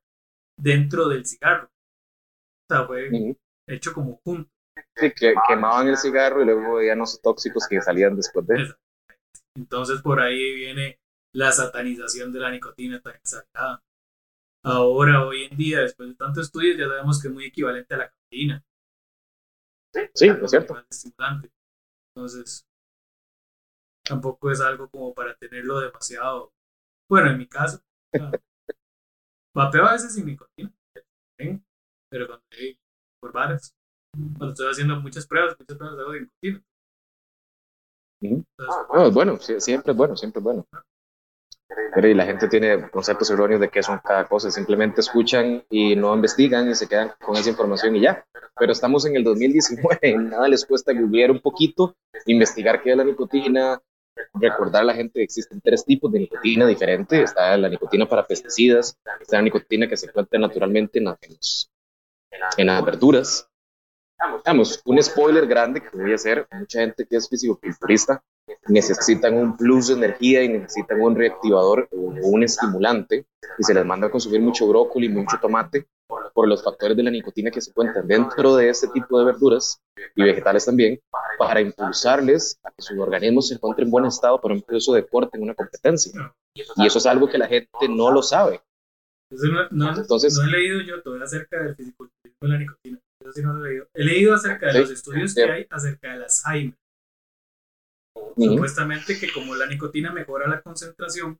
dentro 0.57 1.07
del 1.07 1.25
cigarro. 1.25 1.65
O 1.67 2.73
sea, 2.73 2.87
fue 2.87 3.35
hecho 3.67 3.93
como 3.93 4.19
junto. 4.23 4.49
Sí, 4.95 5.11
que 5.11 5.33
quemaban 5.47 5.87
el 5.87 5.97
cigarro 5.97 6.41
y 6.41 6.45
luego 6.45 6.75
veían 6.75 6.99
los 6.99 7.21
tóxicos 7.21 7.67
que 7.67 7.81
salían 7.81 8.15
después 8.15 8.45
de 8.47 8.63
eso. 8.63 8.75
Entonces 9.55 10.01
por 10.01 10.19
ahí 10.19 10.55
viene 10.55 10.99
la 11.33 11.51
satanización 11.51 12.31
de 12.33 12.39
la 12.39 12.51
nicotina 12.51 12.99
tan 13.01 13.15
exagerada. 13.15 13.83
Ahora, 14.63 15.25
hoy 15.25 15.45
en 15.45 15.57
día, 15.57 15.79
después 15.79 16.09
de 16.09 16.15
tantos 16.15 16.47
estudios, 16.47 16.77
ya 16.77 16.87
sabemos 16.87 17.21
que 17.21 17.29
es 17.29 17.33
muy 17.33 17.45
equivalente 17.45 17.93
a 17.93 17.97
la 17.97 18.09
cafeína. 18.09 18.63
Sí, 19.93 20.01
es 20.01 20.49
cierto. 20.49 20.77
Estimulante. 20.89 21.49
Entonces, 22.13 22.65
tampoco 24.03 24.51
es 24.51 24.59
algo 24.59 24.89
como 24.89 25.13
para 25.13 25.35
tenerlo 25.35 25.79
demasiado. 25.79 26.51
Bueno, 27.09 27.31
en 27.31 27.37
mi 27.37 27.47
caso, 27.47 27.81
vapeo 29.55 29.85
a 29.85 29.93
veces 29.93 30.13
sin 30.13 30.25
nicotina, 30.25 30.71
pero 32.11 32.27
cuando 32.27 32.45
hay 32.51 32.77
por 33.21 33.31
bares, 33.31 33.73
cuando 34.11 34.49
estoy 34.49 34.71
haciendo 34.71 34.99
muchas 35.01 35.27
pruebas, 35.27 35.55
muchas 35.59 35.77
pruebas 35.77 35.99
hago 35.99 36.11
de 36.11 36.21
nicotina. 36.21 36.63
Ah, 38.91 39.09
bueno, 39.11 39.37
siempre 39.39 39.91
es 39.91 39.97
bueno, 39.97 40.17
siempre 40.17 40.39
es 40.39 40.43
bueno. 40.43 40.67
pero 41.93 42.07
y 42.07 42.13
la 42.13 42.25
gente 42.25 42.47
tiene 42.47 42.89
conceptos 42.89 43.29
erróneos 43.29 43.61
de 43.61 43.69
qué 43.69 43.81
son 43.81 43.99
cada 44.03 44.27
cosa, 44.27 44.51
simplemente 44.51 45.01
escuchan 45.01 45.63
y 45.69 45.95
no 45.95 46.13
investigan 46.13 46.69
y 46.69 46.75
se 46.75 46.87
quedan 46.87 47.13
con 47.23 47.37
esa 47.37 47.49
información 47.49 47.95
y 47.95 48.01
ya. 48.01 48.25
Pero 48.57 48.71
estamos 48.71 49.05
en 49.05 49.15
el 49.15 49.23
2019, 49.23 50.17
nada 50.17 50.47
les 50.47 50.65
cuesta 50.65 50.93
googlear 50.93 51.31
un 51.31 51.39
poquito, 51.39 51.95
investigar 52.25 52.81
qué 52.81 52.91
es 52.91 52.97
la 52.97 53.05
nicotina, 53.05 53.81
recordar 54.33 54.81
a 54.81 54.85
la 54.85 54.93
gente 54.93 55.19
que 55.19 55.23
existen 55.23 55.61
tres 55.61 55.85
tipos 55.85 56.11
de 56.11 56.19
nicotina 56.19 56.67
diferentes. 56.67 57.21
Está 57.21 57.57
la 57.57 57.69
nicotina 57.69 58.05
para 58.05 58.25
pesticidas, 58.25 58.97
está 59.21 59.37
la 59.37 59.43
nicotina 59.43 59.87
que 59.87 59.97
se 59.97 60.07
encuentra 60.07 60.39
naturalmente 60.39 60.99
en, 60.99 61.05
las, 61.05 61.71
en 62.57 62.67
las 62.67 62.85
verduras. 62.85 63.48
Vamos, 64.45 64.81
un 64.85 65.01
spoiler 65.01 65.47
grande 65.47 65.81
que 65.81 65.97
voy 65.97 66.11
a 66.11 66.15
hacer, 66.15 66.47
mucha 66.51 66.81
gente 66.81 67.05
que 67.05 67.15
es 67.15 67.29
fisicoculturista 67.29 68.21
necesitan 68.67 69.35
un 69.35 69.55
plus 69.55 69.87
de 69.87 69.93
energía 69.95 70.43
y 70.43 70.49
necesitan 70.49 71.01
un 71.01 71.15
reactivador 71.15 71.87
o 71.91 71.97
un 71.97 72.43
estimulante 72.43 73.25
y 73.57 73.63
se 73.63 73.73
les 73.73 73.85
manda 73.85 74.07
a 74.07 74.11
consumir 74.11 74.41
mucho 74.41 74.67
brócoli, 74.67 75.09
mucho 75.09 75.37
tomate 75.41 75.87
por 76.33 76.47
los 76.47 76.63
factores 76.63 76.97
de 76.97 77.03
la 77.03 77.11
nicotina 77.11 77.51
que 77.51 77.61
se 77.61 77.69
encuentran 77.69 78.07
dentro 78.07 78.55
de 78.55 78.69
este 78.69 78.87
tipo 78.87 79.19
de 79.19 79.25
verduras 79.25 79.81
y 80.15 80.23
vegetales 80.23 80.65
también, 80.65 80.99
para 81.37 81.61
impulsarles 81.61 82.59
a 82.63 82.71
que 82.71 82.81
su 82.81 82.99
organismo 82.99 83.41
se 83.41 83.55
encuentre 83.55 83.85
en 83.85 83.91
buen 83.91 84.05
estado 84.05 84.39
para 84.41 84.53
un 84.53 84.61
proceso 84.61 84.93
de 84.93 85.01
deporte, 85.01 85.37
en 85.37 85.43
una 85.43 85.53
competencia. 85.53 86.33
Y 86.53 86.87
eso 86.87 86.97
es 86.97 87.05
algo 87.05 87.27
que 87.27 87.37
la 87.37 87.47
gente 87.47 87.69
no 87.89 88.11
lo 88.11 88.23
sabe. 88.23 88.61
Entonces, 89.31 90.35
no 90.35 90.47
he 90.47 90.51
leído 90.51 90.81
yo 90.81 91.01
todo 91.03 91.21
acerca 91.21 91.61
del 91.61 91.75
fisiculturismo 91.75 92.39
de 92.41 92.47
la 92.47 92.57
nicotina. 92.57 92.99
Eso 93.21 93.33
sí 93.33 93.41
no 93.41 93.53
lo 93.53 93.65
he 93.65 93.69
leído. 93.69 93.89
He 93.93 94.03
leído 94.03 94.33
acerca 94.33 94.67
de 94.67 94.79
los 94.79 94.91
estudios 94.91 95.35
que 95.35 95.43
hay 95.43 95.67
acerca 95.69 96.13
del 96.13 96.23
Alzheimer. 96.23 96.77
Supuestamente 98.35 99.19
que 99.19 99.31
como 99.31 99.55
la 99.55 99.65
nicotina 99.65 100.13
mejora 100.13 100.47
la 100.47 100.61
concentración, 100.61 101.37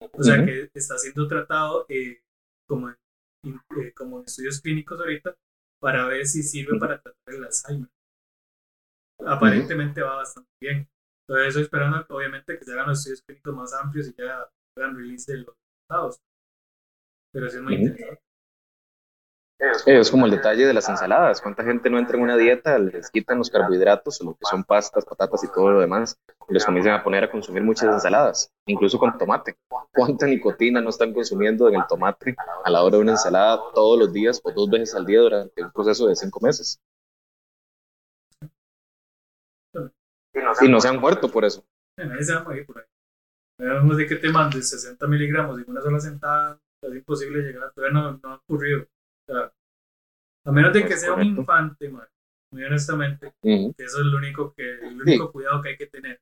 o 0.00 0.22
sea 0.22 0.44
que 0.44 0.70
está 0.74 0.98
siendo 0.98 1.26
tratado 1.26 1.86
eh, 1.88 2.22
como 2.68 2.90
eh, 2.90 3.92
como 3.94 4.18
en 4.18 4.24
estudios 4.24 4.60
clínicos 4.60 5.00
ahorita 5.00 5.36
para 5.80 6.06
ver 6.06 6.26
si 6.26 6.42
sirve 6.42 6.78
para 6.78 7.00
tratar 7.00 7.34
el 7.34 7.44
Alzheimer. 7.44 7.88
Aparentemente 9.24 10.02
va 10.02 10.16
bastante 10.16 10.50
bien. 10.60 10.88
Entonces 11.26 11.48
estoy 11.48 11.62
esperando 11.62 12.04
obviamente 12.10 12.58
que 12.58 12.64
se 12.64 12.72
hagan 12.72 12.88
los 12.88 12.98
estudios 12.98 13.22
clínicos 13.22 13.54
más 13.54 13.72
amplios 13.72 14.08
y 14.08 14.14
ya 14.14 14.48
puedan 14.74 14.96
release 14.96 15.32
de 15.32 15.38
los 15.38 15.56
resultados. 15.56 16.20
Pero 17.32 17.48
sí 17.48 17.56
es 17.56 17.62
muy 17.62 17.74
interesante. 17.74 18.31
Es 19.86 20.10
como 20.10 20.26
el 20.26 20.32
detalle 20.32 20.66
de 20.66 20.74
las 20.74 20.88
ensaladas. 20.88 21.40
¿Cuánta 21.40 21.62
gente 21.62 21.88
no 21.88 21.96
entra 21.96 22.16
en 22.16 22.24
una 22.24 22.36
dieta, 22.36 22.78
les 22.80 23.08
quitan 23.10 23.38
los 23.38 23.48
carbohidratos, 23.48 24.20
lo 24.20 24.34
que 24.34 24.44
son 24.44 24.64
pastas, 24.64 25.04
patatas 25.04 25.44
y 25.44 25.52
todo 25.52 25.70
lo 25.70 25.80
demás, 25.80 26.18
y 26.48 26.54
les 26.54 26.64
comienzan 26.64 26.94
a 26.94 27.04
poner 27.04 27.22
a 27.22 27.30
consumir 27.30 27.62
muchas 27.62 27.94
ensaladas, 27.94 28.52
incluso 28.66 28.98
con 28.98 29.16
tomate? 29.16 29.56
¿Cuánta 29.92 30.26
nicotina 30.26 30.80
no 30.80 30.90
están 30.90 31.14
consumiendo 31.14 31.68
en 31.68 31.76
el 31.76 31.86
tomate 31.88 32.34
a 32.64 32.70
la 32.70 32.82
hora 32.82 32.96
de 32.96 33.02
una 33.02 33.12
ensalada 33.12 33.60
todos 33.72 33.96
los 33.96 34.12
días 34.12 34.40
o 34.42 34.50
dos 34.50 34.68
veces 34.68 34.96
al 34.96 35.06
día 35.06 35.20
durante 35.20 35.62
un 35.62 35.70
proceso 35.70 36.08
de 36.08 36.16
cinco 36.16 36.40
meses? 36.42 36.80
Y 40.60 40.68
no 40.68 40.80
se 40.80 40.88
han 40.88 40.98
muerto 40.98 41.30
por 41.30 41.44
eso. 41.44 41.64
Nadie 41.96 42.24
se 42.24 42.36
por 42.40 42.78
ahí. 42.78 44.08
Te 44.20 44.28
mandes 44.30 44.70
60 44.70 45.06
miligramos 45.06 45.56
en 45.60 45.70
una 45.70 45.80
sola 45.80 46.00
sentada, 46.00 46.58
es 46.82 46.94
imposible 46.94 47.42
llegar, 47.42 47.72
todavía 47.72 48.00
no, 48.00 48.18
no 48.20 48.28
ha 48.28 48.34
ocurrido 48.34 48.88
a 49.28 50.52
menos 50.52 50.72
de 50.72 50.86
que 50.86 50.96
sea 50.96 51.14
un 51.14 51.22
infante, 51.22 51.88
muy 51.88 52.64
honestamente, 52.64 53.32
que 53.42 53.72
eso 53.78 54.00
es 54.00 54.06
lo 54.06 54.18
único, 54.18 54.52
que, 54.54 54.62
el 54.62 55.00
único 55.00 55.32
cuidado 55.32 55.62
que 55.62 55.70
hay 55.70 55.76
que 55.76 55.86
tener. 55.86 56.20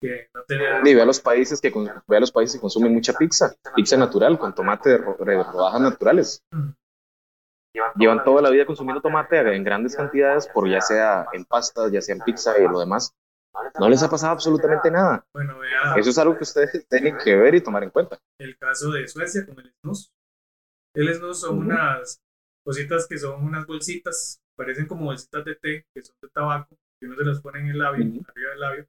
Que 0.00 0.28
no 0.34 0.42
tener... 0.44 0.86
Y 0.86 0.94
ve 0.94 1.02
a 1.02 1.06
los 1.06 1.20
países 1.20 1.60
que 1.60 1.72
ve 2.06 2.16
a 2.16 2.20
los 2.20 2.30
países 2.30 2.56
que 2.56 2.60
consumen 2.60 2.92
mucha 2.92 3.14
pizza, 3.14 3.54
pizza 3.74 3.96
natural 3.96 4.38
con 4.38 4.54
tomate 4.54 4.90
de, 4.90 4.98
rodajas 4.98 5.80
naturales. 5.80 6.44
Llevan 7.96 8.22
toda 8.22 8.40
la 8.40 8.50
vida 8.50 8.66
consumiendo 8.66 9.00
tomate 9.00 9.38
en 9.38 9.64
grandes 9.64 9.96
cantidades, 9.96 10.46
por 10.46 10.68
ya 10.68 10.80
sea 10.80 11.26
en 11.32 11.44
pastas, 11.44 11.90
ya 11.90 12.00
sea 12.00 12.14
en 12.14 12.20
pizza 12.20 12.56
y 12.58 12.68
lo 12.68 12.78
demás. 12.78 13.12
No 13.80 13.88
les 13.88 14.02
ha 14.02 14.10
pasado 14.10 14.32
absolutamente 14.32 14.90
nada. 14.90 15.24
Bueno, 15.32 15.58
vea, 15.58 15.94
Eso 15.96 16.10
es 16.10 16.18
algo 16.18 16.36
que 16.36 16.44
ustedes 16.44 16.86
tienen 16.88 17.16
que 17.18 17.34
ver 17.34 17.54
y 17.56 17.60
tomar 17.60 17.82
en 17.82 17.90
cuenta. 17.90 18.18
El 18.38 18.56
caso 18.58 18.90
de 18.90 19.08
Suecia 19.08 19.46
con 19.46 19.58
el 19.58 19.72
snus. 19.80 20.12
El 20.94 21.12
snus 21.12 21.40
son 21.40 21.58
unas 21.58 22.22
cositas 22.64 23.06
que 23.08 23.18
son 23.18 23.44
unas 23.44 23.66
bolsitas, 23.66 24.40
parecen 24.56 24.86
como 24.86 25.06
bolsitas 25.06 25.44
de 25.44 25.56
té, 25.56 25.86
que 25.92 26.02
son 26.02 26.16
de 26.22 26.28
tabaco, 26.28 26.78
que 26.98 27.06
uno 27.06 27.16
se 27.16 27.24
las 27.24 27.40
pone 27.40 27.60
en 27.60 27.68
el 27.68 27.78
labio, 27.78 28.04
arriba 28.04 28.50
del 28.50 28.60
labio, 28.60 28.88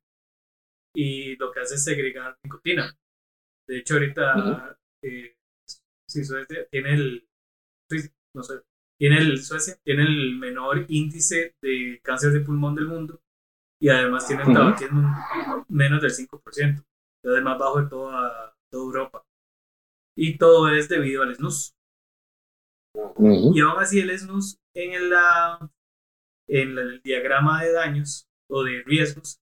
y 0.96 1.36
lo 1.36 1.52
que 1.52 1.60
hace 1.60 1.76
es 1.76 1.84
segregar 1.84 2.38
nicotina. 2.44 2.96
De 3.68 3.80
hecho, 3.80 3.96
ahorita, 3.96 4.78
eh, 5.02 5.36
si 6.08 6.24
Suecia 6.24 6.68
tiene 6.70 6.94
el, 6.94 7.28
no 8.34 8.44
sé, 8.44 8.62
tiene 8.98 9.18
el, 9.18 9.44
Suecia 9.44 9.76
tiene 9.84 10.04
el 10.04 10.38
menor 10.38 10.86
índice 10.88 11.56
de 11.62 12.00
cáncer 12.04 12.32
de 12.32 12.42
pulmón 12.42 12.76
del 12.76 12.88
mundo 12.88 13.22
y 13.82 13.90
además 13.90 14.28
tiene 14.28 14.44
el 14.44 14.54
tabaquismo 14.54 15.66
menos 15.68 16.02
del 16.02 16.12
5%, 16.12 16.86
es 17.24 17.32
el 17.32 17.44
más 17.44 17.58
bajo 17.58 17.82
de 17.82 17.90
toda, 17.90 18.56
toda 18.70 18.84
Europa. 18.84 19.26
Y 20.18 20.38
todo 20.38 20.70
es 20.70 20.88
debido 20.88 21.24
al 21.24 21.36
snus. 21.36 21.75
Y 23.20 23.62
aún 23.62 23.80
así 23.80 24.00
el 24.00 24.18
SNUS 24.18 24.60
en, 24.74 25.10
la, 25.10 25.60
en 26.48 26.78
el 26.78 27.02
diagrama 27.02 27.64
de 27.64 27.72
daños 27.74 28.28
o 28.50 28.64
de 28.64 28.84
riesgos 28.86 29.40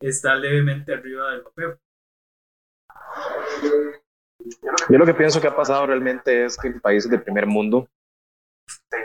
está 0.00 0.34
levemente 0.34 0.92
arriba 0.92 1.32
del 1.32 1.42
papel. 1.42 1.78
Yo 4.88 4.98
lo 4.98 5.06
que 5.06 5.14
pienso 5.14 5.40
que 5.40 5.48
ha 5.48 5.56
pasado 5.56 5.86
realmente 5.86 6.44
es 6.44 6.56
que 6.56 6.68
en 6.68 6.80
países 6.80 7.10
del 7.10 7.22
primer 7.22 7.46
mundo 7.46 7.88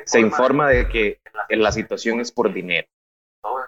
se 0.06 0.20
informa 0.20 0.70
de 0.70 0.88
que 0.88 1.22
la 1.50 1.72
situación 1.72 2.20
es 2.20 2.32
por 2.32 2.54
dinero. 2.54 2.88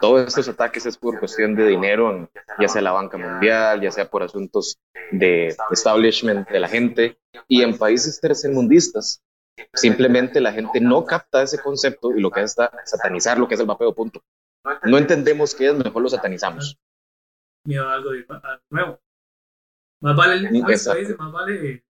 Todos 0.02 0.28
estos 0.28 0.50
ataques 0.50 0.86
es 0.86 0.98
por 0.98 1.20
cuestión 1.20 1.56
de 1.56 1.68
dinero, 1.68 2.30
ya 2.60 2.68
sea 2.68 2.82
la 2.82 2.92
banca 2.92 3.18
mundial, 3.18 3.82
ya 3.82 3.92
sea 3.92 4.10
por 4.10 4.24
asuntos 4.24 4.80
de 5.12 5.56
establishment 5.72 6.50
de 6.50 6.60
la 6.60 6.68
gente. 6.68 7.20
Y 7.48 7.62
en 7.62 7.78
países 7.78 8.20
tercermundistas 8.20 9.22
Simplemente 9.74 10.42
la 10.42 10.52
gente 10.52 10.80
no 10.80 11.06
capta 11.06 11.44
ese 11.44 11.60
concepto 11.60 12.16
y 12.16 12.22
lo 12.22 12.32
que 12.32 12.42
hace 12.42 12.64
es 12.64 12.90
satanizar 12.90 13.38
lo 13.38 13.48
que 13.48 13.56
es 13.56 13.60
el 13.60 13.66
vapeo, 13.66 13.94
punto. 13.94 14.24
No 14.84 14.98
entendemos 14.98 15.56
qué 15.56 15.70
es, 15.70 15.74
mejor 15.76 16.02
lo 16.02 16.10
satanizamos. 16.10 16.78
Miedo 17.66 17.88
a 17.88 17.94
algo, 17.94 18.12
nuevo. 18.70 19.00
Más 20.02 20.16
vale, 20.16 20.50
más 20.52 21.32
vale, 21.32 21.84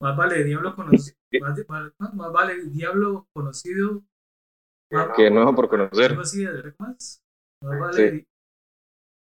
más 0.00 0.16
vale 0.16 0.44
diablo 0.44 0.74
conocido, 0.74 1.16
más, 1.40 2.32
vale 2.32 2.62
diablo 2.66 3.28
conocido 3.32 4.02
que 5.16 5.30
nuevo 5.30 5.54
por 5.54 5.68
conocer. 5.68 6.16
Más, 6.16 6.34
más 6.78 7.80
vale 7.80 8.26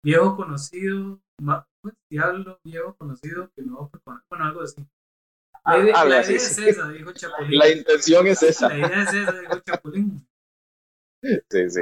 viejo 0.04 0.36
conocido, 0.36 1.22
más, 1.42 1.66
diablo 2.10 2.60
viejo 2.64 2.96
conocido 2.96 3.52
que 3.56 3.62
nuevo 3.62 3.90
por 3.90 4.02
conocer, 4.02 4.26
bueno, 4.30 4.46
algo 4.46 4.62
así. 4.62 4.86
La 5.66 5.80
idea, 5.80 6.20
es 6.20 6.58
esa, 6.60 6.90
dijo 6.90 7.14
Chapulín. 7.14 7.58
La 7.58 7.70
intención 7.70 8.28
es 8.28 8.44
esa. 8.44 8.70
La 8.70 8.78
idea 8.78 9.04
es 9.04 9.14
esa, 9.14 9.32
dijo 9.40 9.60
Chapulín. 9.60 10.28
Sí, 11.22 11.70
sí. 11.70 11.82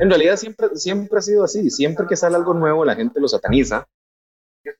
En 0.00 0.08
realidad 0.08 0.36
siempre, 0.36 0.74
siempre 0.76 1.18
ha 1.18 1.22
sido 1.22 1.44
así. 1.44 1.70
Siempre 1.70 2.06
que 2.06 2.16
sale 2.16 2.36
algo 2.36 2.54
nuevo, 2.54 2.84
la 2.84 2.94
gente 2.94 3.20
lo 3.20 3.28
sataniza. 3.28 3.86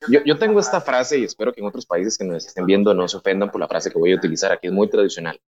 Yo, 0.09 0.19
yo 0.25 0.37
tengo 0.37 0.59
esta 0.59 0.81
frase 0.81 1.19
y 1.19 1.23
espero 1.23 1.53
que 1.53 1.61
en 1.61 1.67
otros 1.67 1.85
países 1.85 2.17
que 2.17 2.25
nos 2.25 2.45
estén 2.45 2.65
viendo 2.65 2.93
no 2.93 3.07
se 3.07 3.17
ofendan 3.17 3.51
por 3.51 3.61
la 3.61 3.67
frase 3.67 3.91
que 3.91 3.99
voy 3.99 4.11
a 4.13 4.15
utilizar 4.15 4.51
aquí. 4.51 4.67
Es 4.67 4.73
muy 4.73 4.89
tradicional. 4.89 5.39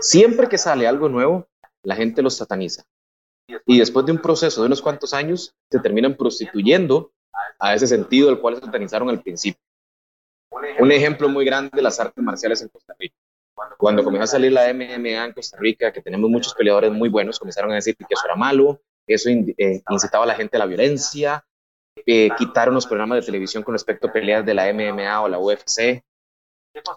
Siempre 0.00 0.48
que 0.48 0.58
sale 0.58 0.88
algo 0.88 1.08
nuevo, 1.08 1.46
la 1.82 1.94
gente 1.94 2.22
lo 2.22 2.30
sataniza. 2.30 2.84
Y 3.66 3.78
después 3.78 4.06
de 4.06 4.12
un 4.12 4.18
proceso 4.18 4.62
de 4.62 4.66
unos 4.66 4.80
cuantos 4.80 5.12
años, 5.12 5.54
se 5.70 5.78
terminan 5.78 6.16
prostituyendo 6.16 7.12
a 7.58 7.74
ese 7.74 7.86
sentido 7.86 8.28
del 8.28 8.40
cual 8.40 8.56
satanizaron 8.56 9.10
al 9.10 9.22
principio. 9.22 9.60
Un 10.78 10.92
ejemplo 10.92 11.28
muy 11.28 11.44
grande 11.44 11.70
de 11.72 11.82
las 11.82 11.98
artes 12.00 12.22
marciales 12.22 12.62
en 12.62 12.68
Costa 12.68 12.94
Rica. 12.98 13.16
Cuando 13.78 14.02
comenzó 14.02 14.24
a 14.24 14.26
salir 14.26 14.52
la 14.52 14.72
MMA 14.72 15.24
en 15.24 15.32
Costa 15.32 15.56
Rica, 15.60 15.92
que 15.92 16.02
tenemos 16.02 16.28
muchos 16.30 16.54
peleadores 16.54 16.90
muy 16.92 17.08
buenos, 17.08 17.38
comenzaron 17.38 17.72
a 17.72 17.76
decir 17.76 17.96
que 17.96 18.06
eso 18.10 18.24
era 18.24 18.34
malo, 18.34 18.80
eso 19.06 19.28
eh, 19.30 19.82
incitaba 19.88 20.24
a 20.24 20.26
la 20.26 20.34
gente 20.34 20.56
a 20.56 20.60
la 20.60 20.66
violencia, 20.66 21.44
eh, 22.06 22.30
quitaron 22.36 22.74
los 22.74 22.86
programas 22.86 23.20
de 23.20 23.26
televisión 23.26 23.62
con 23.62 23.74
respecto 23.74 24.08
a 24.08 24.12
peleas 24.12 24.44
de 24.44 24.54
la 24.54 24.72
MMA 24.72 25.22
o 25.22 25.28
la 25.28 25.38
UFC. 25.38 26.02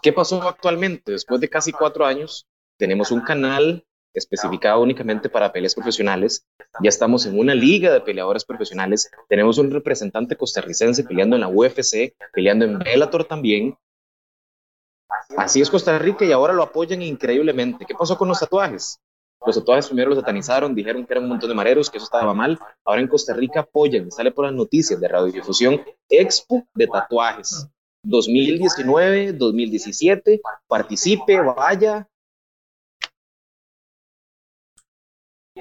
¿Qué 0.02 0.12
pasó 0.12 0.42
actualmente? 0.42 1.12
Después 1.12 1.40
de 1.40 1.48
casi 1.48 1.72
cuatro 1.72 2.04
años, 2.04 2.46
tenemos 2.76 3.10
un 3.12 3.20
canal 3.20 3.84
especificado 4.14 4.80
únicamente 4.80 5.28
para 5.28 5.52
peleas 5.52 5.74
profesionales. 5.74 6.46
Ya 6.82 6.88
estamos 6.88 7.26
en 7.26 7.38
una 7.38 7.54
liga 7.54 7.92
de 7.92 8.00
peleadores 8.00 8.44
profesionales. 8.44 9.10
Tenemos 9.28 9.58
un 9.58 9.70
representante 9.70 10.36
costarricense 10.36 11.04
peleando 11.04 11.36
en 11.36 11.40
la 11.40 11.48
UFC, 11.48 12.14
peleando 12.32 12.64
en 12.64 12.78
Bellator 12.78 13.24
también. 13.24 13.76
Así 15.36 15.60
es 15.60 15.70
Costa 15.70 15.98
Rica 15.98 16.24
y 16.24 16.32
ahora 16.32 16.52
lo 16.52 16.62
apoyan 16.62 17.02
increíblemente. 17.02 17.84
¿Qué 17.86 17.94
pasó 17.94 18.16
con 18.16 18.28
los 18.28 18.40
tatuajes? 18.40 19.00
Los 19.44 19.56
tatuajes 19.56 19.86
primero 19.86 20.10
los 20.10 20.18
satanizaron, 20.18 20.74
dijeron 20.74 21.06
que 21.06 21.12
eran 21.12 21.24
un 21.24 21.30
montón 21.30 21.48
de 21.48 21.54
mareros, 21.54 21.90
que 21.90 21.98
eso 21.98 22.04
estaba 22.04 22.34
mal. 22.34 22.58
Ahora 22.84 23.00
en 23.00 23.08
Costa 23.08 23.34
Rica 23.34 23.60
apoyan, 23.60 24.10
sale 24.10 24.32
por 24.32 24.46
las 24.46 24.54
noticias 24.54 25.00
de 25.00 25.08
radiodifusión, 25.08 25.80
Expo 26.08 26.66
de 26.74 26.86
tatuajes. 26.88 27.68
2019, 28.02 29.32
2017, 29.34 30.40
participe, 30.66 31.40
vaya, 31.40 32.08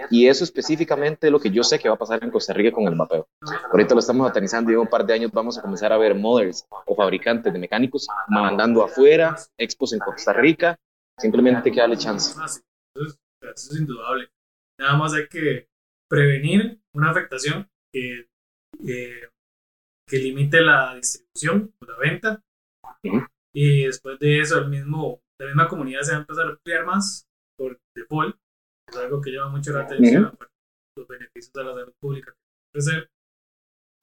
Y 0.10 0.28
eso 0.28 0.44
específicamente 0.44 1.28
es 1.28 1.32
lo 1.32 1.40
que 1.40 1.50
yo 1.50 1.64
sé 1.64 1.80
que 1.80 1.90
va 1.90 1.96
a 1.96 1.98
pasar 1.98 2.24
en 2.24 2.32
Costa 2.32 2.54
Rica 2.54 2.72
con 2.72 2.88
el 2.88 2.96
mapeo. 2.96 3.28
Ahorita 3.72 3.94
lo 3.94 4.00
estamos 4.00 4.28
satanizando 4.28 4.72
y 4.72 4.76
en 4.76 4.82
un 4.82 4.88
par 4.88 5.06
de 5.06 5.14
años 5.14 5.32
vamos 5.32 5.58
a 5.58 5.62
comenzar 5.62 5.92
a 5.94 5.98
ver 5.98 6.16
modders 6.16 6.68
o 6.86 6.96
fabricantes 6.96 7.52
de 7.52 7.60
mecánicos 7.60 8.08
mandando 8.28 8.84
afuera, 8.84 9.36
expos 9.58 9.94
en 9.94 10.00
Costa 10.00 10.34
Rica. 10.34 10.78
Simplemente 11.18 11.70
hay 11.70 11.76
que 11.76 11.82
darle 11.82 11.98
chance. 11.98 12.40
Eso, 12.96 13.14
es, 13.42 13.80
indudable. 13.80 14.30
Nada 14.80 14.98
más 14.98 15.14
hay 15.14 15.28
que 15.28 15.68
prevenir 16.10 16.80
una 16.94 17.12
afectación 17.12 17.70
que, 17.92 18.28
que 18.80 20.18
limite 20.18 20.62
la 20.62 20.96
distribución 20.96 21.74
o 21.82 21.86
la 21.86 21.98
venta. 21.98 22.44
Y 23.54 23.86
después 23.86 24.20
de 24.20 24.40
eso, 24.40 24.60
el 24.60 24.70
mismo, 24.70 25.22
la 25.40 25.48
misma 25.48 25.68
comunidad 25.68 26.02
se 26.02 26.12
va 26.12 26.18
a 26.18 26.22
empezar 26.22 26.46
a 26.46 26.50
ampliar 26.50 26.86
más 26.86 27.28
por 27.58 27.80
default 27.96 28.38
es 28.88 28.98
algo 28.98 29.22
que 29.22 29.32
llama 29.32 29.50
mucho 29.50 29.74
la 29.74 29.84
atención, 29.84 30.38
los 30.96 31.08
beneficios 31.08 31.54
de 31.54 31.64
la 31.64 31.74
salud 31.74 31.94
pública 32.00 32.36
que 32.74 33.08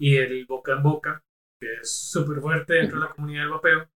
y 0.01 0.17
el 0.17 0.47
boca 0.47 0.73
en 0.73 0.83
boca, 0.83 1.25
que 1.61 1.73
es 1.81 1.91
súper 1.91 2.41
fuerte 2.41 2.75
dentro 2.75 2.99
de 2.99 3.07
la 3.07 3.15
comunidad 3.15 3.43
del 3.43 3.51
vapeo, 3.51 3.91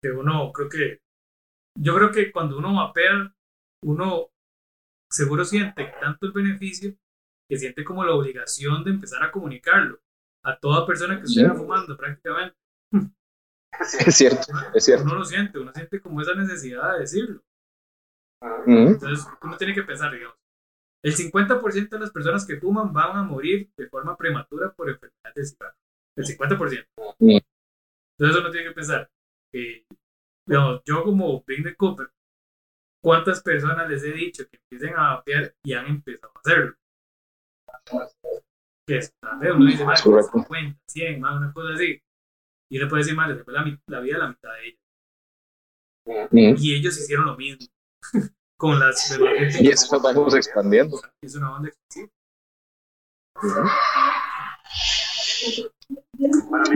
que 0.00 0.10
uno, 0.10 0.52
creo 0.52 0.68
que, 0.68 1.00
yo 1.78 1.94
creo 1.96 2.12
que 2.12 2.30
cuando 2.30 2.58
uno 2.58 2.74
vapea, 2.74 3.34
uno 3.84 4.30
seguro 5.10 5.44
siente 5.44 5.92
tanto 6.00 6.26
el 6.26 6.32
beneficio 6.32 6.94
que 7.48 7.58
siente 7.58 7.84
como 7.84 8.04
la 8.04 8.14
obligación 8.14 8.84
de 8.84 8.92
empezar 8.92 9.22
a 9.22 9.32
comunicarlo 9.32 10.00
a 10.44 10.58
toda 10.58 10.86
persona 10.86 11.18
que 11.18 11.24
estuviera 11.24 11.54
fumando 11.54 11.96
prácticamente. 11.96 12.56
Es 13.78 13.90
cierto, 14.16 14.46
es 14.74 14.84
cierto. 14.84 15.04
Uno 15.04 15.16
lo 15.16 15.24
siente, 15.24 15.58
uno 15.58 15.72
siente 15.72 16.00
como 16.00 16.20
esa 16.20 16.34
necesidad 16.34 16.94
de 16.94 17.00
decirlo. 17.00 17.42
Entonces, 18.66 19.26
uno 19.42 19.56
tiene 19.56 19.74
que 19.74 19.82
pensar, 19.82 20.12
digamos, 20.12 20.36
el 21.04 21.14
50% 21.14 21.88
de 21.88 21.98
las 21.98 22.10
personas 22.10 22.46
que 22.46 22.58
fuman 22.58 22.92
van 22.92 23.16
a 23.16 23.22
morir 23.22 23.70
de 23.76 23.88
forma 23.88 24.16
prematura 24.16 24.72
por 24.72 24.88
enfermedades 24.88 25.34
de 25.34 25.44
cigarro. 25.44 25.76
El 26.16 26.24
50%. 26.24 26.86
Entonces 28.18 28.40
uno 28.40 28.50
tiene 28.50 28.68
que 28.68 28.74
pensar, 28.74 29.10
digamos, 30.46 30.82
yo 30.84 31.02
como 31.02 31.42
Big 31.44 31.76
Cooper, 31.76 32.10
¿cuántas 33.02 33.42
personas 33.42 33.88
les 33.88 34.04
he 34.04 34.12
dicho 34.12 34.44
que 34.48 34.58
empiecen 34.58 34.96
a 34.96 35.14
vapear 35.16 35.54
y 35.64 35.72
han 35.72 35.86
empezado 35.86 36.32
a 36.34 36.38
hacerlo? 36.38 36.76
Que 38.86 38.98
es, 38.98 39.12
uno 39.22 39.66
dice, 39.66 39.84
más 39.84 40.02
50, 40.02 40.80
100, 40.88 41.20
más 41.20 41.36
una 41.36 41.52
cosa 41.52 41.74
así. 41.74 42.00
Y 42.70 42.78
le 42.78 42.86
puede 42.86 43.02
decir, 43.02 43.16
más, 43.16 43.28
después 43.28 43.54
la, 43.54 43.78
la 43.86 44.00
vida 44.00 44.14
de 44.14 44.20
la 44.20 44.28
mitad 44.28 44.50
de 44.54 44.66
ellos. 44.68 46.62
Y 46.62 46.74
ellos 46.74 46.98
hicieron 46.98 47.26
lo 47.26 47.36
mismo. 47.36 47.66
con 48.56 48.78
las 48.78 49.18
Y 49.60 49.68
eso 49.68 50.00
vamos 50.00 50.34
expandiendo. 50.34 51.00
Es 51.20 51.34
una 51.34 51.50
banda 51.50 51.70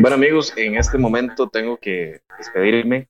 Bueno 0.00 0.14
amigos, 0.14 0.52
en 0.56 0.76
este 0.76 0.98
momento 0.98 1.48
tengo 1.48 1.76
que 1.76 2.22
despedirme. 2.38 3.08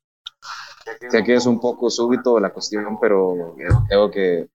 Sé 1.10 1.24
que 1.24 1.34
es 1.34 1.46
un 1.46 1.60
poco 1.60 1.90
súbito 1.90 2.38
la 2.38 2.52
cuestión, 2.52 2.98
pero 3.00 3.56
tengo 3.88 4.10
que 4.10 4.48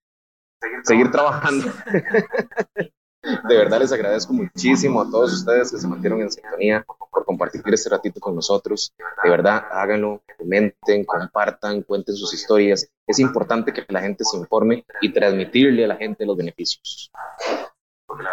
seguir 0.83 1.11
trabajando. 1.11 1.71
De 3.47 3.57
verdad 3.57 3.79
les 3.79 3.91
agradezco 3.91 4.33
muchísimo 4.33 5.01
a 5.01 5.09
todos 5.09 5.33
ustedes 5.33 5.71
que 5.71 5.77
se 5.77 5.87
mantieron 5.87 6.21
en 6.21 6.31
sintonía 6.31 6.85
por 7.11 7.25
compartir 7.25 7.61
este 7.73 7.89
ratito 7.89 8.19
con 8.19 8.35
nosotros. 8.35 8.93
De 9.23 9.29
verdad, 9.29 9.63
háganlo, 9.71 10.21
comenten, 10.37 11.05
compartan, 11.05 11.83
cuenten 11.83 12.15
sus 12.15 12.33
historias. 12.33 12.89
Es 13.07 13.19
importante 13.19 13.73
que 13.73 13.85
la 13.89 14.01
gente 14.01 14.23
se 14.23 14.37
informe 14.37 14.85
y 15.01 15.11
transmitirle 15.11 15.85
a 15.85 15.87
la 15.87 15.95
gente 15.95 16.25
los 16.25 16.37
beneficios. 16.37 17.11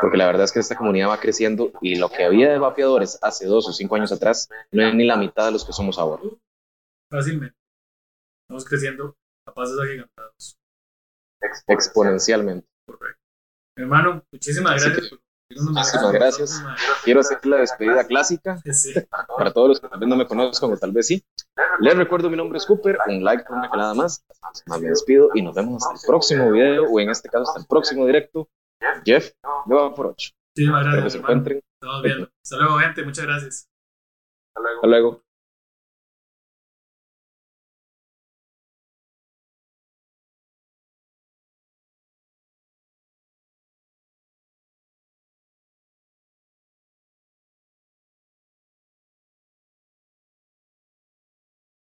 Porque 0.01 0.17
la 0.17 0.27
verdad 0.27 0.45
es 0.45 0.53
que 0.53 0.61
esta 0.61 0.77
comunidad 0.77 1.09
va 1.09 1.21
creciendo 1.21 1.73
y 1.81 1.97
lo 1.97 2.09
que 2.09 2.25
había 2.25 2.51
de 2.51 2.59
vapeadores 2.59 3.19
hace 3.23 3.47
dos 3.47 3.69
o 3.69 3.73
cinco 3.73 3.95
años 3.97 4.13
atrás 4.13 4.49
no 4.73 4.87
es 4.87 4.95
ni 4.95 5.05
la 5.05 5.17
mitad 5.17 5.47
de 5.47 5.53
los 5.53 5.65
que 5.65 5.73
somos 5.73 5.99
ahora. 5.99 6.23
Fácilmente. 7.11 7.57
Estamos 8.43 8.65
creciendo 8.65 9.17
a 9.47 9.53
pasos 9.53 9.81
agigantados. 9.81 10.59
Exponencialmente. 11.69 12.67
Correcto. 12.87 13.18
Hermano, 13.79 14.25
muchísimas 14.33 14.85
gracias. 14.85 15.13
Muchísimas 15.51 16.13
gracias. 16.13 16.63
Quiero 17.05 17.21
hacer 17.21 17.39
la 17.47 17.59
despedida 17.59 18.05
clásica 18.05 18.61
para 19.37 19.53
todos 19.53 19.69
los 19.69 19.81
que 19.81 19.89
tal 19.89 20.01
vez 20.01 20.09
no 20.09 20.17
me 20.17 20.27
conozcan 20.27 20.73
o 20.73 20.77
tal 20.77 20.91
vez 20.91 21.07
sí. 21.07 21.25
Les 21.79 21.97
recuerdo, 21.97 22.29
mi 22.29 22.37
nombre 22.37 22.59
es 22.59 22.67
Cooper, 22.67 22.99
un 23.07 23.23
like 23.23 23.45
por 23.45 23.57
una 23.57 23.71
calada 23.71 23.95
más. 23.95 24.25
Más 24.67 24.81
me 24.81 24.89
despido 24.89 25.31
y 25.35 25.43
nos 25.43 25.55
vemos 25.55 25.83
hasta 25.87 25.95
el 25.95 26.01
próximo 26.07 26.51
video 26.51 26.91
o 26.91 27.01
en 27.01 27.11
este 27.11 27.29
caso 27.29 27.45
hasta 27.45 27.61
el 27.61 27.67
próximo 27.67 28.05
directo. 28.05 28.49
Jeff, 29.05 29.31
yo 29.67 29.95
por 29.95 30.09
8. 30.09 30.31
Muchísimas 30.57 30.85
gracias. 30.85 31.15
Estamos 31.15 32.03
viendo. 32.03 32.29
Hasta 32.43 32.57
luego, 32.57 32.79
gente. 32.79 33.05
Muchas 33.05 33.27
gracias. 33.27 33.69
Hasta 34.57 34.87
luego. 34.89 35.28